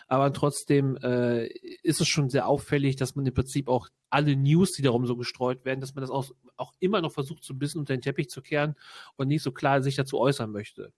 Aber 0.09 0.33
trotzdem 0.33 0.97
äh, 1.03 1.47
ist 1.83 2.01
es 2.01 2.09
schon 2.09 2.29
sehr 2.31 2.47
auffällig, 2.47 2.97
dass 2.97 3.15
man 3.15 3.27
im 3.27 3.35
Prinzip 3.35 3.69
auch 3.69 3.89
alle 4.13 4.37
News, 4.37 4.73
die 4.73 4.83
darum 4.83 5.07
so 5.07 5.17
gestreut 5.17 5.65
werden, 5.65 5.81
dass 5.81 5.95
man 5.95 6.03
das 6.03 6.11
auch, 6.11 6.31
auch 6.57 6.75
immer 6.81 7.01
noch 7.01 7.13
versucht, 7.13 7.45
so 7.45 7.55
ein 7.55 7.59
bisschen 7.59 7.81
unter 7.81 7.97
den 7.97 8.03
Teppich 8.03 8.29
zu 8.29 8.43
kehren 8.43 8.75
und 9.17 9.29
nicht 9.29 9.43
so 9.43 9.53
klar 9.53 9.83
sich 9.83 9.97
dazu 9.97 10.19
äußern 10.19 10.51
möchte. 10.51 10.93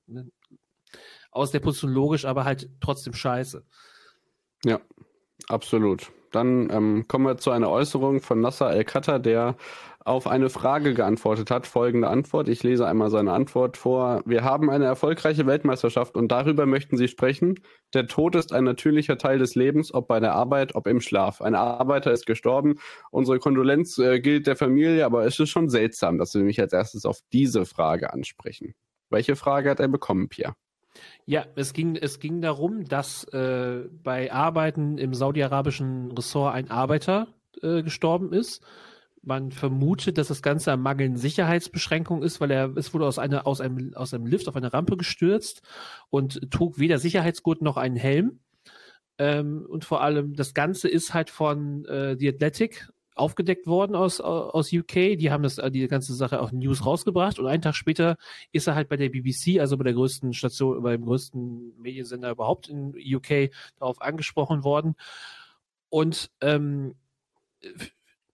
Aus 1.34 1.50
der 1.50 1.60
Position 1.60 1.92
logisch, 1.92 2.24
aber 2.24 2.44
halt 2.44 2.70
trotzdem 2.80 3.12
scheiße. 3.12 3.64
Ja, 4.64 4.80
absolut. 5.48 6.10
Dann 6.30 6.68
ähm, 6.70 7.04
kommen 7.06 7.26
wir 7.26 7.36
zu 7.36 7.50
einer 7.50 7.70
Äußerung 7.70 8.20
von 8.20 8.40
Nasser 8.40 8.70
El-Khatter, 8.70 9.20
der 9.20 9.56
auf 10.04 10.26
eine 10.26 10.50
Frage 10.50 10.92
geantwortet 10.92 11.50
hat. 11.50 11.66
Folgende 11.66 12.08
Antwort. 12.08 12.48
Ich 12.48 12.62
lese 12.62 12.86
einmal 12.86 13.10
seine 13.10 13.32
Antwort 13.32 13.76
vor. 13.76 14.22
Wir 14.26 14.44
haben 14.44 14.68
eine 14.68 14.84
erfolgreiche 14.84 15.46
Weltmeisterschaft 15.46 16.16
und 16.16 16.30
darüber 16.30 16.66
möchten 16.66 16.96
Sie 16.96 17.08
sprechen. 17.08 17.60
Der 17.94 18.06
Tod 18.06 18.34
ist 18.34 18.52
ein 18.52 18.64
natürlicher 18.64 19.16
Teil 19.16 19.38
des 19.38 19.54
Lebens, 19.54 19.94
ob 19.94 20.08
bei 20.08 20.20
der 20.20 20.34
Arbeit, 20.34 20.74
ob 20.74 20.86
im 20.86 21.00
Schlaf. 21.00 21.40
Ein 21.40 21.54
Arbeiter 21.54 22.12
ist 22.12 22.26
gestorben. 22.26 22.80
Unsere 23.10 23.38
Kondolenz 23.38 23.98
äh, 23.98 24.20
gilt 24.20 24.46
der 24.46 24.56
Familie, 24.56 25.06
aber 25.06 25.24
es 25.24 25.38
ist 25.38 25.50
schon 25.50 25.68
seltsam, 25.68 26.18
dass 26.18 26.32
Sie 26.32 26.42
mich 26.42 26.60
als 26.60 26.72
erstes 26.72 27.06
auf 27.06 27.20
diese 27.32 27.64
Frage 27.64 28.12
ansprechen. 28.12 28.74
Welche 29.08 29.36
Frage 29.36 29.70
hat 29.70 29.80
er 29.80 29.88
bekommen, 29.88 30.28
Pierre? 30.28 30.54
Ja, 31.26 31.46
es 31.56 31.72
ging, 31.72 31.96
es 31.96 32.20
ging 32.20 32.40
darum, 32.40 32.84
dass 32.84 33.24
äh, 33.24 33.88
bei 34.02 34.32
Arbeiten 34.32 34.98
im 34.98 35.14
saudi-arabischen 35.14 36.12
Ressort 36.12 36.54
ein 36.54 36.70
Arbeiter 36.70 37.28
äh, 37.62 37.82
gestorben 37.82 38.32
ist. 38.32 38.62
Man 39.22 39.52
vermutet, 39.52 40.18
dass 40.18 40.28
das 40.28 40.42
Ganze 40.42 40.72
am 40.72 40.82
mangelnden 40.82 41.16
Sicherheitsbeschränkung 41.16 42.22
ist, 42.22 42.40
weil 42.40 42.50
er 42.50 42.76
es 42.76 42.92
wurde 42.92 43.06
aus, 43.06 43.18
einer, 43.18 43.46
aus, 43.46 43.60
einem, 43.62 43.94
aus 43.94 44.12
einem 44.12 44.26
Lift 44.26 44.48
auf 44.48 44.56
eine 44.56 44.72
Rampe 44.72 44.98
gestürzt 44.98 45.62
und 46.10 46.50
trug 46.50 46.78
weder 46.78 46.98
Sicherheitsgurt 46.98 47.62
noch 47.62 47.78
einen 47.78 47.96
Helm. 47.96 48.40
Ähm, 49.16 49.64
und 49.68 49.84
vor 49.84 50.02
allem 50.02 50.34
das 50.34 50.52
Ganze 50.54 50.88
ist 50.88 51.14
halt 51.14 51.30
von 51.30 51.84
äh, 51.86 52.16
The 52.18 52.28
Athletic 52.28 52.88
aufgedeckt 53.14 53.66
worden 53.66 53.94
aus, 53.94 54.20
aus 54.20 54.72
UK. 54.72 55.16
Die 55.18 55.30
haben 55.30 55.42
das, 55.42 55.60
die 55.70 55.86
ganze 55.88 56.14
Sache 56.14 56.40
auch 56.40 56.52
News 56.52 56.84
rausgebracht 56.84 57.38
und 57.38 57.46
einen 57.46 57.62
Tag 57.62 57.74
später 57.74 58.16
ist 58.52 58.66
er 58.66 58.74
halt 58.74 58.88
bei 58.88 58.96
der 58.96 59.08
BBC, 59.08 59.60
also 59.60 59.76
bei 59.76 59.84
der 59.84 59.94
größten 59.94 60.32
Station, 60.32 60.82
beim 60.82 61.04
größten 61.04 61.80
Mediensender 61.80 62.30
überhaupt 62.30 62.68
in 62.68 62.94
UK 62.96 63.50
darauf 63.78 64.00
angesprochen 64.00 64.64
worden. 64.64 64.96
Und 65.88 66.30
ähm, 66.40 66.94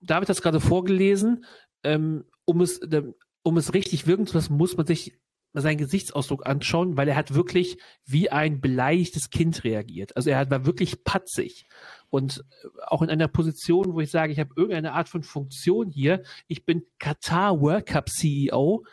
David 0.00 0.28
hat 0.28 0.36
es 0.36 0.42
gerade 0.42 0.60
vorgelesen, 0.60 1.44
ähm, 1.82 2.24
um 2.44 2.60
es, 2.60 2.80
um 3.42 3.56
es 3.56 3.74
richtig 3.74 4.06
wirken 4.06 4.26
zu 4.26 4.34
lassen, 4.34 4.56
muss 4.56 4.76
man 4.76 4.86
sich 4.86 5.18
seinen 5.52 5.78
Gesichtsausdruck 5.78 6.46
anschauen, 6.46 6.96
weil 6.96 7.08
er 7.08 7.16
hat 7.16 7.34
wirklich 7.34 7.78
wie 8.06 8.30
ein 8.30 8.60
beleidigtes 8.60 9.30
Kind 9.30 9.64
reagiert. 9.64 10.16
Also 10.16 10.30
er 10.30 10.48
war 10.50 10.64
wirklich 10.64 11.02
patzig 11.04 11.66
und 12.10 12.44
äh, 12.62 12.68
auch 12.86 13.02
in 13.02 13.10
einer 13.10 13.28
Position, 13.28 13.94
wo 13.94 14.00
ich 14.00 14.10
sage, 14.10 14.32
ich 14.32 14.38
habe 14.38 14.52
irgendeine 14.56 14.92
Art 14.92 15.08
von 15.08 15.22
Funktion 15.22 15.90
hier. 15.90 16.22
Ich 16.48 16.64
bin 16.64 16.84
Qatar 16.98 17.60
World 17.60 17.86
Cup 17.86 18.10
CEO. 18.10 18.84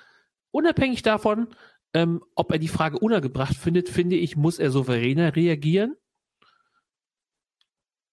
Unabhängig 0.51 1.01
davon, 1.01 1.47
ähm, 1.93 2.23
ob 2.35 2.51
er 2.51 2.59
die 2.59 2.67
Frage 2.67 2.99
unergebracht 2.99 3.55
findet, 3.55 3.89
finde 3.89 4.15
ich, 4.15 4.37
muss 4.37 4.59
er 4.59 4.71
souveräner 4.71 5.35
reagieren. 5.35 5.95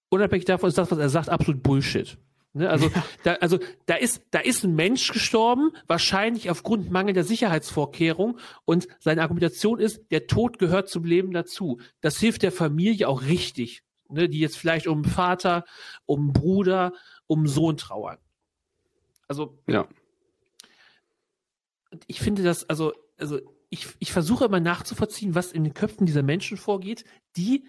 Unabhängig 0.08 0.44
davon 0.44 0.68
ist 0.68 0.78
das, 0.78 0.90
was 0.90 0.98
er 0.98 1.08
sagt, 1.08 1.28
absolut 1.28 1.62
Bullshit. 1.62 2.18
Ne, 2.56 2.70
also, 2.70 2.88
da, 3.24 3.34
also 3.34 3.58
da 3.86 3.96
ist, 3.96 4.22
da 4.30 4.38
ist 4.38 4.62
ein 4.62 4.76
Mensch 4.76 5.12
gestorben, 5.12 5.72
wahrscheinlich 5.88 6.50
aufgrund 6.50 6.88
mangelnder 6.90 7.24
Sicherheitsvorkehrung. 7.24 8.38
Und 8.64 8.86
seine 9.00 9.22
Argumentation 9.22 9.80
ist, 9.80 10.02
der 10.12 10.28
Tod 10.28 10.60
gehört 10.60 10.88
zum 10.88 11.04
Leben 11.04 11.32
dazu. 11.32 11.80
Das 12.00 12.18
hilft 12.18 12.42
der 12.42 12.52
Familie 12.52 13.08
auch 13.08 13.22
richtig, 13.22 13.82
ne, 14.14 14.28
die 14.28 14.40
jetzt 14.40 14.56
vielleicht 14.56 14.86
um 14.86 15.04
Vater, 15.04 15.64
um 16.06 16.32
Bruder, 16.32 16.92
um 17.26 17.46
Sohn 17.46 17.76
trauern. 17.76 18.18
Also, 19.28 19.58
ja. 19.66 19.86
Ich 22.06 22.20
finde 22.20 22.42
das, 22.42 22.68
also, 22.68 22.92
also 23.18 23.40
ich, 23.70 23.88
ich 23.98 24.12
versuche 24.12 24.46
immer 24.46 24.60
nachzuvollziehen, 24.60 25.34
was 25.34 25.52
in 25.52 25.64
den 25.64 25.74
Köpfen 25.74 26.06
dieser 26.06 26.22
Menschen 26.22 26.56
vorgeht, 26.56 27.04
die 27.36 27.64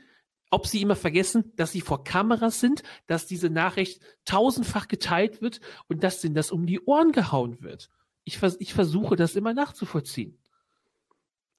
ob 0.52 0.68
sie 0.68 0.82
immer 0.82 0.96
vergessen, 0.96 1.52
dass 1.56 1.72
sie 1.72 1.82
vor 1.82 2.04
Kameras 2.04 2.60
sind, 2.60 2.84
dass 3.08 3.28
diese 3.28 3.50
Nachricht 3.50 4.02
tausendfach 4.26 4.88
geteilt 4.88 5.42
wird 5.42 5.60
und 5.90 6.04
dass 6.04 6.24
ihnen 6.24 6.36
das 6.36 6.52
um 6.52 6.66
die 6.66 6.80
Ohren 6.82 7.12
gehauen 7.12 7.62
wird. 7.62 7.90
Ich, 8.24 8.38
vers 8.38 8.56
ich 8.60 8.74
versuche 8.74 9.16
das 9.16 9.36
immer 9.36 9.54
nachzuvollziehen. 9.54 10.38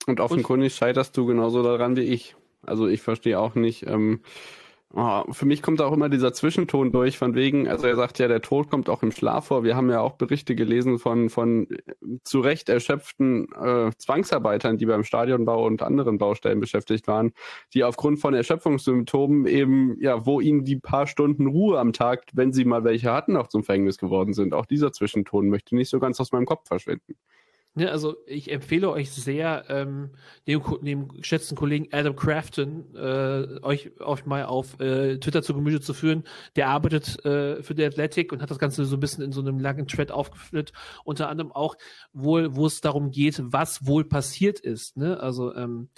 Und 0.06 0.20
offenkundig 0.20 0.72
und, 0.72 0.76
scheiterst 0.78 1.16
du 1.16 1.26
genauso 1.26 1.62
daran 1.62 1.96
wie 1.96 2.02
ich. 2.02 2.36
Also 2.62 2.86
ich 2.86 3.02
verstehe 3.02 3.38
auch 3.38 3.54
nicht, 3.54 3.86
ähm, 3.86 4.22
Oh, 4.94 5.24
für 5.32 5.46
mich 5.46 5.62
kommt 5.62 5.82
auch 5.82 5.92
immer 5.92 6.08
dieser 6.08 6.32
Zwischenton 6.32 6.92
durch, 6.92 7.18
von 7.18 7.34
wegen, 7.34 7.68
also 7.68 7.86
er 7.88 7.96
sagt 7.96 8.18
ja, 8.20 8.28
der 8.28 8.40
Tod 8.40 8.70
kommt 8.70 8.88
auch 8.88 9.02
im 9.02 9.10
Schlaf 9.10 9.48
vor. 9.48 9.64
Wir 9.64 9.74
haben 9.76 9.90
ja 9.90 10.00
auch 10.00 10.12
Berichte 10.12 10.54
gelesen 10.54 10.98
von, 10.98 11.28
von 11.28 11.68
äh, 11.70 12.18
zu 12.22 12.40
Recht 12.40 12.68
erschöpften 12.68 13.48
äh, 13.52 13.90
Zwangsarbeitern, 13.98 14.78
die 14.78 14.86
beim 14.86 15.02
Stadionbau 15.02 15.66
und 15.66 15.82
anderen 15.82 16.18
Baustellen 16.18 16.60
beschäftigt 16.60 17.08
waren, 17.08 17.32
die 17.74 17.82
aufgrund 17.82 18.20
von 18.20 18.32
Erschöpfungssymptomen 18.32 19.46
eben, 19.46 20.00
ja, 20.00 20.24
wo 20.24 20.40
ihnen 20.40 20.64
die 20.64 20.76
paar 20.76 21.08
Stunden 21.08 21.48
Ruhe 21.48 21.80
am 21.80 21.92
Tag, 21.92 22.24
wenn 22.32 22.52
sie 22.52 22.64
mal 22.64 22.84
welche 22.84 23.12
hatten, 23.12 23.36
auch 23.36 23.48
zum 23.48 23.64
Verhängnis 23.64 23.98
geworden 23.98 24.34
sind. 24.34 24.54
Auch 24.54 24.66
dieser 24.66 24.92
Zwischenton 24.92 25.48
möchte 25.48 25.74
nicht 25.74 25.90
so 25.90 25.98
ganz 25.98 26.20
aus 26.20 26.30
meinem 26.30 26.46
Kopf 26.46 26.68
verschwinden. 26.68 27.16
Ne, 27.78 27.90
also 27.92 28.16
ich 28.26 28.50
empfehle 28.50 28.88
euch 28.88 29.10
sehr, 29.10 29.66
ähm, 29.68 30.08
dem, 30.46 30.62
dem 30.80 31.08
geschätzten 31.08 31.58
Kollegen 31.58 31.88
Adam 31.92 32.16
Crafton 32.16 32.96
äh, 32.96 33.60
euch, 33.60 33.90
euch 34.00 34.24
mal 34.24 34.46
auf 34.46 34.80
äh, 34.80 35.18
Twitter 35.18 35.42
zu 35.42 35.52
Gemüse 35.52 35.82
zu 35.82 35.92
führen. 35.92 36.24
Der 36.56 36.68
arbeitet 36.68 37.22
äh, 37.26 37.62
für 37.62 37.74
die 37.74 37.84
Athletic 37.84 38.32
und 38.32 38.40
hat 38.40 38.50
das 38.50 38.58
Ganze 38.58 38.86
so 38.86 38.96
ein 38.96 39.00
bisschen 39.00 39.22
in 39.22 39.32
so 39.32 39.42
einem 39.42 39.58
langen 39.58 39.86
Thread 39.86 40.10
aufgeführt. 40.10 40.72
Unter 41.04 41.28
anderem 41.28 41.52
auch 41.52 41.76
wohl, 42.14 42.56
wo 42.56 42.64
es 42.64 42.80
darum 42.80 43.10
geht, 43.10 43.42
was 43.44 43.84
wohl 43.86 44.04
passiert 44.06 44.58
ist. 44.58 44.96
Ne? 44.96 45.20
Also 45.20 45.54
ähm, 45.54 45.90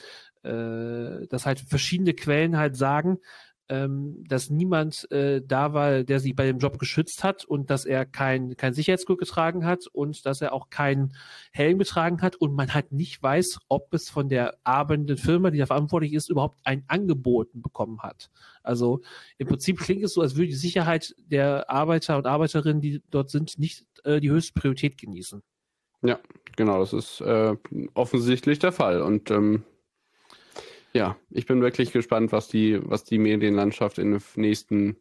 äh, 0.43 1.29
dass 1.29 1.47
halt 1.47 1.61
verschiedene 1.61 2.13
Quellen 2.15 2.57
halt 2.57 2.77
sagen, 2.77 3.19
ähm, 3.69 4.25
dass 4.27 4.51
niemand 4.51 5.11
äh, 5.11 5.43
da 5.47 5.73
war, 5.75 6.03
der 6.05 6.21
sie 6.21 6.33
bei 6.33 6.47
dem 6.47 6.59
Job 6.59 6.79
geschützt 6.79 7.25
hat 7.25 7.45
und 7.45 7.71
dass 7.71 7.85
er 7.85 8.07
kein, 8.07 8.57
kein 8.57 8.75
Sicherheitsgurt 8.75 9.19
getragen 9.19 9.67
hat 9.67 9.87
und 9.93 10.25
dass 10.27 10.41
er 10.41 10.53
auch 10.53 10.71
keinen 10.71 11.15
Helm 11.53 11.79
getragen 11.79 12.23
hat 12.23 12.37
und 12.37 12.55
man 12.55 12.73
halt 12.73 12.93
nicht 12.93 13.23
weiß, 13.23 13.59
ob 13.69 13.93
es 13.93 14.09
von 14.09 14.29
der 14.29 14.57
arbeitenden 14.65 15.17
Firma, 15.17 15.51
die 15.51 15.59
da 15.59 15.67
verantwortlich 15.67 16.13
ist, 16.15 16.31
überhaupt 16.31 16.59
ein 16.65 16.85
Angebot 16.89 17.49
bekommen 17.53 18.01
hat. 18.03 18.31
Also 18.63 19.01
im 19.37 19.47
Prinzip 19.47 19.79
klingt 19.81 20.03
es 20.03 20.15
so, 20.15 20.23
als 20.23 20.37
würde 20.37 20.49
die 20.49 20.55
Sicherheit 20.55 21.15
der 21.19 21.71
Arbeiter 21.71 22.17
und 22.17 22.27
Arbeiterinnen, 22.27 22.81
die 22.81 23.03
dort 23.11 23.31
sind, 23.31 23.59
nicht 23.59 23.85
äh, 24.05 24.21
die 24.21 24.31
höchste 24.31 24.59
Priorität 24.59 24.99
genießen. 24.99 25.43
Ja, 26.03 26.19
genau, 26.57 26.79
das 26.79 26.93
ist 26.93 27.21
äh, 27.21 27.57
offensichtlich 27.95 28.59
der 28.59 28.73
Fall. 28.73 29.03
Und 29.03 29.31
ähm, 29.31 29.65
ja, 30.93 31.17
ich 31.31 31.47
bin 31.47 31.61
wirklich 31.61 31.93
gespannt, 31.93 32.33
was 32.33 32.49
die, 32.49 32.81
was 32.83 33.05
die 33.05 33.19
Medienlandschaft 33.19 33.99
in 33.99 34.13
den 34.13 34.23
nächsten 34.37 34.97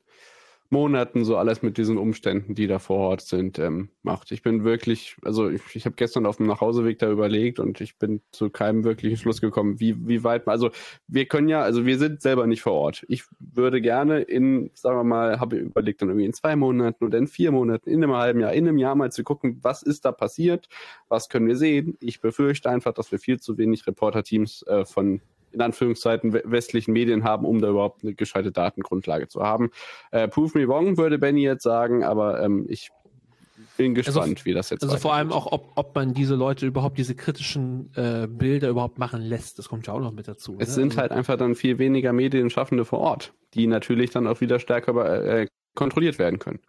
Monaten 0.69 1.23
so 1.23 1.37
alles 1.37 1.61
mit 1.61 1.77
diesen 1.77 1.97
Umständen, 1.97 2.53
die 2.53 2.67
da 2.67 2.79
vor 2.79 2.97
Ort 2.97 3.21
sind, 3.21 3.57
ähm, 3.57 3.89
macht. 4.03 4.31
Ich 4.31 4.41
bin 4.41 4.63
wirklich, 4.65 5.15
also 5.23 5.49
ich, 5.49 5.61
ich 5.75 5.85
habe 5.85 5.95
gestern 5.95 6.25
auf 6.25 6.37
dem 6.37 6.47
Nachhauseweg 6.47 6.99
da 6.99 7.09
überlegt 7.09 7.59
und 7.59 7.79
ich 7.79 7.97
bin 7.97 8.21
zu 8.31 8.49
keinem 8.49 8.83
wirklichen 8.83 9.17
Schluss 9.17 9.39
gekommen, 9.39 9.79
wie, 9.79 9.95
wie 10.07 10.23
weit, 10.23 10.47
also 10.47 10.71
wir 11.07 11.25
können 11.25 11.47
ja, 11.47 11.61
also 11.61 11.85
wir 11.85 11.97
sind 11.97 12.21
selber 12.21 12.47
nicht 12.47 12.61
vor 12.61 12.73
Ort. 12.73 13.05
Ich 13.07 13.23
würde 13.39 13.81
gerne 13.81 14.21
in, 14.21 14.69
sagen 14.73 14.97
wir 14.97 15.03
mal, 15.05 15.39
habe 15.39 15.55
überlegt 15.55 16.01
dann 16.01 16.09
irgendwie 16.09 16.25
in 16.25 16.33
zwei 16.33 16.55
Monaten 16.55 17.05
oder 17.05 17.17
in 17.17 17.27
vier 17.27 17.51
Monaten, 17.51 17.89
in 17.89 18.03
einem 18.03 18.15
halben 18.15 18.41
Jahr, 18.41 18.53
in 18.53 18.67
einem 18.67 18.77
Jahr 18.77 18.95
mal 18.95 19.11
zu 19.11 19.23
gucken, 19.23 19.59
was 19.61 19.83
ist 19.83 20.03
da 20.03 20.11
passiert, 20.11 20.67
was 21.07 21.29
können 21.29 21.47
wir 21.47 21.55
sehen. 21.55 21.95
Ich 22.01 22.19
befürchte 22.19 22.69
einfach, 22.69 22.93
dass 22.93 23.11
wir 23.11 23.19
viel 23.19 23.39
zu 23.39 23.57
wenig 23.57 23.87
Reporterteams 23.87 24.63
äh, 24.63 24.83
von 24.83 25.21
in 25.51 25.61
Anführungszeichen 25.61 26.33
westlichen 26.33 26.93
Medien 26.93 27.23
haben, 27.23 27.45
um 27.45 27.61
da 27.61 27.69
überhaupt 27.69 28.03
eine 28.03 28.13
gescheite 28.13 28.51
Datengrundlage 28.51 29.27
zu 29.27 29.41
haben. 29.41 29.71
Äh, 30.11 30.27
prove 30.27 30.57
me 30.57 30.67
wrong, 30.67 30.97
würde 30.97 31.17
Benny 31.17 31.41
jetzt 31.41 31.63
sagen, 31.63 32.03
aber 32.03 32.41
ähm, 32.43 32.65
ich 32.69 32.89
bin 33.77 33.95
also 33.95 34.11
gespannt, 34.11 34.37
also, 34.37 34.45
wie 34.45 34.53
das 34.53 34.69
jetzt 34.69 34.83
Also 34.83 34.97
vor 34.97 35.13
allem 35.13 35.31
auch, 35.31 35.51
ob, 35.51 35.71
ob 35.75 35.95
man 35.95 36.13
diese 36.13 36.35
Leute 36.35 36.65
überhaupt 36.65 36.97
diese 36.97 37.15
kritischen 37.15 37.91
äh, 37.95 38.27
Bilder 38.27 38.69
überhaupt 38.69 38.97
machen 38.97 39.21
lässt. 39.21 39.59
Das 39.59 39.69
kommt 39.69 39.87
ja 39.87 39.93
auch 39.93 39.99
noch 39.99 40.11
mit 40.11 40.27
dazu. 40.27 40.55
Es 40.59 40.69
ne? 40.69 40.73
sind 40.73 40.91
also, 40.91 41.01
halt 41.01 41.11
einfach 41.11 41.37
dann 41.37 41.55
viel 41.55 41.79
weniger 41.79 42.13
Medienschaffende 42.13 42.85
vor 42.85 42.99
Ort, 42.99 43.33
die 43.53 43.67
natürlich 43.67 44.09
dann 44.11 44.27
auch 44.27 44.41
wieder 44.41 44.59
stärker 44.59 45.41
äh, 45.41 45.47
kontrolliert 45.75 46.19
werden 46.19 46.39
können. 46.39 46.59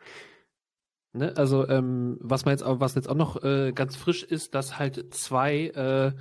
Ne? 1.13 1.33
Also 1.37 1.67
ähm, 1.69 2.17
was 2.21 2.45
man 2.45 2.53
jetzt 2.53 2.63
auch, 2.63 2.81
was 2.81 2.95
jetzt 2.95 3.09
auch 3.09 3.15
noch 3.15 3.43
äh, 3.43 3.73
ganz 3.73 3.97
frisch 3.97 4.23
ist, 4.23 4.55
dass 4.55 4.79
halt 4.79 5.15
zwei, 5.15 5.69
äh, 5.69 6.13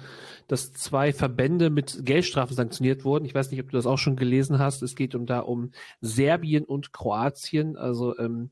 dass 0.48 0.72
zwei 0.74 1.12
Verbände 1.14 1.70
mit 1.70 2.06
Geldstrafen 2.06 2.56
sanktioniert 2.56 3.04
wurden. 3.04 3.26
Ich 3.26 3.36
weiß 3.36 3.52
nicht, 3.52 3.62
ob 3.62 3.70
du 3.70 3.78
das 3.78 3.86
auch 3.86 3.98
schon 3.98 4.16
gelesen 4.16 4.60
hast. 4.60 4.82
Es 4.82 4.96
geht 4.96 5.16
um 5.16 5.26
da 5.26 5.40
um 5.40 5.72
Serbien 6.02 6.64
und 6.64 6.94
Kroatien. 6.94 7.76
Also 7.76 8.18
ähm, 8.18 8.52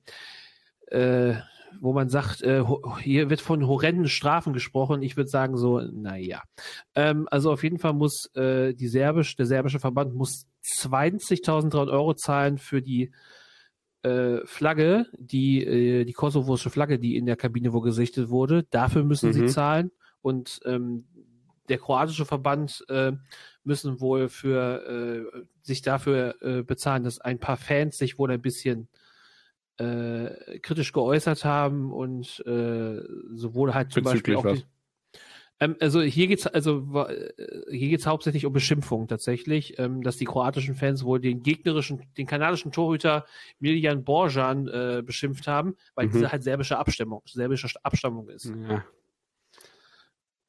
äh, 0.87 1.35
wo 1.81 1.93
man 1.93 2.09
sagt, 2.09 2.41
äh, 2.41 2.63
hier 3.01 3.29
wird 3.29 3.41
von 3.41 3.67
horrenden 3.67 4.07
Strafen 4.07 4.53
gesprochen. 4.53 5.01
Ich 5.03 5.17
würde 5.17 5.29
sagen 5.29 5.57
so, 5.57 5.79
naja. 5.79 6.43
Ähm, 6.95 7.27
also 7.31 7.51
auf 7.51 7.63
jeden 7.63 7.79
Fall 7.79 7.93
muss 7.93 8.29
äh, 8.35 8.73
die 8.73 8.87
serbisch, 8.87 9.35
der 9.35 9.45
serbische 9.45 9.79
Verband 9.79 10.15
muss 10.15 10.47
20.000 10.63 11.91
Euro 11.91 12.13
zahlen 12.13 12.57
für 12.57 12.81
die 12.81 13.11
äh, 14.05 14.45
Flagge, 14.45 15.07
die, 15.17 15.65
äh, 15.65 16.05
die 16.05 16.13
kosovosische 16.13 16.69
Flagge, 16.69 16.99
die 16.99 17.17
in 17.17 17.25
der 17.25 17.35
Kabine 17.35 17.73
wo 17.73 17.81
gesichtet 17.81 18.29
wurde, 18.29 18.63
dafür 18.69 19.03
müssen 19.03 19.29
mhm. 19.29 19.33
sie 19.33 19.45
zahlen. 19.47 19.91
Und 20.21 20.59
ähm, 20.65 21.05
der 21.69 21.79
kroatische 21.79 22.25
Verband 22.25 22.85
äh, 22.89 23.13
müssen 23.63 23.99
wohl 23.99 24.29
für 24.29 25.25
äh, 25.35 25.45
sich 25.63 25.81
dafür 25.81 26.35
äh, 26.41 26.61
bezahlen, 26.61 27.03
dass 27.03 27.19
ein 27.19 27.39
paar 27.39 27.57
Fans 27.57 27.97
sich 27.97 28.19
wohl 28.19 28.29
ein 28.29 28.41
bisschen 28.41 28.87
äh, 29.77 30.59
kritisch 30.59 30.93
geäußert 30.93 31.43
haben 31.43 31.91
und 31.91 32.43
äh, 32.45 33.01
sowohl 33.33 33.73
halt 33.73 33.91
zum 33.91 34.03
Bezüglich 34.03 34.35
Beispiel 34.37 34.51
auch 34.51 34.55
die, 34.55 34.65
ähm, 35.59 35.75
also 35.79 36.01
hier 36.01 36.27
geht's 36.27 36.47
also 36.47 37.05
äh, 37.07 37.31
hier 37.71 37.89
geht's 37.89 38.05
hauptsächlich 38.05 38.45
um 38.45 38.53
Beschimpfung 38.53 39.07
tatsächlich, 39.07 39.79
ähm, 39.79 40.01
dass 40.01 40.17
die 40.17 40.25
kroatischen 40.25 40.75
Fans 40.75 41.05
wohl 41.05 41.19
den 41.19 41.43
gegnerischen, 41.43 42.01
den 42.17 42.27
kanadischen 42.27 42.71
Torhüter 42.71 43.25
Miljan 43.59 44.03
Borjan 44.03 44.67
äh, 44.67 45.01
beschimpft 45.05 45.47
haben, 45.47 45.75
weil 45.95 46.07
mhm. 46.07 46.11
diese 46.11 46.31
halt 46.31 46.43
serbische 46.43 46.77
Abstammung, 46.77 47.21
serbische 47.25 47.69
Abstammung 47.83 48.29
ist. 48.29 48.51
Ja. 48.69 48.83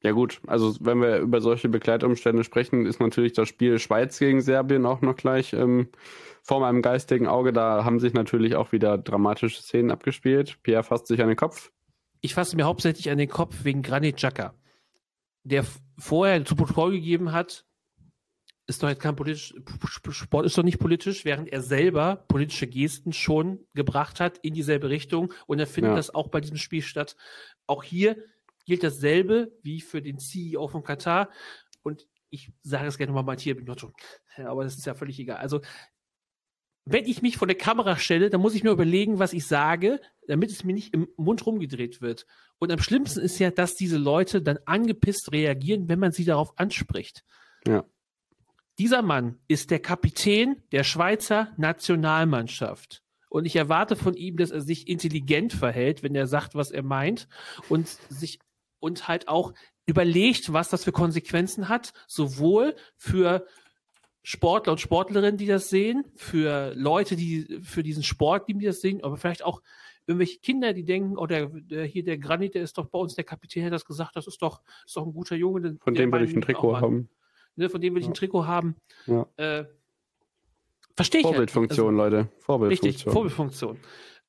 Ja 0.03 0.11
gut, 0.11 0.41
also 0.45 0.75
wenn 0.79 1.01
wir 1.01 1.17
über 1.17 1.41
solche 1.41 1.69
Begleitumstände 1.69 2.43
sprechen, 2.43 2.85
ist 2.85 2.99
natürlich 2.99 3.33
das 3.33 3.49
Spiel 3.49 3.79
Schweiz 3.79 4.19
gegen 4.19 4.41
Serbien 4.41 4.85
auch 4.85 5.01
noch 5.01 5.15
gleich 5.15 5.53
ähm, 5.53 5.89
vor 6.43 6.59
meinem 6.59 6.83
geistigen 6.83 7.25
Auge. 7.25 7.51
Da 7.51 7.83
haben 7.83 7.99
sich 7.99 8.13
natürlich 8.13 8.55
auch 8.55 8.71
wieder 8.71 8.99
dramatische 8.99 9.59
Szenen 9.59 9.89
abgespielt. 9.89 10.59
Pierre 10.61 10.83
fasst 10.83 11.07
sich 11.07 11.19
an 11.19 11.29
den 11.29 11.35
Kopf. 11.35 11.71
Ich 12.21 12.35
fasse 12.35 12.55
mir 12.55 12.65
hauptsächlich 12.65 13.09
an 13.09 13.17
den 13.17 13.27
Kopf 13.27 13.63
wegen 13.63 13.81
Granit 13.81 14.17
Xhaka 14.17 14.53
der 15.47 15.65
vorher 15.97 16.43
zu 16.45 16.55
Protokoll 16.55 16.91
gegeben 16.91 17.31
hat, 17.31 17.65
ist 18.67 18.83
doch 18.83 18.89
jetzt 18.89 19.01
kein 19.01 19.15
politisch, 19.15 19.53
Sport 20.09 20.45
ist 20.45 20.57
doch 20.57 20.63
nicht 20.63 20.79
politisch, 20.79 21.23
während 21.23 21.47
er 21.47 21.61
selber 21.61 22.25
politische 22.27 22.67
Gesten 22.67 23.13
schon 23.13 23.65
gebracht 23.73 24.19
hat 24.19 24.37
in 24.39 24.53
dieselbe 24.53 24.89
Richtung 24.89 25.33
und 25.47 25.59
er 25.59 25.67
findet 25.67 25.91
ja. 25.91 25.95
das 25.95 26.13
auch 26.13 26.27
bei 26.27 26.41
diesem 26.41 26.57
Spiel 26.57 26.81
statt. 26.81 27.15
Auch 27.65 27.83
hier 27.83 28.17
gilt 28.65 28.83
dasselbe 28.83 29.53
wie 29.63 29.79
für 29.79 30.01
den 30.01 30.19
CEO 30.19 30.67
von 30.67 30.83
Katar 30.83 31.29
und 31.81 32.05
ich 32.29 32.51
sage 32.61 32.87
es 32.87 32.97
gerne 32.97 33.13
nochmal 33.13 33.23
mal 33.23 33.39
hier, 33.39 33.55
aber 34.45 34.63
das 34.65 34.77
ist 34.77 34.85
ja 34.85 34.95
völlig 34.95 35.17
egal. 35.17 35.37
Also 35.37 35.61
wenn 36.89 37.05
ich 37.05 37.21
mich 37.21 37.37
vor 37.37 37.47
der 37.47 37.57
Kamera 37.57 37.97
stelle, 37.97 38.29
dann 38.29 38.41
muss 38.41 38.55
ich 38.55 38.63
mir 38.63 38.71
überlegen, 38.71 39.19
was 39.19 39.33
ich 39.33 39.45
sage, 39.45 39.99
damit 40.27 40.51
es 40.51 40.63
mir 40.63 40.73
nicht 40.73 40.93
im 40.93 41.07
Mund 41.17 41.45
rumgedreht 41.45 42.01
wird. 42.01 42.25
Und 42.59 42.71
am 42.71 42.79
schlimmsten 42.79 43.19
ist 43.19 43.39
ja, 43.39 43.51
dass 43.51 43.75
diese 43.75 43.97
Leute 43.97 44.41
dann 44.41 44.59
angepisst 44.65 45.31
reagieren, 45.31 45.89
wenn 45.89 45.99
man 45.99 46.11
sie 46.11 46.25
darauf 46.25 46.57
anspricht. 46.57 47.23
Ja. 47.67 47.83
Dieser 48.79 49.01
Mann 49.01 49.39
ist 49.47 49.71
der 49.71 49.79
Kapitän 49.79 50.63
der 50.71 50.83
Schweizer 50.83 51.51
Nationalmannschaft. 51.57 53.03
Und 53.29 53.45
ich 53.45 53.55
erwarte 53.57 53.95
von 53.95 54.13
ihm, 54.13 54.37
dass 54.37 54.51
er 54.51 54.61
sich 54.61 54.87
intelligent 54.87 55.51
verhält, 55.51 56.03
wenn 56.03 56.15
er 56.15 56.27
sagt, 56.27 56.55
was 56.55 56.71
er 56.71 56.83
meint 56.83 57.27
und 57.67 57.87
sich 58.09 58.39
und 58.79 59.07
halt 59.07 59.27
auch 59.27 59.53
überlegt, 59.85 60.53
was 60.53 60.69
das 60.69 60.83
für 60.83 60.91
Konsequenzen 60.91 61.67
hat, 61.67 61.91
sowohl 62.07 62.75
für 62.95 63.45
Sportler 64.29 64.73
und 64.73 64.81
Sportlerinnen, 64.81 65.37
die 65.37 65.45
das 65.45 65.69
sehen, 65.69 66.03
für 66.17 66.73
Leute, 66.75 67.15
die 67.15 67.61
für 67.63 67.81
diesen 67.81 68.03
Sport, 68.03 68.49
die 68.49 68.59
das 68.59 68.81
sehen, 68.81 69.01
aber 69.01 69.15
vielleicht 69.15 69.45
auch 69.45 69.61
irgendwelche 70.05 70.39
Kinder, 70.39 70.73
die 70.73 70.83
denken, 70.83 71.17
oh, 71.17 71.27
der, 71.27 71.47
der 71.47 71.85
hier 71.85 72.03
der 72.03 72.17
Granit, 72.17 72.53
der 72.53 72.61
ist 72.61 72.77
doch 72.77 72.87
bei 72.87 72.99
uns 72.99 73.15
der 73.15 73.23
Kapitän, 73.23 73.63
hat 73.63 73.71
das 73.71 73.85
gesagt, 73.85 74.17
das 74.17 74.27
ist 74.27 74.41
doch, 74.41 74.63
ist 74.85 74.97
doch 74.97 75.05
ein 75.05 75.13
guter 75.13 75.37
Junge. 75.37 75.77
Von 75.79 75.93
dem 75.93 76.11
will 76.11 76.23
ich 76.23 76.35
ein 76.35 76.41
Trikot 76.41 76.75
haben. 76.75 77.07
Ne, 77.55 77.69
von 77.69 77.79
dem 77.79 77.95
will 77.95 78.01
ich 78.01 78.07
ein 78.09 78.13
Trikot 78.13 78.45
haben. 78.45 78.75
Ja. 79.05 79.25
Äh, 79.37 79.63
Verstehe 80.97 81.21
ich. 81.21 81.27
Vorbildfunktion, 81.27 81.97
also, 81.97 81.97
Leute. 81.97 82.29
Vorbildfunktion. 82.39 82.89
Richtig, 82.89 83.13
Vorbildfunktion. 83.13 83.77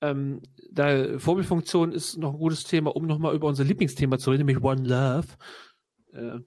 Ähm, 0.01 0.43
da 0.71 1.19
Vorbildfunktion 1.19 1.91
ist 1.91 2.19
noch 2.19 2.35
ein 2.35 2.39
gutes 2.39 2.63
Thema, 2.63 2.95
um 2.95 3.05
nochmal 3.05 3.35
über 3.35 3.49
unser 3.49 3.65
Lieblingsthema 3.65 4.19
zu 4.19 4.31
reden, 4.31 4.47
nämlich 4.47 4.63
One 4.63 4.89
Love. 4.89 5.27
Äh, 6.13 6.39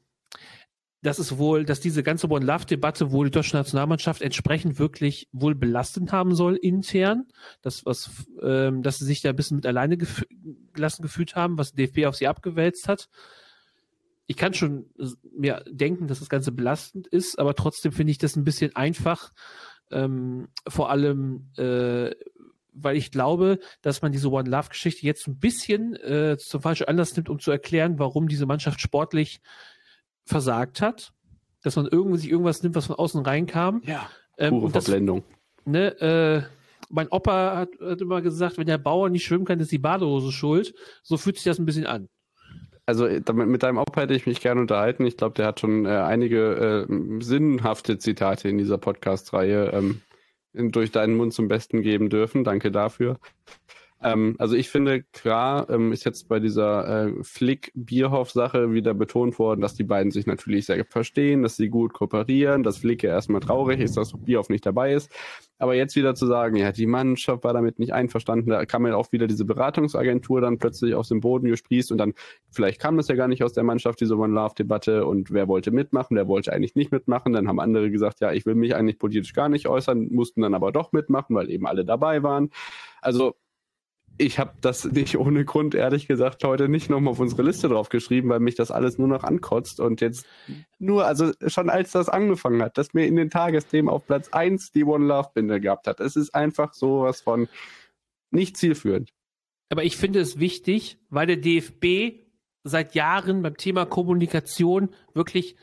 das 1.01 1.17
ist 1.17 1.37
wohl, 1.37 1.65
dass 1.65 1.79
diese 1.79 2.03
ganze 2.03 2.29
One-Love-Debatte 2.29 3.11
wohl 3.11 3.25
die 3.25 3.31
deutsche 3.31 3.55
Nationalmannschaft 3.55 4.21
entsprechend 4.21 4.77
wirklich 4.77 5.27
wohl 5.31 5.55
belastend 5.55 6.11
haben 6.11 6.35
soll 6.35 6.55
intern. 6.55 7.27
Das, 7.63 7.85
was, 7.85 8.11
ähm, 8.41 8.83
dass 8.83 8.99
sie 8.99 9.05
sich 9.05 9.21
da 9.21 9.29
ein 9.29 9.35
bisschen 9.35 9.57
mit 9.57 9.65
alleine 9.65 9.97
gef 9.97 10.23
gelassen 10.73 11.01
gefühlt 11.01 11.35
haben, 11.35 11.57
was 11.57 11.73
DFB 11.73 12.05
auf 12.05 12.15
sie 12.15 12.27
abgewälzt 12.27 12.87
hat. 12.87 13.09
Ich 14.27 14.37
kann 14.37 14.53
schon 14.53 14.85
mir 15.35 15.63
denken, 15.67 16.07
dass 16.07 16.19
das 16.19 16.29
Ganze 16.29 16.51
belastend 16.51 17.07
ist, 17.07 17.39
aber 17.39 17.55
trotzdem 17.55 17.91
finde 17.91 18.11
ich 18.11 18.19
das 18.19 18.35
ein 18.35 18.43
bisschen 18.43 18.75
einfach. 18.75 19.33
Ähm, 19.89 20.49
vor 20.67 20.89
allem, 20.89 21.49
äh, 21.57 22.11
weil 22.73 22.95
ich 22.95 23.11
glaube, 23.11 23.59
dass 23.81 24.01
man 24.01 24.11
diese 24.11 24.31
One 24.31 24.49
Love 24.49 24.69
Geschichte 24.69 25.05
jetzt 25.05 25.27
ein 25.27 25.39
bisschen 25.39 25.95
äh, 25.95 26.37
zum 26.37 26.61
falschen 26.61 26.87
Anlass 26.87 27.15
nimmt, 27.15 27.27
um 27.27 27.39
zu 27.39 27.51
erklären, 27.51 27.99
warum 27.99 28.27
diese 28.27 28.45
Mannschaft 28.45 28.79
sportlich 28.79 29.41
versagt 30.31 30.81
hat, 30.81 31.13
dass 31.61 31.75
man 31.75 31.87
irgendwie 31.87 32.17
sich 32.17 32.31
irgendwas 32.31 32.63
nimmt, 32.63 32.75
was 32.75 32.87
von 32.87 32.95
außen 32.95 33.21
reinkam. 33.23 33.81
Ja. 33.85 34.09
Ähm, 34.37 34.49
Pure 34.51 34.71
das, 34.71 34.85
Verblendung. 34.85 35.23
Ne, 35.65 35.99
äh, 36.01 36.41
mein 36.89 37.07
Opa 37.09 37.57
hat, 37.57 37.69
hat, 37.79 38.01
immer 38.01 38.21
gesagt, 38.21 38.57
wenn 38.57 38.65
der 38.65 38.77
Bauer 38.77 39.09
nicht 39.09 39.23
schwimmen 39.23 39.45
kann, 39.45 39.59
ist 39.59 39.71
die 39.71 39.77
Badehose 39.77 40.31
schuld. 40.31 40.73
So 41.03 41.17
fühlt 41.17 41.35
sich 41.35 41.45
das 41.45 41.59
ein 41.59 41.65
bisschen 41.65 41.85
an. 41.85 42.09
Also 42.85 43.07
damit, 43.19 43.47
mit 43.47 43.63
deinem 43.63 43.77
Opa 43.77 44.01
hätte 44.01 44.15
ich 44.15 44.25
mich 44.25 44.41
gerne 44.41 44.61
unterhalten. 44.61 45.05
Ich 45.05 45.17
glaube, 45.17 45.35
der 45.35 45.45
hat 45.47 45.59
schon 45.59 45.85
äh, 45.85 45.89
einige 45.89 46.87
äh, 46.89 47.21
sinnhafte 47.21 47.99
Zitate 47.99 48.49
in 48.49 48.57
dieser 48.57 48.77
Podcast-Reihe 48.77 49.71
ähm, 49.73 50.01
durch 50.53 50.91
deinen 50.91 51.15
Mund 51.15 51.33
zum 51.33 51.47
Besten 51.47 51.81
geben 51.81 52.09
dürfen. 52.09 52.43
Danke 52.43 52.71
dafür. 52.71 53.19
Ähm, 54.03 54.35
also 54.39 54.55
ich 54.55 54.69
finde, 54.69 55.03
klar 55.03 55.69
ähm, 55.69 55.91
ist 55.91 56.05
jetzt 56.05 56.27
bei 56.27 56.39
dieser 56.39 57.07
äh, 57.07 57.23
Flick-Bierhoff-Sache 57.23 58.73
wieder 58.73 58.93
betont 58.93 59.37
worden, 59.37 59.61
dass 59.61 59.75
die 59.75 59.83
beiden 59.83 60.11
sich 60.11 60.25
natürlich 60.25 60.65
sehr 60.65 60.83
verstehen, 60.85 61.43
dass 61.43 61.55
sie 61.55 61.69
gut 61.69 61.93
kooperieren, 61.93 62.63
dass 62.63 62.79
Flick 62.79 63.03
ja 63.03 63.11
erstmal 63.11 63.41
traurig 63.41 63.79
ist, 63.79 63.97
dass 63.97 64.13
Bierhoff 64.13 64.49
nicht 64.49 64.65
dabei 64.65 64.93
ist. 64.93 65.11
Aber 65.59 65.75
jetzt 65.75 65.95
wieder 65.95 66.15
zu 66.15 66.25
sagen, 66.25 66.55
ja, 66.55 66.71
die 66.71 66.87
Mannschaft 66.87 67.43
war 67.43 67.53
damit 67.53 67.77
nicht 67.77 67.93
einverstanden, 67.93 68.49
da 68.49 68.65
kam 68.65 68.87
ja 68.87 68.95
auch 68.95 69.11
wieder 69.11 69.27
diese 69.27 69.45
Beratungsagentur 69.45 70.41
dann 70.41 70.57
plötzlich 70.57 70.95
aus 70.95 71.09
dem 71.09 71.19
Boden 71.19 71.47
gesprießt 71.47 71.91
und 71.91 71.99
dann, 71.99 72.13
vielleicht 72.49 72.81
kam 72.81 72.97
das 72.97 73.07
ja 73.09 73.15
gar 73.15 73.27
nicht 73.27 73.43
aus 73.43 73.53
der 73.53 73.63
Mannschaft, 73.63 74.01
diese 74.01 74.17
One-Love-Debatte 74.17 75.05
und 75.05 75.29
wer 75.29 75.47
wollte 75.47 75.69
mitmachen, 75.69 76.17
wer 76.17 76.27
wollte 76.27 76.51
eigentlich 76.51 76.73
nicht 76.73 76.91
mitmachen. 76.91 77.33
Dann 77.33 77.47
haben 77.47 77.59
andere 77.59 77.91
gesagt, 77.91 78.21
ja, 78.21 78.31
ich 78.31 78.47
will 78.47 78.55
mich 78.55 78.73
eigentlich 78.73 78.97
politisch 78.97 79.33
gar 79.33 79.49
nicht 79.49 79.67
äußern, 79.67 80.07
mussten 80.09 80.41
dann 80.41 80.55
aber 80.55 80.71
doch 80.71 80.93
mitmachen, 80.93 81.35
weil 81.35 81.51
eben 81.51 81.67
alle 81.67 81.85
dabei 81.85 82.23
waren. 82.23 82.49
Also 82.99 83.35
ich 84.21 84.39
habe 84.39 84.53
das 84.61 84.85
nicht 84.85 85.17
ohne 85.17 85.43
Grund, 85.45 85.75
ehrlich 85.75 86.07
gesagt, 86.07 86.43
heute 86.43 86.69
nicht 86.69 86.89
nochmal 86.89 87.11
auf 87.11 87.19
unsere 87.19 87.41
Liste 87.41 87.67
drauf 87.67 87.89
geschrieben, 87.89 88.29
weil 88.29 88.39
mich 88.39 88.55
das 88.55 88.71
alles 88.71 88.97
nur 88.97 89.07
noch 89.07 89.23
ankotzt. 89.23 89.79
Und 89.79 89.99
jetzt 89.99 90.25
nur, 90.79 91.05
also 91.05 91.31
schon 91.47 91.69
als 91.69 91.91
das 91.91 92.07
angefangen 92.07 92.61
hat, 92.61 92.77
dass 92.77 92.93
mir 92.93 93.07
in 93.07 93.15
den 93.15 93.29
Tagesthemen 93.29 93.89
auf 93.89 94.05
Platz 94.05 94.29
1 94.29 94.71
die 94.71 94.83
One 94.83 95.05
Love 95.05 95.31
Binde 95.33 95.59
gehabt 95.59 95.87
hat. 95.87 95.99
Es 95.99 96.15
ist 96.15 96.35
einfach 96.35 96.73
sowas 96.73 97.21
von 97.21 97.49
nicht 98.29 98.57
zielführend. 98.57 99.11
Aber 99.69 99.83
ich 99.83 99.97
finde 99.97 100.19
es 100.19 100.39
wichtig, 100.39 100.99
weil 101.09 101.27
der 101.27 101.37
DFB 101.37 102.19
seit 102.63 102.93
Jahren 102.93 103.41
beim 103.41 103.57
Thema 103.57 103.85
Kommunikation 103.85 104.89
wirklich 105.13 105.55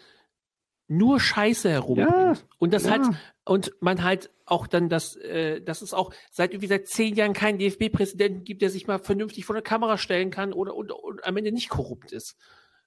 nur 0.88 1.20
Scheiße 1.20 1.70
herumbringt. 1.70 2.10
Ja, 2.10 2.34
und 2.58 2.72
das 2.72 2.84
ja. 2.84 2.90
halt, 2.92 3.02
und 3.44 3.72
man 3.80 4.02
halt 4.02 4.30
auch 4.50 4.66
dann 4.66 4.88
das, 4.88 5.16
äh, 5.16 5.60
dass 5.60 5.82
es 5.82 5.94
auch 5.94 6.12
seit 6.30 6.52
irgendwie 6.52 6.68
seit 6.68 6.88
zehn 6.88 7.14
Jahren 7.14 7.32
keinen 7.32 7.58
DFB-Präsidenten 7.58 8.44
gibt, 8.44 8.62
der 8.62 8.70
sich 8.70 8.86
mal 8.86 8.98
vernünftig 8.98 9.44
vor 9.44 9.54
der 9.54 9.62
Kamera 9.62 9.98
stellen 9.98 10.30
kann 10.30 10.52
oder 10.52 10.74
und, 10.74 10.92
und 10.92 11.24
am 11.24 11.36
Ende 11.36 11.52
nicht 11.52 11.68
korrupt 11.68 12.12
ist. 12.12 12.36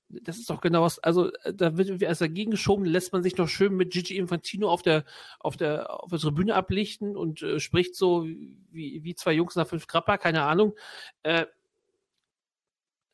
Das 0.09 0.37
ist 0.37 0.49
doch 0.49 0.59
genau 0.59 0.81
was, 0.81 0.99
also 0.99 1.31
da 1.53 1.77
wird 1.77 2.01
erst 2.01 2.19
dagegen 2.19 2.51
geschoben, 2.51 2.83
lässt 2.83 3.13
man 3.13 3.23
sich 3.23 3.37
noch 3.37 3.47
schön 3.47 3.75
mit 3.75 3.91
Gigi 3.93 4.17
Infantino 4.17 4.69
auf 4.69 4.81
der, 4.81 5.05
auf 5.39 5.55
der, 5.55 6.03
auf 6.03 6.09
der 6.09 6.19
Tribüne 6.19 6.53
ablichten 6.53 7.15
und 7.15 7.41
äh, 7.41 7.59
spricht 7.61 7.95
so 7.95 8.25
wie, 8.25 9.03
wie 9.03 9.15
zwei 9.15 9.31
Jungs 9.31 9.55
nach 9.55 9.67
fünf 9.67 9.87
Krapper, 9.87 10.17
keine 10.17 10.43
Ahnung. 10.43 10.75
Äh, 11.23 11.45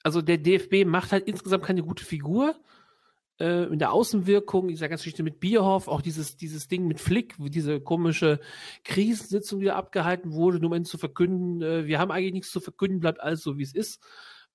also 0.01 0.21
der 0.21 0.37
DFB 0.37 0.85
macht 0.85 1.11
halt 1.11 1.27
insgesamt 1.27 1.65
keine 1.65 1.83
gute 1.83 2.03
Figur 2.03 2.55
äh, 3.39 3.65
in 3.65 3.79
der 3.79 3.91
Außenwirkung, 3.91 4.67
dieser 4.67 4.89
ganzen 4.89 5.03
Geschichte 5.03 5.23
mit 5.23 5.39
Bierhoff, 5.39 5.87
auch 5.87 6.01
dieses, 6.01 6.37
dieses 6.37 6.67
Ding 6.67 6.87
mit 6.87 6.99
Flick, 6.99 7.35
diese 7.37 7.79
komische 7.79 8.39
Krisensitzung, 8.83 9.59
die 9.59 9.67
da 9.67 9.75
abgehalten 9.75 10.33
wurde, 10.33 10.59
nur 10.59 10.71
um 10.71 10.85
zu 10.85 10.97
verkünden, 10.97 11.61
äh, 11.61 11.85
wir 11.85 11.99
haben 11.99 12.11
eigentlich 12.11 12.33
nichts 12.33 12.51
zu 12.51 12.59
verkünden, 12.59 12.99
bleibt 12.99 13.21
alles 13.21 13.41
so, 13.41 13.57
wie 13.57 13.63
es 13.63 13.73
ist. 13.73 14.01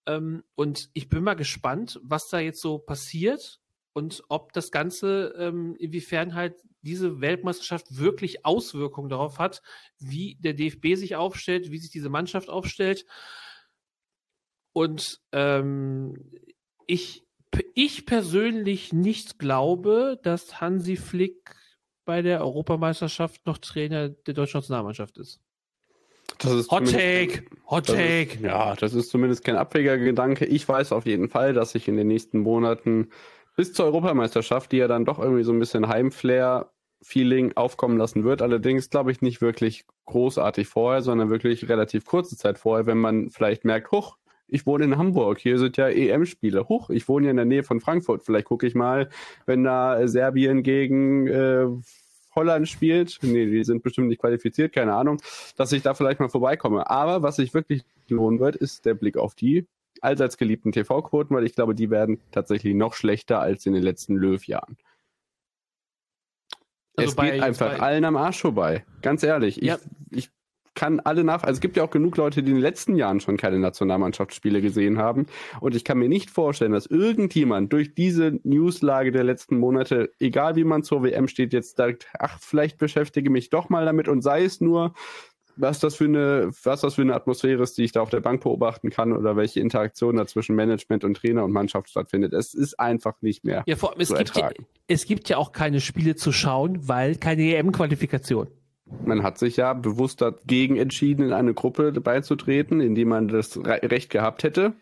Ähm, 0.06 0.42
und 0.54 0.90
ich 0.94 1.08
bin 1.08 1.22
mal 1.22 1.34
gespannt, 1.34 2.00
was 2.02 2.28
da 2.28 2.40
jetzt 2.40 2.60
so 2.60 2.78
passiert 2.78 3.60
und 3.92 4.22
ob 4.28 4.52
das 4.52 4.70
Ganze, 4.70 5.34
ähm, 5.38 5.76
inwiefern 5.78 6.34
halt 6.34 6.56
diese 6.80 7.20
Weltmeisterschaft 7.20 7.98
wirklich 7.98 8.44
Auswirkungen 8.44 9.08
darauf 9.08 9.38
hat, 9.38 9.62
wie 9.98 10.36
der 10.40 10.54
DFB 10.54 10.94
sich 10.96 11.14
aufstellt, 11.14 11.70
wie 11.70 11.78
sich 11.78 11.90
diese 11.90 12.08
Mannschaft 12.08 12.48
aufstellt. 12.48 13.06
Und 14.72 15.20
ähm, 15.32 16.32
ich, 16.86 17.24
ich 17.74 18.06
persönlich 18.06 18.92
nicht 18.92 19.38
glaube, 19.38 20.18
dass 20.22 20.60
Hansi 20.60 20.96
Flick 20.96 21.54
bei 22.04 22.22
der 22.22 22.40
Europameisterschaft 22.40 23.46
noch 23.46 23.58
Trainer 23.58 24.08
der 24.08 24.34
deutschen 24.34 24.58
Nationalmannschaft 24.58 25.18
ist. 25.18 25.40
Hot 26.70 26.90
Take! 26.90 27.44
Hot 27.68 27.86
Take! 27.86 28.34
Ist, 28.34 28.40
ja, 28.40 28.74
das 28.74 28.94
ist 28.94 29.10
zumindest 29.10 29.44
kein 29.44 29.56
abwegiger 29.56 29.98
Gedanke. 29.98 30.44
Ich 30.44 30.68
weiß 30.68 30.92
auf 30.92 31.06
jeden 31.06 31.28
Fall, 31.28 31.52
dass 31.52 31.72
sich 31.72 31.88
in 31.88 31.96
den 31.96 32.08
nächsten 32.08 32.40
Monaten 32.40 33.10
bis 33.56 33.72
zur 33.72 33.84
Europameisterschaft, 33.86 34.72
die 34.72 34.78
ja 34.78 34.88
dann 34.88 35.04
doch 35.04 35.18
irgendwie 35.18 35.44
so 35.44 35.52
ein 35.52 35.58
bisschen 35.58 35.88
Heimflair-Feeling 35.88 37.52
aufkommen 37.54 37.98
lassen 37.98 38.24
wird. 38.24 38.42
Allerdings 38.42 38.90
glaube 38.90 39.12
ich 39.12 39.20
nicht 39.20 39.40
wirklich 39.40 39.84
großartig 40.06 40.66
vorher, 40.66 41.02
sondern 41.02 41.30
wirklich 41.30 41.68
relativ 41.68 42.06
kurze 42.06 42.36
Zeit 42.36 42.58
vorher, 42.58 42.86
wenn 42.86 42.98
man 42.98 43.30
vielleicht 43.30 43.64
merkt, 43.64 43.92
huch, 43.92 44.16
ich 44.52 44.66
wohne 44.66 44.84
in 44.84 44.98
Hamburg, 44.98 45.38
hier 45.38 45.58
sind 45.58 45.76
ja 45.76 45.88
EM-Spiele. 45.88 46.68
Huch, 46.68 46.90
ich 46.90 47.08
wohne 47.08 47.26
ja 47.26 47.30
in 47.30 47.36
der 47.36 47.46
Nähe 47.46 47.62
von 47.62 47.80
Frankfurt. 47.80 48.22
Vielleicht 48.22 48.46
gucke 48.46 48.66
ich 48.66 48.74
mal, 48.74 49.08
wenn 49.46 49.64
da 49.64 50.06
Serbien 50.06 50.62
gegen 50.62 51.26
äh, 51.26 51.66
Holland 52.34 52.68
spielt. 52.68 53.18
Nee, 53.22 53.46
die 53.46 53.64
sind 53.64 53.82
bestimmt 53.82 54.08
nicht 54.08 54.20
qualifiziert, 54.20 54.72
keine 54.72 54.94
Ahnung, 54.94 55.20
dass 55.56 55.72
ich 55.72 55.82
da 55.82 55.94
vielleicht 55.94 56.20
mal 56.20 56.28
vorbeikomme. 56.28 56.88
Aber 56.90 57.22
was 57.22 57.36
sich 57.36 57.54
wirklich 57.54 57.82
lohnen 58.08 58.40
wird, 58.40 58.56
ist 58.56 58.84
der 58.84 58.94
Blick 58.94 59.16
auf 59.16 59.34
die 59.34 59.66
allseits 60.02 60.36
geliebten 60.36 60.72
TV-Quoten, 60.72 61.34
weil 61.34 61.46
ich 61.46 61.54
glaube, 61.54 61.74
die 61.74 61.90
werden 61.90 62.20
tatsächlich 62.30 62.74
noch 62.74 62.94
schlechter 62.94 63.40
als 63.40 63.64
in 63.66 63.72
den 63.72 63.82
letzten 63.82 64.16
Löw-Jahren. 64.16 64.76
Also 66.96 67.10
es 67.10 67.14
bei, 67.14 67.30
geht 67.30 67.42
einfach 67.42 67.80
allen 67.80 68.04
am 68.04 68.16
Arsch 68.16 68.40
vorbei. 68.40 68.84
Ganz 69.00 69.22
ehrlich. 69.22 69.56
Ja. 69.56 69.78
Ich, 70.10 70.24
ich 70.24 70.30
kann 70.74 71.00
alle 71.00 71.24
nach, 71.24 71.42
also 71.42 71.54
es 71.54 71.60
gibt 71.60 71.76
ja 71.76 71.84
auch 71.84 71.90
genug 71.90 72.16
Leute, 72.16 72.42
die 72.42 72.50
in 72.50 72.56
den 72.56 72.62
letzten 72.62 72.96
Jahren 72.96 73.20
schon 73.20 73.36
keine 73.36 73.58
Nationalmannschaftsspiele 73.58 74.62
gesehen 74.62 74.98
haben. 74.98 75.26
Und 75.60 75.74
ich 75.74 75.84
kann 75.84 75.98
mir 75.98 76.08
nicht 76.08 76.30
vorstellen, 76.30 76.72
dass 76.72 76.86
irgendjemand 76.86 77.72
durch 77.72 77.94
diese 77.94 78.38
Newslage 78.44 79.12
der 79.12 79.24
letzten 79.24 79.58
Monate, 79.58 80.12
egal 80.18 80.56
wie 80.56 80.64
man 80.64 80.82
zur 80.82 81.02
WM 81.02 81.28
steht, 81.28 81.52
jetzt 81.52 81.76
sagt, 81.76 82.06
ach, 82.18 82.38
vielleicht 82.40 82.78
beschäftige 82.78 83.30
mich 83.30 83.50
doch 83.50 83.68
mal 83.68 83.84
damit 83.84 84.08
und 84.08 84.22
sei 84.22 84.44
es 84.44 84.60
nur 84.60 84.94
was 85.56 85.80
das 85.80 85.96
für 85.96 86.04
eine, 86.04 86.50
was 86.62 86.80
das 86.80 86.94
für 86.94 87.02
eine 87.02 87.14
Atmosphäre 87.14 87.62
ist, 87.62 87.76
die 87.76 87.84
ich 87.84 87.92
da 87.92 88.00
auf 88.00 88.10
der 88.10 88.20
Bank 88.20 88.42
beobachten 88.42 88.90
kann 88.90 89.12
oder 89.12 89.36
welche 89.36 89.60
Interaktion 89.60 90.16
da 90.16 90.26
zwischen 90.26 90.56
Management 90.56 91.04
und 91.04 91.14
Trainer 91.14 91.44
und 91.44 91.52
Mannschaft 91.52 91.90
stattfindet. 91.90 92.32
Es 92.32 92.54
ist 92.54 92.78
einfach 92.80 93.20
nicht 93.20 93.44
mehr. 93.44 93.62
Ja, 93.66 93.76
vor 93.76 93.90
allem, 93.90 94.00
es, 94.00 94.14
gibt 94.14 94.36
ja, 94.36 94.50
es 94.88 95.04
gibt 95.04 95.28
ja 95.28 95.36
auch 95.36 95.52
keine 95.52 95.80
Spiele 95.80 96.16
zu 96.16 96.32
schauen, 96.32 96.88
weil 96.88 97.16
keine 97.16 97.54
EM-Qualifikation. 97.54 98.48
Man 98.86 99.22
hat 99.22 99.38
sich 99.38 99.56
ja 99.56 99.72
bewusst 99.72 100.20
dagegen 100.20 100.76
entschieden, 100.76 101.24
in 101.24 101.32
eine 101.32 101.54
Gruppe 101.54 101.92
beizutreten, 101.92 102.80
in 102.80 102.94
die 102.94 103.04
man 103.04 103.28
das 103.28 103.58
Recht 103.64 104.10
gehabt 104.10 104.42
hätte. 104.42 104.74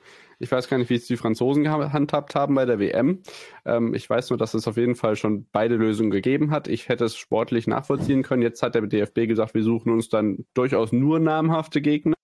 Ich 0.43 0.51
weiß 0.51 0.69
gar 0.69 0.79
nicht, 0.79 0.89
wie 0.89 0.95
es 0.95 1.07
die 1.07 1.19
Franzosen 1.19 1.65
gehandhabt 1.65 2.35
haben 2.35 2.55
bei 2.55 2.65
der 2.65 2.79
WM. 2.79 3.23
Ähm, 3.67 3.93
ich 3.93 4.09
weiß 4.09 4.31
nur, 4.31 4.39
dass 4.39 4.55
es 4.55 4.67
auf 4.67 4.79
jeden 4.79 4.95
Fall 4.95 5.15
schon 5.15 5.47
beide 5.53 5.77
Lösungen 5.77 6.11
gegeben 6.11 6.51
hat. 6.51 6.67
Ich 6.67 6.89
hätte 6.89 7.05
es 7.05 7.15
sportlich 7.15 7.67
nachvollziehen 7.67 8.23
können. 8.23 8.41
Jetzt 8.41 8.63
hat 8.63 8.75
der 8.75 8.87
DFB 8.87 9.29
gesagt, 9.29 9.53
wir 9.53 9.63
suchen 9.63 9.93
uns 9.93 10.09
dann 10.09 10.47
durchaus 10.55 10.93
nur 10.93 11.21
namhafte 11.21 11.83
Gegner, 11.83 12.15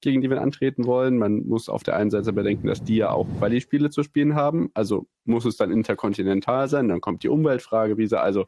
gegen 0.00 0.20
die 0.20 0.28
wir 0.28 0.42
antreten 0.42 0.84
wollen. 0.84 1.16
Man 1.16 1.46
muss 1.46 1.68
auf 1.68 1.84
der 1.84 1.94
einen 1.94 2.10
Seite 2.10 2.32
bedenken, 2.32 2.66
dass 2.66 2.82
die 2.82 2.96
ja 2.96 3.12
auch 3.12 3.28
Quali-Spiele 3.38 3.90
zu 3.90 4.02
spielen 4.02 4.34
haben. 4.34 4.70
Also 4.74 5.06
muss 5.24 5.44
es 5.44 5.56
dann 5.56 5.70
interkontinental 5.70 6.68
sein. 6.68 6.88
Dann 6.88 7.00
kommt 7.00 7.22
die 7.22 7.28
Umweltfrage, 7.28 7.98
wie 7.98 8.08
sie 8.08 8.20
also. 8.20 8.46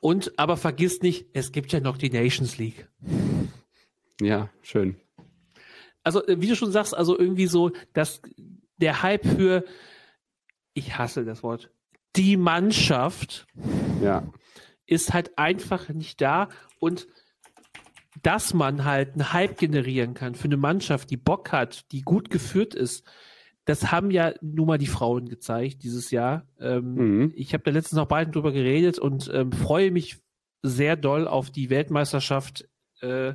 Und 0.00 0.38
aber 0.38 0.56
vergiss 0.56 1.02
nicht, 1.02 1.26
es 1.32 1.52
gibt 1.52 1.72
ja 1.72 1.80
noch 1.80 1.96
die 1.96 2.10
Nations 2.10 2.58
League. 2.58 2.88
Ja, 4.20 4.50
schön 4.62 4.96
also 6.04 6.24
äh, 6.26 6.40
wie 6.40 6.46
du 6.46 6.54
schon 6.54 6.70
sagst, 6.70 6.96
also 6.96 7.18
irgendwie 7.18 7.46
so, 7.46 7.72
dass 7.94 8.22
der 8.76 9.02
Hype 9.02 9.26
für, 9.26 9.64
ich 10.74 10.96
hasse 10.96 11.24
das 11.24 11.42
Wort, 11.42 11.72
die 12.14 12.36
Mannschaft 12.36 13.46
ja. 14.00 14.22
ist 14.86 15.12
halt 15.12 15.36
einfach 15.36 15.88
nicht 15.88 16.20
da 16.20 16.48
und 16.78 17.08
dass 18.22 18.54
man 18.54 18.84
halt 18.84 19.14
einen 19.14 19.32
Hype 19.32 19.58
generieren 19.58 20.14
kann 20.14 20.36
für 20.36 20.44
eine 20.44 20.56
Mannschaft, 20.56 21.10
die 21.10 21.16
Bock 21.16 21.50
hat, 21.50 21.90
die 21.90 22.02
gut 22.02 22.30
geführt 22.30 22.74
ist, 22.74 23.04
das 23.64 23.90
haben 23.90 24.10
ja 24.10 24.34
nun 24.40 24.66
mal 24.66 24.78
die 24.78 24.86
Frauen 24.86 25.28
gezeigt 25.28 25.82
dieses 25.82 26.10
Jahr. 26.10 26.46
Ähm, 26.60 26.94
mhm. 26.94 27.32
Ich 27.34 27.54
habe 27.54 27.64
da 27.64 27.70
letztens 27.70 27.98
noch 27.98 28.06
beiden 28.06 28.32
drüber 28.32 28.52
geredet 28.52 28.98
und 28.98 29.30
ähm, 29.32 29.52
freue 29.52 29.90
mich 29.90 30.18
sehr 30.62 30.96
doll 30.96 31.26
auf 31.26 31.50
die 31.50 31.70
Weltmeisterschaft 31.70 32.66
äh, 33.00 33.34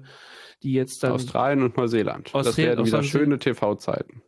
die 0.63 0.73
jetzt 0.73 1.03
dann. 1.03 1.13
Australien 1.13 1.63
und 1.63 1.77
Neuseeland. 1.77 2.33
Australien, 2.33 2.45
das 2.45 2.57
werden 2.57 2.85
wieder 2.85 3.03
schöne 3.03 3.39
TV-Zeiten. 3.39 4.21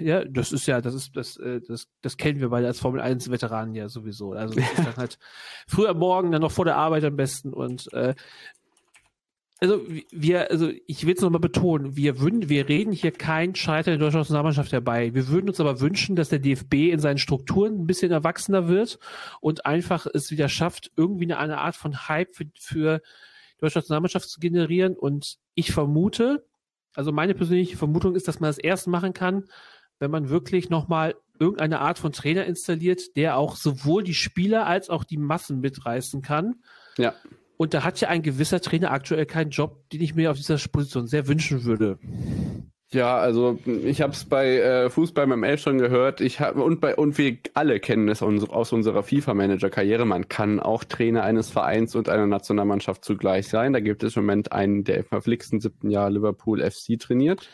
Ja, 0.00 0.24
das 0.24 0.52
ist 0.52 0.66
ja, 0.66 0.80
das 0.80 0.94
ist, 0.94 1.16
das, 1.16 1.36
äh, 1.38 1.60
das, 1.66 1.88
das 2.02 2.16
kennen 2.16 2.40
wir 2.40 2.50
beide 2.50 2.66
als 2.66 2.80
Formel 2.80 3.00
1 3.00 3.30
Veteranen 3.30 3.74
ja 3.74 3.88
sowieso. 3.88 4.32
Also 4.32 4.54
das 4.54 4.70
ist 4.70 4.78
dann 4.78 4.96
halt 4.96 5.18
früher 5.66 5.94
Morgen, 5.94 6.32
dann 6.32 6.42
noch 6.42 6.52
vor 6.52 6.64
der 6.64 6.76
Arbeit 6.76 7.04
am 7.04 7.16
besten 7.16 7.52
und 7.52 7.92
äh, 7.92 8.14
also 9.60 9.82
wir, 10.10 10.50
also 10.50 10.70
ich 10.86 11.04
will 11.04 11.14
es 11.14 11.20
nochmal 11.20 11.40
betonen, 11.40 11.96
wir 11.96 12.20
würden, 12.20 12.48
wir 12.48 12.68
reden 12.68 12.92
hier 12.92 13.10
kein 13.10 13.56
Scheitern 13.56 13.98
der 13.98 13.98
deutschen 13.98 14.20
Nationalmannschaft 14.20 14.72
herbei. 14.72 15.14
Wir 15.14 15.28
würden 15.28 15.48
uns 15.48 15.58
aber 15.58 15.80
wünschen, 15.80 16.14
dass 16.14 16.28
der 16.28 16.38
DFB 16.38 16.92
in 16.92 17.00
seinen 17.00 17.18
Strukturen 17.18 17.80
ein 17.80 17.86
bisschen 17.86 18.12
erwachsener 18.12 18.68
wird 18.68 19.00
und 19.40 19.66
einfach 19.66 20.06
es 20.06 20.30
wieder 20.30 20.48
schafft, 20.48 20.92
irgendwie 20.96 21.24
eine, 21.24 21.38
eine 21.38 21.58
Art 21.58 21.74
von 21.74 22.08
Hype 22.08 22.36
für, 22.36 22.46
für 22.56 23.02
deutsche 23.58 23.78
Nationalmannschaft 23.78 24.28
zu 24.28 24.38
generieren. 24.38 24.96
Und 24.96 25.38
ich 25.54 25.72
vermute, 25.72 26.46
also 26.94 27.10
meine 27.10 27.34
persönliche 27.34 27.76
Vermutung 27.76 28.14
ist, 28.14 28.28
dass 28.28 28.38
man 28.38 28.48
das 28.48 28.58
erst 28.58 28.86
machen 28.86 29.12
kann, 29.12 29.44
wenn 29.98 30.12
man 30.12 30.28
wirklich 30.28 30.70
nochmal 30.70 31.16
irgendeine 31.40 31.80
Art 31.80 31.98
von 31.98 32.12
Trainer 32.12 32.44
installiert, 32.44 33.16
der 33.16 33.36
auch 33.36 33.56
sowohl 33.56 34.04
die 34.04 34.14
Spieler 34.14 34.66
als 34.66 34.88
auch 34.88 35.04
die 35.04 35.16
Massen 35.16 35.60
mitreißen 35.60 36.22
kann. 36.22 36.62
Ja. 36.96 37.14
Und 37.58 37.74
da 37.74 37.82
hat 37.84 38.00
ja 38.00 38.08
ein 38.08 38.22
gewisser 38.22 38.60
Trainer 38.60 38.92
aktuell 38.92 39.26
keinen 39.26 39.50
Job, 39.50 39.90
den 39.90 40.00
ich 40.00 40.14
mir 40.14 40.30
auf 40.30 40.36
dieser 40.36 40.56
Position 40.68 41.08
sehr 41.08 41.26
wünschen 41.26 41.64
würde. 41.64 41.98
Ja, 42.90 43.18
also 43.18 43.58
ich 43.66 44.00
habe 44.00 44.14
es 44.14 44.24
bei 44.24 44.58
äh, 44.60 44.88
Fußball 44.88 45.26
beim 45.26 45.42
Elf 45.42 45.60
schon 45.60 45.76
gehört. 45.76 46.22
Ich 46.22 46.40
hab, 46.40 46.56
und 46.56 46.80
bei 46.80 46.96
und 46.96 47.18
wir 47.18 47.36
alle 47.52 47.80
kennen 47.80 48.08
es 48.08 48.22
aus 48.22 48.72
unserer 48.72 49.02
FIFA-Manager-Karriere. 49.02 50.06
Man 50.06 50.28
kann 50.28 50.58
auch 50.60 50.84
Trainer 50.84 51.24
eines 51.24 51.50
Vereins 51.50 51.96
und 51.96 52.08
einer 52.08 52.26
Nationalmannschaft 52.26 53.04
zugleich 53.04 53.48
sein. 53.48 53.74
Da 53.74 53.80
gibt 53.80 54.04
es 54.04 54.16
im 54.16 54.22
Moment 54.22 54.52
einen, 54.52 54.84
der 54.84 54.98
im 54.98 55.04
verflixten 55.04 55.60
siebten 55.60 55.90
Jahr 55.90 56.10
Liverpool 56.10 56.62
FC 56.62 56.98
trainiert. 56.98 57.46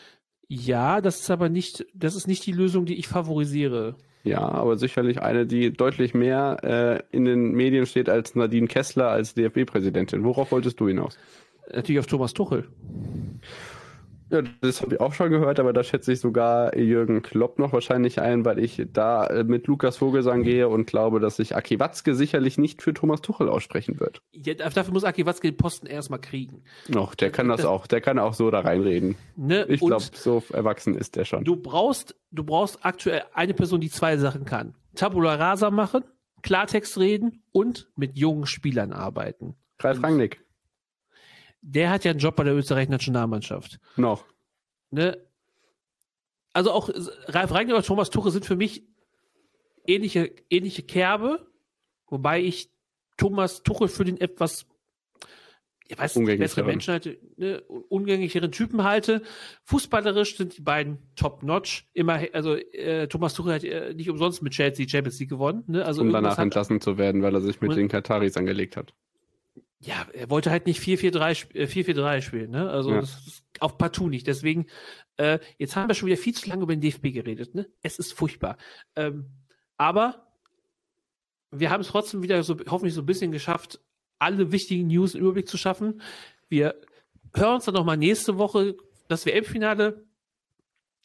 Ja, 0.47 1.01
das 1.01 1.19
ist 1.19 1.31
aber 1.31 1.49
nicht, 1.49 1.85
das 1.95 2.15
ist 2.15 2.27
nicht 2.27 2.45
die 2.45 2.53
Lösung, 2.53 2.85
die 2.85 2.95
ich 2.95 3.07
favorisiere. 3.07 3.95
Ja, 4.25 4.39
aber 4.39 4.75
sicherlich 4.77 5.21
eine, 5.21 5.45
die 5.45 5.71
deutlich 5.71 6.15
mehr 6.15 6.57
äh, 6.63 7.15
in 7.15 7.25
den 7.25 7.51
Medien 7.51 7.85
steht 7.85 8.09
als 8.09 8.33
Nadine 8.33 8.67
Kessler 8.67 9.09
als 9.09 9.35
DFB-Präsidentin. 9.35 10.23
Worauf 10.23 10.51
wolltest 10.51 10.79
du 10.79 10.87
hinaus? 10.87 11.19
Natürlich 11.71 11.99
auf 11.99 12.07
Thomas 12.07 12.33
Tuchel. 12.33 12.67
Ja, 14.29 14.41
das 14.61 14.81
habe 14.81 14.95
ich 14.95 15.01
auch 15.01 15.13
schon 15.13 15.29
gehört, 15.29 15.59
aber 15.59 15.71
da 15.71 15.83
schätze 15.83 16.11
ich 16.13 16.19
sogar 16.19 16.75
Jürgen 16.75 17.21
Klopp 17.21 17.59
noch 17.59 17.73
wahrscheinlich 17.73 18.19
ein, 18.19 18.43
weil 18.43 18.59
ich 18.59 18.81
da 18.91 19.27
äh, 19.27 19.43
mit 19.43 19.67
Lukas 19.67 19.97
Vogelsang 19.97 20.43
gehe 20.43 20.67
und 20.67 20.87
glaube, 20.87 21.19
dass 21.19 21.35
sich 21.35 21.55
Aki 21.55 21.79
Watzke 21.79 22.15
sicherlich 22.15 22.57
nicht 22.57 22.81
für 22.81 22.93
Thomas 22.93 23.21
Tuchel 23.21 23.49
aussprechen 23.49 23.99
wird. 23.99 24.21
Ja, 24.31 24.55
dafür 24.55 24.93
muss 24.93 25.03
Aki 25.03 25.25
Watzke 25.25 25.51
den 25.51 25.57
Posten 25.57 25.85
erstmal 25.85 26.19
kriegen. 26.19 26.63
Noch, 26.87 27.13
der 27.13 27.29
kann 27.29 27.47
das, 27.47 27.57
das, 27.61 27.65
auch, 27.67 27.85
der 27.85 28.01
kann 28.01 28.17
auch 28.17 28.33
so 28.33 28.49
da 28.49 28.61
reinreden. 28.61 29.15
Ne? 29.35 29.65
Ich 29.69 29.79
glaube, 29.79 30.03
so 30.13 30.41
erwachsen 30.51 30.95
ist 30.95 31.15
der 31.15 31.25
schon. 31.25 31.43
Du 31.43 31.55
brauchst, 31.55 32.15
du 32.31 32.43
brauchst 32.43 32.83
aktuell 32.83 33.23
eine 33.33 33.53
Person, 33.53 33.79
die 33.79 33.89
zwei 33.89 34.17
Sachen 34.17 34.45
kann. 34.45 34.73
Tabula 34.95 35.35
rasa 35.35 35.69
machen, 35.69 36.03
Klartext 36.41 36.97
reden 36.97 37.43
und 37.51 37.89
mit 37.95 38.17
jungen 38.17 38.47
Spielern 38.47 38.91
arbeiten. 38.91 39.55
Ralf 39.79 40.01
Rangnick 40.01 40.44
der 41.65 41.89
hat 41.89 42.05
ja 42.05 42.11
einen 42.11 42.19
Job 42.19 42.35
bei 42.35 42.43
der 42.43 42.55
österreichischen 42.55 42.91
Nationalmannschaft. 42.91 43.79
Noch. 43.97 44.25
Ne? 44.91 45.17
Also 46.53 46.71
auch 46.71 46.89
Ralf 47.27 47.51
Rangnick 47.51 47.75
und 47.75 47.85
Thomas 47.85 48.11
Tuche 48.11 48.31
sind 48.31 48.45
für 48.45 48.55
mich 48.55 48.83
ähnliche, 49.87 50.31
ähnliche 50.49 50.83
Kerbe, 50.83 51.45
wobei 52.07 52.41
ich 52.41 52.69
Thomas 53.17 53.63
Tuchel 53.63 53.87
für 53.87 54.05
den 54.05 54.21
etwas 54.21 54.67
ich 55.87 55.97
weiß 55.99 56.15
nicht, 56.15 56.39
bessere 56.39 56.65
Menschen 56.65 56.93
halte, 56.93 57.19
ne, 57.37 57.61
ungängigen 57.61 58.51
Typen 58.51 58.83
halte. 58.83 59.21
Fußballerisch 59.65 60.35
sind 60.35 60.57
die 60.57 60.61
beiden 60.61 60.97
top-notch. 61.15 61.87
Immer, 61.93 62.21
also 62.33 62.55
äh, 62.55 63.07
Thomas 63.07 63.35
Tuchel 63.35 63.53
hat 63.53 63.63
äh, 63.63 63.93
nicht 63.93 64.09
umsonst 64.09 64.41
mit 64.41 64.53
Chelsea 64.53 64.87
Champions 64.87 65.19
League 65.19 65.29
gewonnen. 65.29 65.63
Ne? 65.67 65.85
Also 65.85 66.01
um 66.01 66.11
danach 66.11 66.39
entlassen 66.39 66.81
zu 66.81 66.97
werden, 66.97 67.21
weil 67.21 67.35
er 67.35 67.41
sich 67.41 67.61
mit 67.61 67.75
den 67.75 67.87
Kataris 67.87 68.35
angelegt 68.35 68.77
hat. 68.77 68.95
Ja, 69.85 70.07
er 70.13 70.29
wollte 70.29 70.49
halt 70.49 70.65
nicht 70.65 70.81
4-4-3 70.81 72.15
äh, 72.15 72.21
spielen. 72.21 72.51
Ne? 72.51 72.69
Also 72.69 72.91
ja. 72.91 73.01
das 73.01 73.27
ist 73.27 73.43
auch 73.59 73.77
partout 73.77 74.09
nicht. 74.09 74.25
Deswegen, 74.25 74.65
äh, 75.17 75.39
jetzt 75.57 75.75
haben 75.75 75.87
wir 75.87 75.95
schon 75.95 76.07
wieder 76.07 76.17
viel 76.17 76.33
zu 76.33 76.49
lange 76.49 76.63
über 76.63 76.75
den 76.75 76.81
DFB 76.81 77.13
geredet. 77.13 77.53
Ne? 77.53 77.67
Es 77.81 77.99
ist 77.99 78.13
furchtbar. 78.13 78.57
Ähm, 78.95 79.29
aber 79.77 80.27
wir 81.51 81.69
haben 81.69 81.81
es 81.81 81.89
trotzdem 81.89 82.23
wieder 82.23 82.41
so 82.43 82.57
hoffentlich 82.67 82.95
so 82.95 83.01
ein 83.01 83.05
bisschen 83.05 83.31
geschafft, 83.31 83.79
alle 84.17 84.51
wichtigen 84.51 84.87
News 84.87 85.13
im 85.13 85.21
Überblick 85.21 85.47
zu 85.47 85.57
schaffen. 85.57 86.01
Wir 86.49 86.75
hören 87.35 87.55
uns 87.55 87.65
dann 87.65 87.75
nochmal 87.75 87.97
nächste 87.97 88.37
Woche. 88.37 88.75
Das 89.07 89.25
WM-Finale 89.25 90.03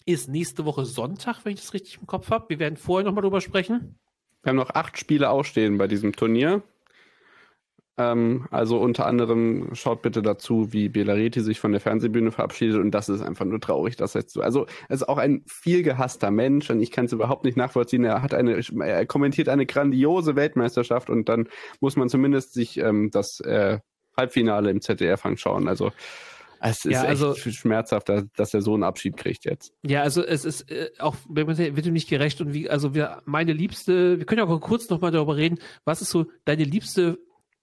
ist 0.06 0.28
nächste 0.28 0.64
Woche 0.64 0.86
Sonntag, 0.86 1.44
wenn 1.44 1.52
ich 1.52 1.60
das 1.60 1.74
richtig 1.74 1.98
im 2.00 2.06
Kopf 2.06 2.30
habe. 2.30 2.48
Wir 2.48 2.58
werden 2.58 2.76
vorher 2.76 3.04
nochmal 3.04 3.22
drüber 3.22 3.40
sprechen. 3.42 3.98
Wir 4.42 4.50
haben 4.50 4.56
noch 4.56 4.70
acht 4.70 4.96
Spiele 4.96 5.28
ausstehen 5.28 5.76
bei 5.76 5.86
diesem 5.86 6.14
Turnier. 6.14 6.62
Ähm, 7.96 8.46
also 8.50 8.78
unter 8.78 9.06
anderem 9.06 9.74
schaut 9.74 10.02
bitte 10.02 10.22
dazu, 10.22 10.72
wie 10.72 10.88
Belareti 10.88 11.40
sich 11.40 11.60
von 11.60 11.72
der 11.72 11.80
Fernsehbühne 11.80 12.30
verabschiedet 12.30 12.78
und 12.78 12.92
das 12.92 13.08
ist 13.08 13.20
einfach 13.20 13.44
nur 13.44 13.60
traurig, 13.60 13.96
dass 13.96 14.14
er 14.14 14.22
jetzt 14.22 14.32
so, 14.32 14.40
also 14.40 14.66
er 14.88 14.94
ist 14.94 15.08
auch 15.08 15.18
ein 15.18 15.42
viel 15.46 15.82
gehasster 15.82 16.30
Mensch 16.30 16.70
und 16.70 16.80
ich 16.80 16.90
kann 16.90 17.06
es 17.06 17.12
überhaupt 17.12 17.44
nicht 17.44 17.56
nachvollziehen. 17.56 18.04
Er 18.04 18.22
hat 18.22 18.34
eine, 18.34 18.60
er 18.80 19.06
kommentiert 19.06 19.48
eine 19.48 19.66
grandiose 19.66 20.36
Weltmeisterschaft 20.36 21.10
und 21.10 21.28
dann 21.28 21.48
muss 21.80 21.96
man 21.96 22.08
zumindest 22.08 22.54
sich 22.54 22.78
ähm, 22.78 23.10
das 23.10 23.40
äh, 23.40 23.78
Halbfinale 24.16 24.70
im 24.70 24.80
ZDF 24.80 25.24
anschauen. 25.24 25.68
Also 25.68 25.92
es 26.62 26.84
ist 26.84 26.92
ja, 26.92 27.02
also, 27.02 27.32
echt 27.32 27.54
schmerzhaft, 27.54 28.10
dass 28.36 28.54
er 28.54 28.60
so 28.60 28.74
einen 28.74 28.82
Abschied 28.82 29.16
kriegt 29.16 29.46
jetzt. 29.46 29.72
Ja, 29.82 30.02
also 30.02 30.22
es 30.22 30.44
ist 30.44 30.70
äh, 30.70 30.90
auch, 30.98 31.16
wird 31.26 31.86
ihm 31.86 31.92
nicht 31.94 32.08
gerecht 32.08 32.40
und 32.40 32.52
wie, 32.52 32.68
also 32.68 32.94
wir, 32.94 33.22
meine 33.24 33.54
liebste, 33.54 34.18
wir 34.18 34.26
können 34.26 34.40
ja 34.40 34.46
auch 34.46 34.60
kurz 34.60 34.90
nochmal 34.90 35.10
darüber 35.10 35.36
reden, 35.36 35.58
was 35.84 36.02
ist 36.02 36.10
so 36.10 36.26
deine 36.44 36.64
liebste 36.64 37.18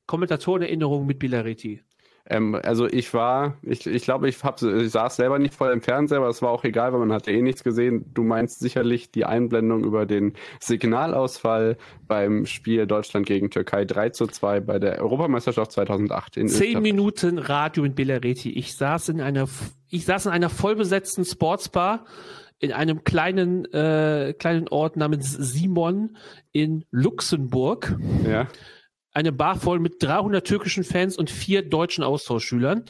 Kommentatorenerinnerung 0.08 1.05
mit 1.05 1.20
Bilaretti? 1.20 1.82
Ähm, 2.30 2.55
also 2.62 2.88
ich 2.88 3.14
war, 3.14 3.58
ich, 3.62 3.86
ich 3.88 4.03
glaube, 4.03 4.28
ich, 4.28 4.43
hab, 4.43 4.62
ich 4.62 4.91
saß 4.91 5.16
selber 5.16 5.39
nicht 5.39 5.53
vor 5.53 5.70
dem 5.70 5.82
Fernseher, 5.82 6.18
aber 6.18 6.30
es 6.30 6.41
war 6.41 6.49
auch 6.49 6.64
egal, 6.64 6.91
weil 6.91 6.99
man 6.99 7.14
hatte 7.14 7.32
eh 7.32 7.41
nichts 7.41 7.64
gesehen. 7.64 8.05
Du 8.14 8.24
meinst 8.24 8.60
sicherlich 8.60 9.12
die 9.12 9.26
Einblendung 9.26 9.84
über 9.84 10.05
den 10.05 10.34
Signalausfall 10.60 11.78
beim 12.08 12.45
Spiel 12.45 12.86
Deutschland 12.86 13.26
gegen 13.26 13.49
Türkei 13.49 13.86
3 13.86 14.10
zu 14.10 14.28
2 14.28 14.60
bei 14.62 14.80
der 14.80 15.01
Europameisterschaft 15.01 15.72
2008 15.72 16.38
in 16.38 16.47
Zehn. 16.49 16.82
Minuten 16.82 17.38
Radio 17.38 17.84
mit 17.84 17.95
Bilaretti. 17.95 18.51
Ich 18.51 18.76
saß 18.76 19.10
in 19.10 19.22
einer, 19.22 19.47
ich 19.89 20.05
saß 20.05 20.26
in 20.26 20.32
einer 20.32 20.49
vollbesetzten 20.49 21.24
Sportsbar 21.24 22.05
in 22.60 22.72
einem 22.72 23.03
kleinen, 23.03 23.66
äh, 23.72 24.34
kleinen 24.38 24.68
Ort 24.68 24.97
namens 24.97 25.32
Simon 25.32 26.18
in 26.51 26.86
Luxemburg. 26.91 27.95
Ja 28.28 28.47
eine 29.18 29.32
Bar 29.32 29.55
voll 29.55 29.80
mit 29.80 29.95
300 30.03 30.45
türkischen 30.45 30.84
Fans 30.84 31.18
und 31.18 31.32
vier 31.32 31.68
deutschen 31.68 32.03
Austauschschülern. 32.03 32.86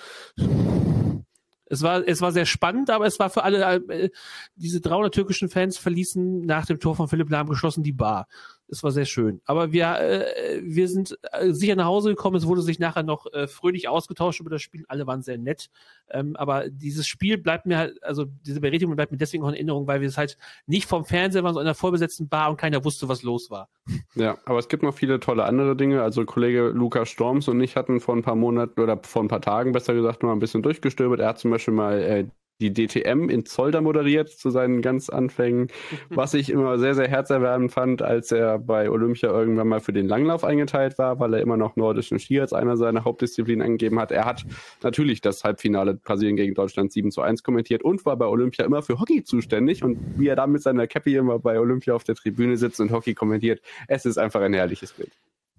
Es 1.69 1.81
war, 1.81 2.05
es 2.05 2.19
war 2.19 2.33
sehr 2.33 2.45
spannend, 2.45 2.89
aber 2.89 3.05
es 3.05 3.17
war 3.17 3.29
für 3.29 3.43
alle, 3.43 3.81
äh, 3.87 4.09
diese 4.55 4.81
300 4.81 5.13
türkischen 5.13 5.47
Fans 5.47 5.77
verließen 5.77 6.41
nach 6.41 6.65
dem 6.65 6.81
Tor 6.81 6.97
von 6.97 7.07
Philipp 7.07 7.29
Lahm 7.29 7.47
geschlossen 7.47 7.81
die 7.81 7.93
Bar. 7.93 8.27
Es 8.69 8.83
war 8.83 8.91
sehr 8.91 9.05
schön. 9.05 9.41
Aber 9.45 9.71
wir, 9.71 9.99
äh, 9.99 10.61
wir 10.61 10.87
sind 10.87 11.17
äh, 11.31 11.51
sicher 11.51 11.75
nach 11.75 11.85
Hause 11.85 12.09
gekommen. 12.09 12.35
Es 12.35 12.45
wurde 12.45 12.61
sich 12.61 12.79
nachher 12.79 13.03
noch 13.03 13.25
äh, 13.33 13.47
fröhlich 13.47 13.87
ausgetauscht 13.87 14.39
über 14.41 14.49
das 14.49 14.61
Spiel. 14.61 14.83
Alle 14.87 15.07
waren 15.07 15.21
sehr 15.21 15.37
nett. 15.37 15.69
Ähm, 16.09 16.35
aber 16.35 16.69
dieses 16.69 17.07
Spiel 17.07 17.37
bleibt 17.37 17.65
mir 17.65 17.77
halt, 17.77 18.03
also 18.03 18.25
diese 18.45 18.59
Berechtigung 18.59 18.95
bleibt 18.95 19.11
mir 19.11 19.17
deswegen 19.17 19.43
auch 19.43 19.49
in 19.49 19.55
Erinnerung, 19.55 19.87
weil 19.87 20.01
wir 20.01 20.07
es 20.07 20.17
halt 20.17 20.37
nicht 20.65 20.87
vom 20.87 21.05
Fernseher 21.05 21.43
waren, 21.43 21.53
sondern 21.53 21.67
in 21.67 21.69
einer 21.69 21.75
vollbesetzten 21.75 22.27
Bar 22.27 22.49
und 22.49 22.57
keiner 22.57 22.83
wusste, 22.83 23.07
was 23.07 23.23
los 23.23 23.49
war. 23.49 23.69
Ja, 24.15 24.37
aber 24.45 24.57
es 24.57 24.67
gibt 24.67 24.83
noch 24.83 24.95
viele 24.95 25.19
tolle 25.19 25.43
andere 25.43 25.75
Dinge. 25.75 26.01
Also 26.01 26.25
Kollege 26.25 26.69
Lukas 26.69 27.09
Storms 27.09 27.47
und 27.47 27.61
ich 27.61 27.75
hatten 27.75 27.99
vor 27.99 28.15
ein 28.15 28.23
paar 28.23 28.35
Monaten 28.35 28.81
oder 28.81 28.99
vor 29.03 29.21
ein 29.21 29.27
paar 29.27 29.41
Tagen 29.41 29.73
besser 29.73 29.93
gesagt 29.93 30.23
noch 30.23 30.31
ein 30.31 30.39
bisschen 30.39 30.63
durchgestöbert. 30.63 31.19
Er 31.19 31.29
hat 31.29 31.39
zum 31.39 31.51
Beispiel 31.51 31.73
mal 31.73 32.01
äh, 32.01 32.27
die 32.59 32.73
DTM 32.73 33.29
in 33.29 33.45
Zolder 33.45 33.81
moderiert 33.81 34.29
zu 34.29 34.49
seinen 34.49 34.81
ganz 34.81 35.09
Anfängen, 35.09 35.67
was 36.09 36.33
ich 36.33 36.49
immer 36.49 36.79
sehr, 36.79 36.95
sehr 36.95 37.07
herzerwärmend 37.07 37.71
fand, 37.71 38.01
als 38.01 38.31
er 38.31 38.59
bei 38.59 38.89
Olympia 38.89 39.29
irgendwann 39.29 39.67
mal 39.67 39.79
für 39.79 39.93
den 39.93 40.07
Langlauf 40.07 40.43
eingeteilt 40.43 40.97
war, 40.97 41.19
weil 41.19 41.33
er 41.35 41.41
immer 41.41 41.57
noch 41.57 41.75
nordischen 41.75 42.19
Ski 42.19 42.39
als 42.39 42.53
einer 42.53 42.77
seiner 42.77 43.03
Hauptdisziplinen 43.03 43.65
angegeben 43.65 43.99
hat. 43.99 44.11
Er 44.11 44.25
hat 44.25 44.45
natürlich 44.81 45.21
das 45.21 45.43
Halbfinale 45.43 45.95
Brasilien 45.95 46.35
gegen 46.35 46.55
Deutschland 46.55 46.91
7 46.91 47.11
zu 47.11 47.21
1 47.21 47.43
kommentiert 47.43 47.83
und 47.83 48.05
war 48.05 48.17
bei 48.17 48.25
Olympia 48.25 48.65
immer 48.65 48.81
für 48.81 48.99
Hockey 48.99 49.23
zuständig 49.23 49.83
und 49.83 49.99
wie 50.17 50.27
er 50.27 50.35
da 50.35 50.47
mit 50.47 50.61
seiner 50.61 50.87
Cappy 50.87 51.15
immer 51.15 51.39
bei 51.39 51.59
Olympia 51.59 51.93
auf 51.93 52.03
der 52.03 52.15
Tribüne 52.15 52.57
sitzt 52.57 52.79
und 52.79 52.91
Hockey 52.91 53.13
kommentiert, 53.13 53.61
es 53.87 54.05
ist 54.05 54.17
einfach 54.17 54.41
ein 54.41 54.53
herrliches 54.53 54.93
Bild. 54.93 55.11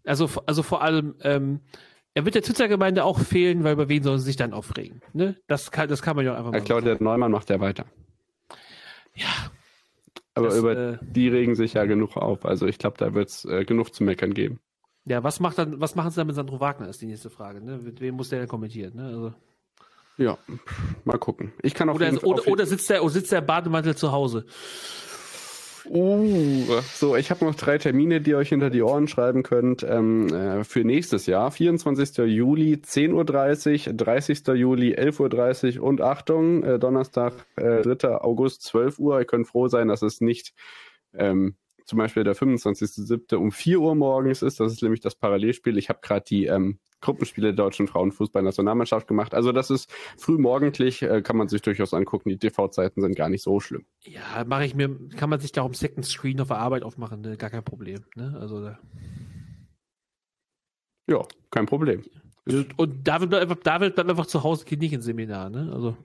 Also, 0.05 0.28
also 0.46 0.62
vor 0.62 0.82
allem, 0.82 1.14
ähm, 1.22 1.61
er 2.19 2.25
wird 2.25 2.35
der 2.35 2.43
Twitter-Gemeinde 2.43 3.05
auch 3.05 3.21
fehlen, 3.21 3.62
weil 3.62 3.75
über 3.75 3.89
wen 3.89 4.03
sollen 4.03 4.19
sie 4.19 4.25
sich 4.25 4.35
dann 4.35 4.53
aufregen? 4.53 5.03
Ne? 5.12 5.37
Das, 5.47 5.71
kann, 5.71 5.89
das 5.89 6.03
kann 6.03 6.16
man 6.16 6.25
ja 6.25 6.37
einfach 6.37 6.51
mal. 6.51 6.59
Ich 6.59 6.64
glaube, 6.64 6.83
der 6.83 7.01
Neumann 7.01 7.31
macht 7.31 7.49
ja 7.49 7.61
weiter. 7.61 7.85
Ja. 9.14 9.29
Aber 10.35 10.49
das, 10.49 10.59
über 10.59 10.77
äh, 10.77 10.99
die 11.01 11.29
regen 11.29 11.55
sich 11.55 11.75
ja 11.75 11.85
genug 11.85 12.16
auf. 12.16 12.45
Also 12.45 12.66
ich 12.66 12.79
glaube, 12.79 12.97
da 12.99 13.14
wird 13.14 13.29
es 13.29 13.45
äh, 13.45 13.64
genug 13.64 13.95
zu 13.95 14.03
meckern 14.03 14.35
geben. 14.35 14.59
Ja, 15.05 15.23
was 15.23 15.39
macht 15.39 15.59
dann, 15.59 15.81
was 15.81 15.95
machen 15.95 16.11
sie 16.11 16.16
dann 16.16 16.27
mit 16.27 16.35
Sandro 16.35 16.59
Wagner, 16.59 16.89
ist 16.89 17.01
die 17.01 17.07
nächste 17.07 17.31
Frage. 17.31 17.64
Ne? 17.64 17.79
Mit 17.79 18.01
wem 18.01 18.16
muss 18.16 18.31
der 18.31 18.41
denn 18.41 18.49
kommentieren? 18.49 18.97
Ne? 18.97 19.07
Also. 19.07 19.35
Ja, 20.16 20.39
mal 21.05 21.19
gucken. 21.19 21.53
Ich 21.62 21.73
kann 21.73 21.89
auch 21.89 21.95
oder, 21.95 22.25
oder, 22.25 22.49
oder 22.49 22.66
sitzt 22.66 22.91
der, 22.91 23.05
oder 23.05 23.12
sitzt 23.12 23.31
der 23.31 23.43
Bademantel 23.43 23.95
zu 23.95 24.11
Hause? 24.11 24.45
Uh, 25.87 26.81
so, 26.95 27.16
ich 27.16 27.31
habe 27.31 27.45
noch 27.45 27.55
drei 27.55 27.79
Termine, 27.79 28.20
die 28.20 28.31
ihr 28.31 28.39
euch 28.39 28.49
hinter 28.49 28.70
die 28.70 28.83
Ohren 28.83 29.09
schreiben 29.09 29.43
könnt 29.43 29.83
ähm, 29.83 30.29
äh, 30.29 30.64
für 30.64 30.85
nächstes 30.85 31.26
Jahr. 31.26 31.51
24. 31.51 32.18
Juli 32.26 32.74
10.30 32.74 33.89
Uhr, 33.89 33.95
30. 33.95 34.47
Juli 34.49 34.95
11.30 34.95 35.79
Uhr 35.79 35.85
und 35.85 36.01
Achtung, 36.01 36.62
äh, 36.62 36.79
Donnerstag, 36.79 37.35
äh, 37.57 37.83
3. 37.83 38.20
August 38.20 38.62
12 38.62 38.99
Uhr. 38.99 39.18
Ihr 39.18 39.24
könnt 39.24 39.47
froh 39.47 39.68
sein, 39.68 39.89
dass 39.89 40.03
es 40.03 40.20
nicht 40.20 40.55
ähm, 41.14 41.57
zum 41.85 41.99
Beispiel 41.99 42.24
der 42.24 42.37
25.07. 42.37 43.35
um 43.37 43.51
4 43.51 43.81
Uhr 43.81 43.95
morgens 43.95 44.43
ist. 44.43 44.61
Das 44.61 44.72
ist 44.72 44.83
nämlich 44.83 45.01
das 45.01 45.14
Parallelspiel. 45.14 45.79
Ich 45.79 45.89
habe 45.89 46.01
gerade 46.03 46.24
die 46.29 46.47
ähm, 46.47 46.79
Gruppenspiele 47.01 47.49
der 47.49 47.57
deutschen 47.57 47.86
Frauenfußballnationalmannschaft 47.86 49.07
gemacht. 49.07 49.34
Also 49.34 49.53
das 49.53 49.70
ist 49.70 49.90
frühmorgendlich, 50.16 51.03
äh, 51.03 51.22
kann 51.22 51.36
man 51.36 51.49
sich 51.49 51.62
durchaus 51.62 51.94
angucken. 51.94 52.28
Die 52.28 52.38
TV-Zeiten 52.38 53.01
sind 53.01 53.14
gar 53.14 53.28
nicht 53.28 53.42
so 53.42 53.61
schlimm. 53.61 53.84
Ja, 54.03 54.44
mache 54.46 54.64
ich 54.64 54.74
mir, 54.74 54.96
kann 55.16 55.30
man 55.30 55.40
sich 55.40 55.53
da 55.53 55.62
auch 55.62 55.68
im 55.68 55.74
Second 55.74 56.05
Screen 56.05 56.40
auf 56.40 56.49
der 56.49 56.59
Arbeit 56.59 56.82
aufmachen, 56.82 57.20
ne? 57.20 57.36
gar 57.36 57.51
kein 57.51 57.64
Problem. 57.64 58.05
Ne? 58.14 58.36
Also 58.40 58.61
da. 58.62 58.78
Ja, 61.09 61.22
kein 61.51 61.66
Problem. 61.66 62.03
Und 62.76 63.07
David 63.07 63.30
bleibt 63.30 63.42
einfach, 63.42 63.62
David 63.62 63.94
bleibt 63.94 64.11
einfach 64.11 64.26
zu 64.26 64.42
Hause, 64.42 64.64
geht 64.64 64.80
nicht 64.80 64.92
ins 64.92 65.05
Seminar, 65.05 65.51
ne? 65.51 65.70
Also. 65.72 65.96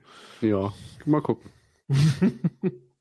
Ja, 0.41 0.73
mal 1.05 1.21
gucken. 1.21 1.49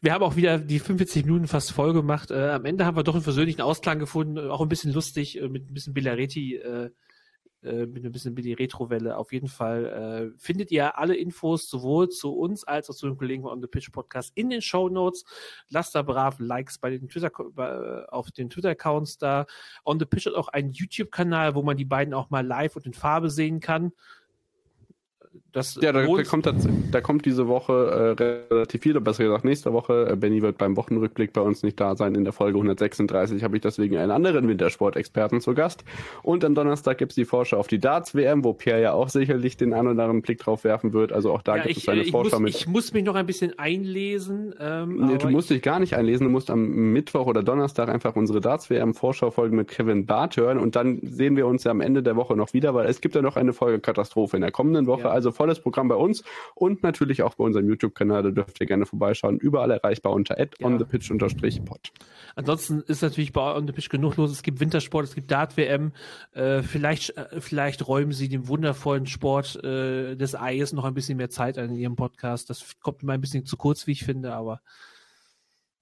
wir 0.00 0.12
haben 0.12 0.22
auch 0.22 0.36
wieder 0.36 0.58
die 0.58 0.78
45 0.78 1.24
Minuten 1.24 1.46
fast 1.46 1.72
voll 1.72 1.92
gemacht. 1.92 2.30
Äh, 2.30 2.50
am 2.50 2.64
Ende 2.64 2.86
haben 2.86 2.96
wir 2.96 3.02
doch 3.02 3.14
einen 3.14 3.22
versöhnlichen 3.22 3.60
Ausklang 3.60 3.98
gefunden, 3.98 4.36
äh, 4.36 4.48
auch 4.48 4.60
ein 4.60 4.68
bisschen 4.68 4.92
lustig, 4.92 5.40
äh, 5.40 5.48
mit 5.48 5.70
ein 5.70 5.74
bisschen 5.74 5.94
Billaretti, 5.94 6.56
äh, 6.56 6.90
äh, 7.62 7.84
mit 7.84 8.06
ein 8.06 8.12
bisschen 8.12 8.34
Billy 8.34 8.54
Retro-Welle. 8.54 9.18
Auf 9.18 9.32
jeden 9.32 9.48
Fall 9.48 10.32
äh, 10.34 10.38
findet 10.38 10.70
ihr 10.70 10.96
alle 10.96 11.14
Infos 11.14 11.68
sowohl 11.68 12.08
zu 12.08 12.32
uns 12.32 12.64
als 12.64 12.88
auch 12.88 12.94
zu 12.94 13.06
den 13.06 13.18
Kollegen 13.18 13.42
von 13.42 13.52
On 13.52 13.60
the 13.60 13.66
Pitch 13.66 13.92
Podcast 13.92 14.32
in 14.34 14.48
den 14.48 14.62
Show 14.62 14.88
Notes. 14.88 15.24
Lasst 15.68 15.94
da 15.94 16.00
brav 16.00 16.38
Likes 16.38 16.78
bei 16.78 16.88
den 16.90 17.08
Twitter, 17.08 17.30
auf 18.08 18.30
den 18.30 18.48
Twitter-Accounts 18.48 19.18
da. 19.18 19.44
On 19.84 19.98
the 19.98 20.06
Pitch 20.06 20.24
hat 20.26 20.34
auch 20.34 20.48
einen 20.48 20.72
YouTube-Kanal, 20.72 21.54
wo 21.54 21.62
man 21.62 21.76
die 21.76 21.84
beiden 21.84 22.14
auch 22.14 22.30
mal 22.30 22.46
live 22.46 22.76
und 22.76 22.86
in 22.86 22.94
Farbe 22.94 23.28
sehen 23.28 23.60
kann. 23.60 23.92
Das 25.52 25.76
ja, 25.80 25.92
da, 25.92 26.02
da, 26.02 26.22
kommt, 26.24 26.48
da 26.92 27.00
kommt 27.00 27.24
diese 27.24 27.48
Woche 27.48 28.16
äh, 28.18 28.52
relativ 28.52 28.82
viel, 28.82 29.00
besser 29.00 29.24
gesagt 29.24 29.44
nächste 29.44 29.72
Woche. 29.72 30.08
Äh, 30.10 30.16
Benny 30.16 30.42
wird 30.42 30.58
beim 30.58 30.76
Wochenrückblick 30.76 31.32
bei 31.32 31.40
uns 31.40 31.62
nicht 31.62 31.78
da 31.78 31.96
sein. 31.96 32.14
In 32.14 32.24
der 32.24 32.32
Folge 32.32 32.58
136 32.58 33.42
habe 33.42 33.56
ich 33.56 33.62
deswegen 33.62 33.96
einen 33.96 34.10
anderen 34.10 34.48
Wintersportexperten 34.48 35.40
zu 35.40 35.54
Gast. 35.54 35.84
Und 36.22 36.44
am 36.44 36.54
Donnerstag 36.54 36.98
gibt 36.98 37.12
es 37.12 37.16
die 37.16 37.24
Vorschau 37.24 37.58
auf 37.58 37.68
die 37.68 37.78
Darts-WM, 37.78 38.44
wo 38.44 38.52
Pierre 38.54 38.80
ja 38.80 38.92
auch 38.92 39.08
sicherlich 39.08 39.56
den 39.56 39.72
einen 39.72 39.88
oder 39.88 40.02
anderen 40.02 40.22
Blick 40.22 40.38
drauf 40.38 40.64
werfen 40.64 40.92
wird. 40.92 41.12
Also 41.12 41.32
auch 41.32 41.42
da 41.42 41.56
ja, 41.56 41.64
gibt 41.64 41.78
es 41.78 41.88
eine 41.88 42.02
ich 42.02 42.10
Vorschau 42.10 42.38
muss, 42.38 42.42
mit. 42.42 42.54
Ich 42.54 42.66
muss 42.66 42.92
mich 42.92 43.04
noch 43.04 43.14
ein 43.14 43.26
bisschen 43.26 43.56
einlesen. 43.58 44.54
Ähm, 44.60 45.06
nee, 45.06 45.18
du 45.18 45.30
musst 45.30 45.50
dich 45.50 45.62
gar 45.62 45.78
nicht 45.78 45.94
einlesen. 45.94 46.26
Du 46.26 46.30
musst 46.30 46.50
am 46.50 46.92
Mittwoch 46.92 47.26
oder 47.26 47.42
Donnerstag 47.44 47.88
einfach 47.88 48.16
unsere 48.16 48.40
Darts-WM-Vorschau-Folge 48.40 49.54
mit 49.54 49.68
Kevin 49.68 50.06
Barth 50.06 50.36
hören 50.36 50.58
und 50.58 50.74
dann 50.74 51.00
sehen 51.02 51.36
wir 51.36 51.46
uns 51.46 51.64
ja 51.64 51.70
am 51.70 51.80
Ende 51.80 52.02
der 52.02 52.16
Woche 52.16 52.36
noch 52.36 52.52
wieder, 52.52 52.74
weil 52.74 52.88
es 52.88 53.00
gibt 53.00 53.14
ja 53.14 53.22
noch 53.22 53.36
eine 53.36 53.52
Folge 53.52 53.80
Katastrophe 53.80 54.36
in 54.36 54.42
der 54.42 54.52
kommenden 54.52 54.86
Woche. 54.86 55.02
Ja 55.02 55.19
Also 55.20 55.32
volles 55.32 55.60
Programm 55.60 55.88
bei 55.88 55.96
uns 55.96 56.24
und 56.54 56.82
natürlich 56.82 57.22
auch 57.22 57.34
bei 57.34 57.44
unserem 57.44 57.68
YouTube-Kanal. 57.68 58.22
Da 58.22 58.30
dürft 58.30 58.58
ihr 58.58 58.66
gerne 58.66 58.86
vorbeischauen. 58.86 59.36
Überall 59.38 59.70
erreichbar 59.70 60.14
unter 60.14 60.38
ja. 60.38 60.46
onthepitch-pod. 60.62 61.92
Ansonsten 62.36 62.80
ist 62.86 63.02
natürlich 63.02 63.34
bei 63.34 63.54
On 63.54 63.66
the 63.66 63.74
Pitch 63.74 63.90
genug 63.90 64.16
los. 64.16 64.30
Es 64.30 64.42
gibt 64.42 64.60
Wintersport, 64.60 65.04
es 65.04 65.14
gibt 65.14 65.30
Dart-WM. 65.30 65.92
Äh, 66.32 66.62
vielleicht, 66.62 67.18
äh, 67.18 67.40
vielleicht 67.40 67.86
räumen 67.86 68.12
sie 68.12 68.30
dem 68.30 68.48
wundervollen 68.48 69.06
Sport 69.06 69.62
äh, 69.62 70.16
des 70.16 70.34
Eis 70.34 70.72
noch 70.72 70.84
ein 70.84 70.94
bisschen 70.94 71.18
mehr 71.18 71.28
Zeit 71.28 71.58
an 71.58 71.68
in 71.68 71.76
ihrem 71.76 71.96
Podcast. 71.96 72.48
Das 72.48 72.76
kommt 72.80 73.02
mir 73.02 73.12
ein 73.12 73.20
bisschen 73.20 73.44
zu 73.44 73.58
kurz, 73.58 73.86
wie 73.86 73.92
ich 73.92 74.04
finde, 74.04 74.32
aber. 74.32 74.62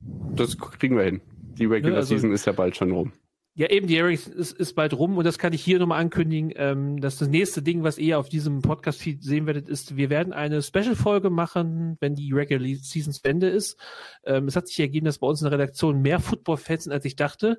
Das 0.00 0.58
kriegen 0.58 0.96
wir 0.96 1.04
hin. 1.04 1.20
Die 1.58 1.66
Regular 1.66 1.92
ja, 1.92 1.98
also, 1.98 2.14
Season 2.14 2.32
ist 2.32 2.44
ja 2.44 2.52
bald 2.52 2.76
schon 2.76 2.90
rum. 2.90 3.12
Ja, 3.58 3.68
eben, 3.70 3.88
die 3.88 3.96
Erics 3.96 4.28
ist, 4.28 4.52
ist 4.52 4.74
bald 4.74 4.94
rum 4.94 5.18
und 5.18 5.24
das 5.24 5.36
kann 5.36 5.52
ich 5.52 5.64
hier 5.64 5.80
nochmal 5.80 6.00
ankündigen. 6.00 6.52
Ähm, 6.54 7.00
dass 7.00 7.18
das 7.18 7.26
nächste 7.26 7.60
Ding, 7.60 7.82
was 7.82 7.98
ihr 7.98 8.20
auf 8.20 8.28
diesem 8.28 8.62
Podcast-Feed 8.62 9.20
sehen 9.20 9.46
werdet, 9.46 9.68
ist, 9.68 9.96
wir 9.96 10.10
werden 10.10 10.32
eine 10.32 10.62
Special-Folge 10.62 11.28
machen, 11.28 11.96
wenn 11.98 12.14
die 12.14 12.32
Regular 12.32 12.64
Season 12.80 13.12
zu 13.12 13.20
Ende 13.24 13.48
ist. 13.48 13.76
Ähm, 14.22 14.46
es 14.46 14.54
hat 14.54 14.68
sich 14.68 14.78
ergeben, 14.78 15.06
dass 15.06 15.18
bei 15.18 15.26
uns 15.26 15.40
in 15.42 15.46
der 15.50 15.58
Redaktion 15.58 16.00
mehr 16.02 16.20
Football-Fans 16.20 16.84
sind, 16.84 16.92
als 16.92 17.04
ich 17.04 17.16
dachte. 17.16 17.58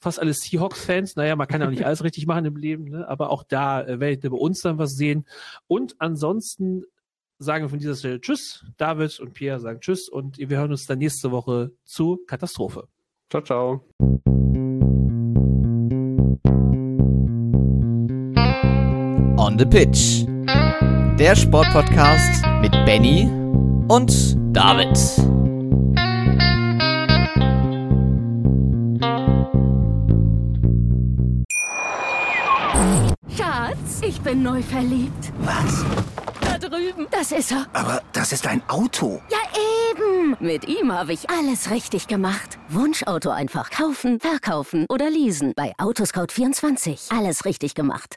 Fast 0.00 0.18
alle 0.18 0.34
Seahawks-Fans. 0.34 1.14
Naja, 1.14 1.36
man 1.36 1.46
kann 1.46 1.60
ja 1.60 1.70
nicht 1.70 1.86
alles 1.86 2.02
richtig 2.02 2.26
machen 2.26 2.44
im 2.44 2.56
Leben, 2.56 2.90
ne? 2.90 3.08
aber 3.08 3.30
auch 3.30 3.44
da 3.44 3.86
äh, 3.86 4.00
werdet 4.00 4.24
ihr 4.24 4.30
bei 4.30 4.36
uns 4.36 4.62
dann 4.62 4.78
was 4.78 4.96
sehen. 4.96 5.28
Und 5.68 5.94
ansonsten 6.00 6.82
sagen 7.38 7.66
wir 7.66 7.68
von 7.68 7.78
dieser 7.78 7.94
Stelle 7.94 8.20
Tschüss. 8.20 8.64
David 8.78 9.20
und 9.20 9.32
Pierre 9.32 9.60
sagen 9.60 9.78
Tschüss 9.80 10.08
und 10.08 10.38
wir 10.38 10.58
hören 10.58 10.72
uns 10.72 10.86
dann 10.86 10.98
nächste 10.98 11.30
Woche 11.30 11.70
zu 11.84 12.18
Katastrophe. 12.26 12.88
Ciao, 13.30 13.44
ciao. 13.44 14.45
On 19.46 19.56
the 19.56 19.64
Pitch. 19.64 20.24
Der 21.20 21.36
Sportpodcast 21.36 22.44
mit 22.60 22.72
Benny 22.84 23.30
und 23.86 24.12
David. 24.52 24.98
Schatz, 33.36 34.00
ich 34.02 34.20
bin 34.22 34.42
neu 34.42 34.60
verliebt. 34.62 35.12
Was? 35.38 35.84
Da 36.40 36.58
drüben. 36.58 37.06
Das 37.12 37.30
ist 37.30 37.52
er. 37.52 37.66
Aber 37.72 38.02
das 38.12 38.32
ist 38.32 38.48
ein 38.48 38.60
Auto. 38.66 39.22
Ja, 39.30 39.38
eben. 39.92 40.36
Mit 40.40 40.66
ihm 40.66 40.90
habe 40.90 41.12
ich 41.12 41.30
alles 41.30 41.70
richtig 41.70 42.08
gemacht. 42.08 42.58
Wunschauto 42.68 43.30
einfach 43.30 43.70
kaufen, 43.70 44.18
verkaufen 44.18 44.86
oder 44.88 45.08
leasen. 45.08 45.52
Bei 45.54 45.72
Autoscout24. 45.78 47.16
Alles 47.16 47.44
richtig 47.44 47.76
gemacht. 47.76 48.16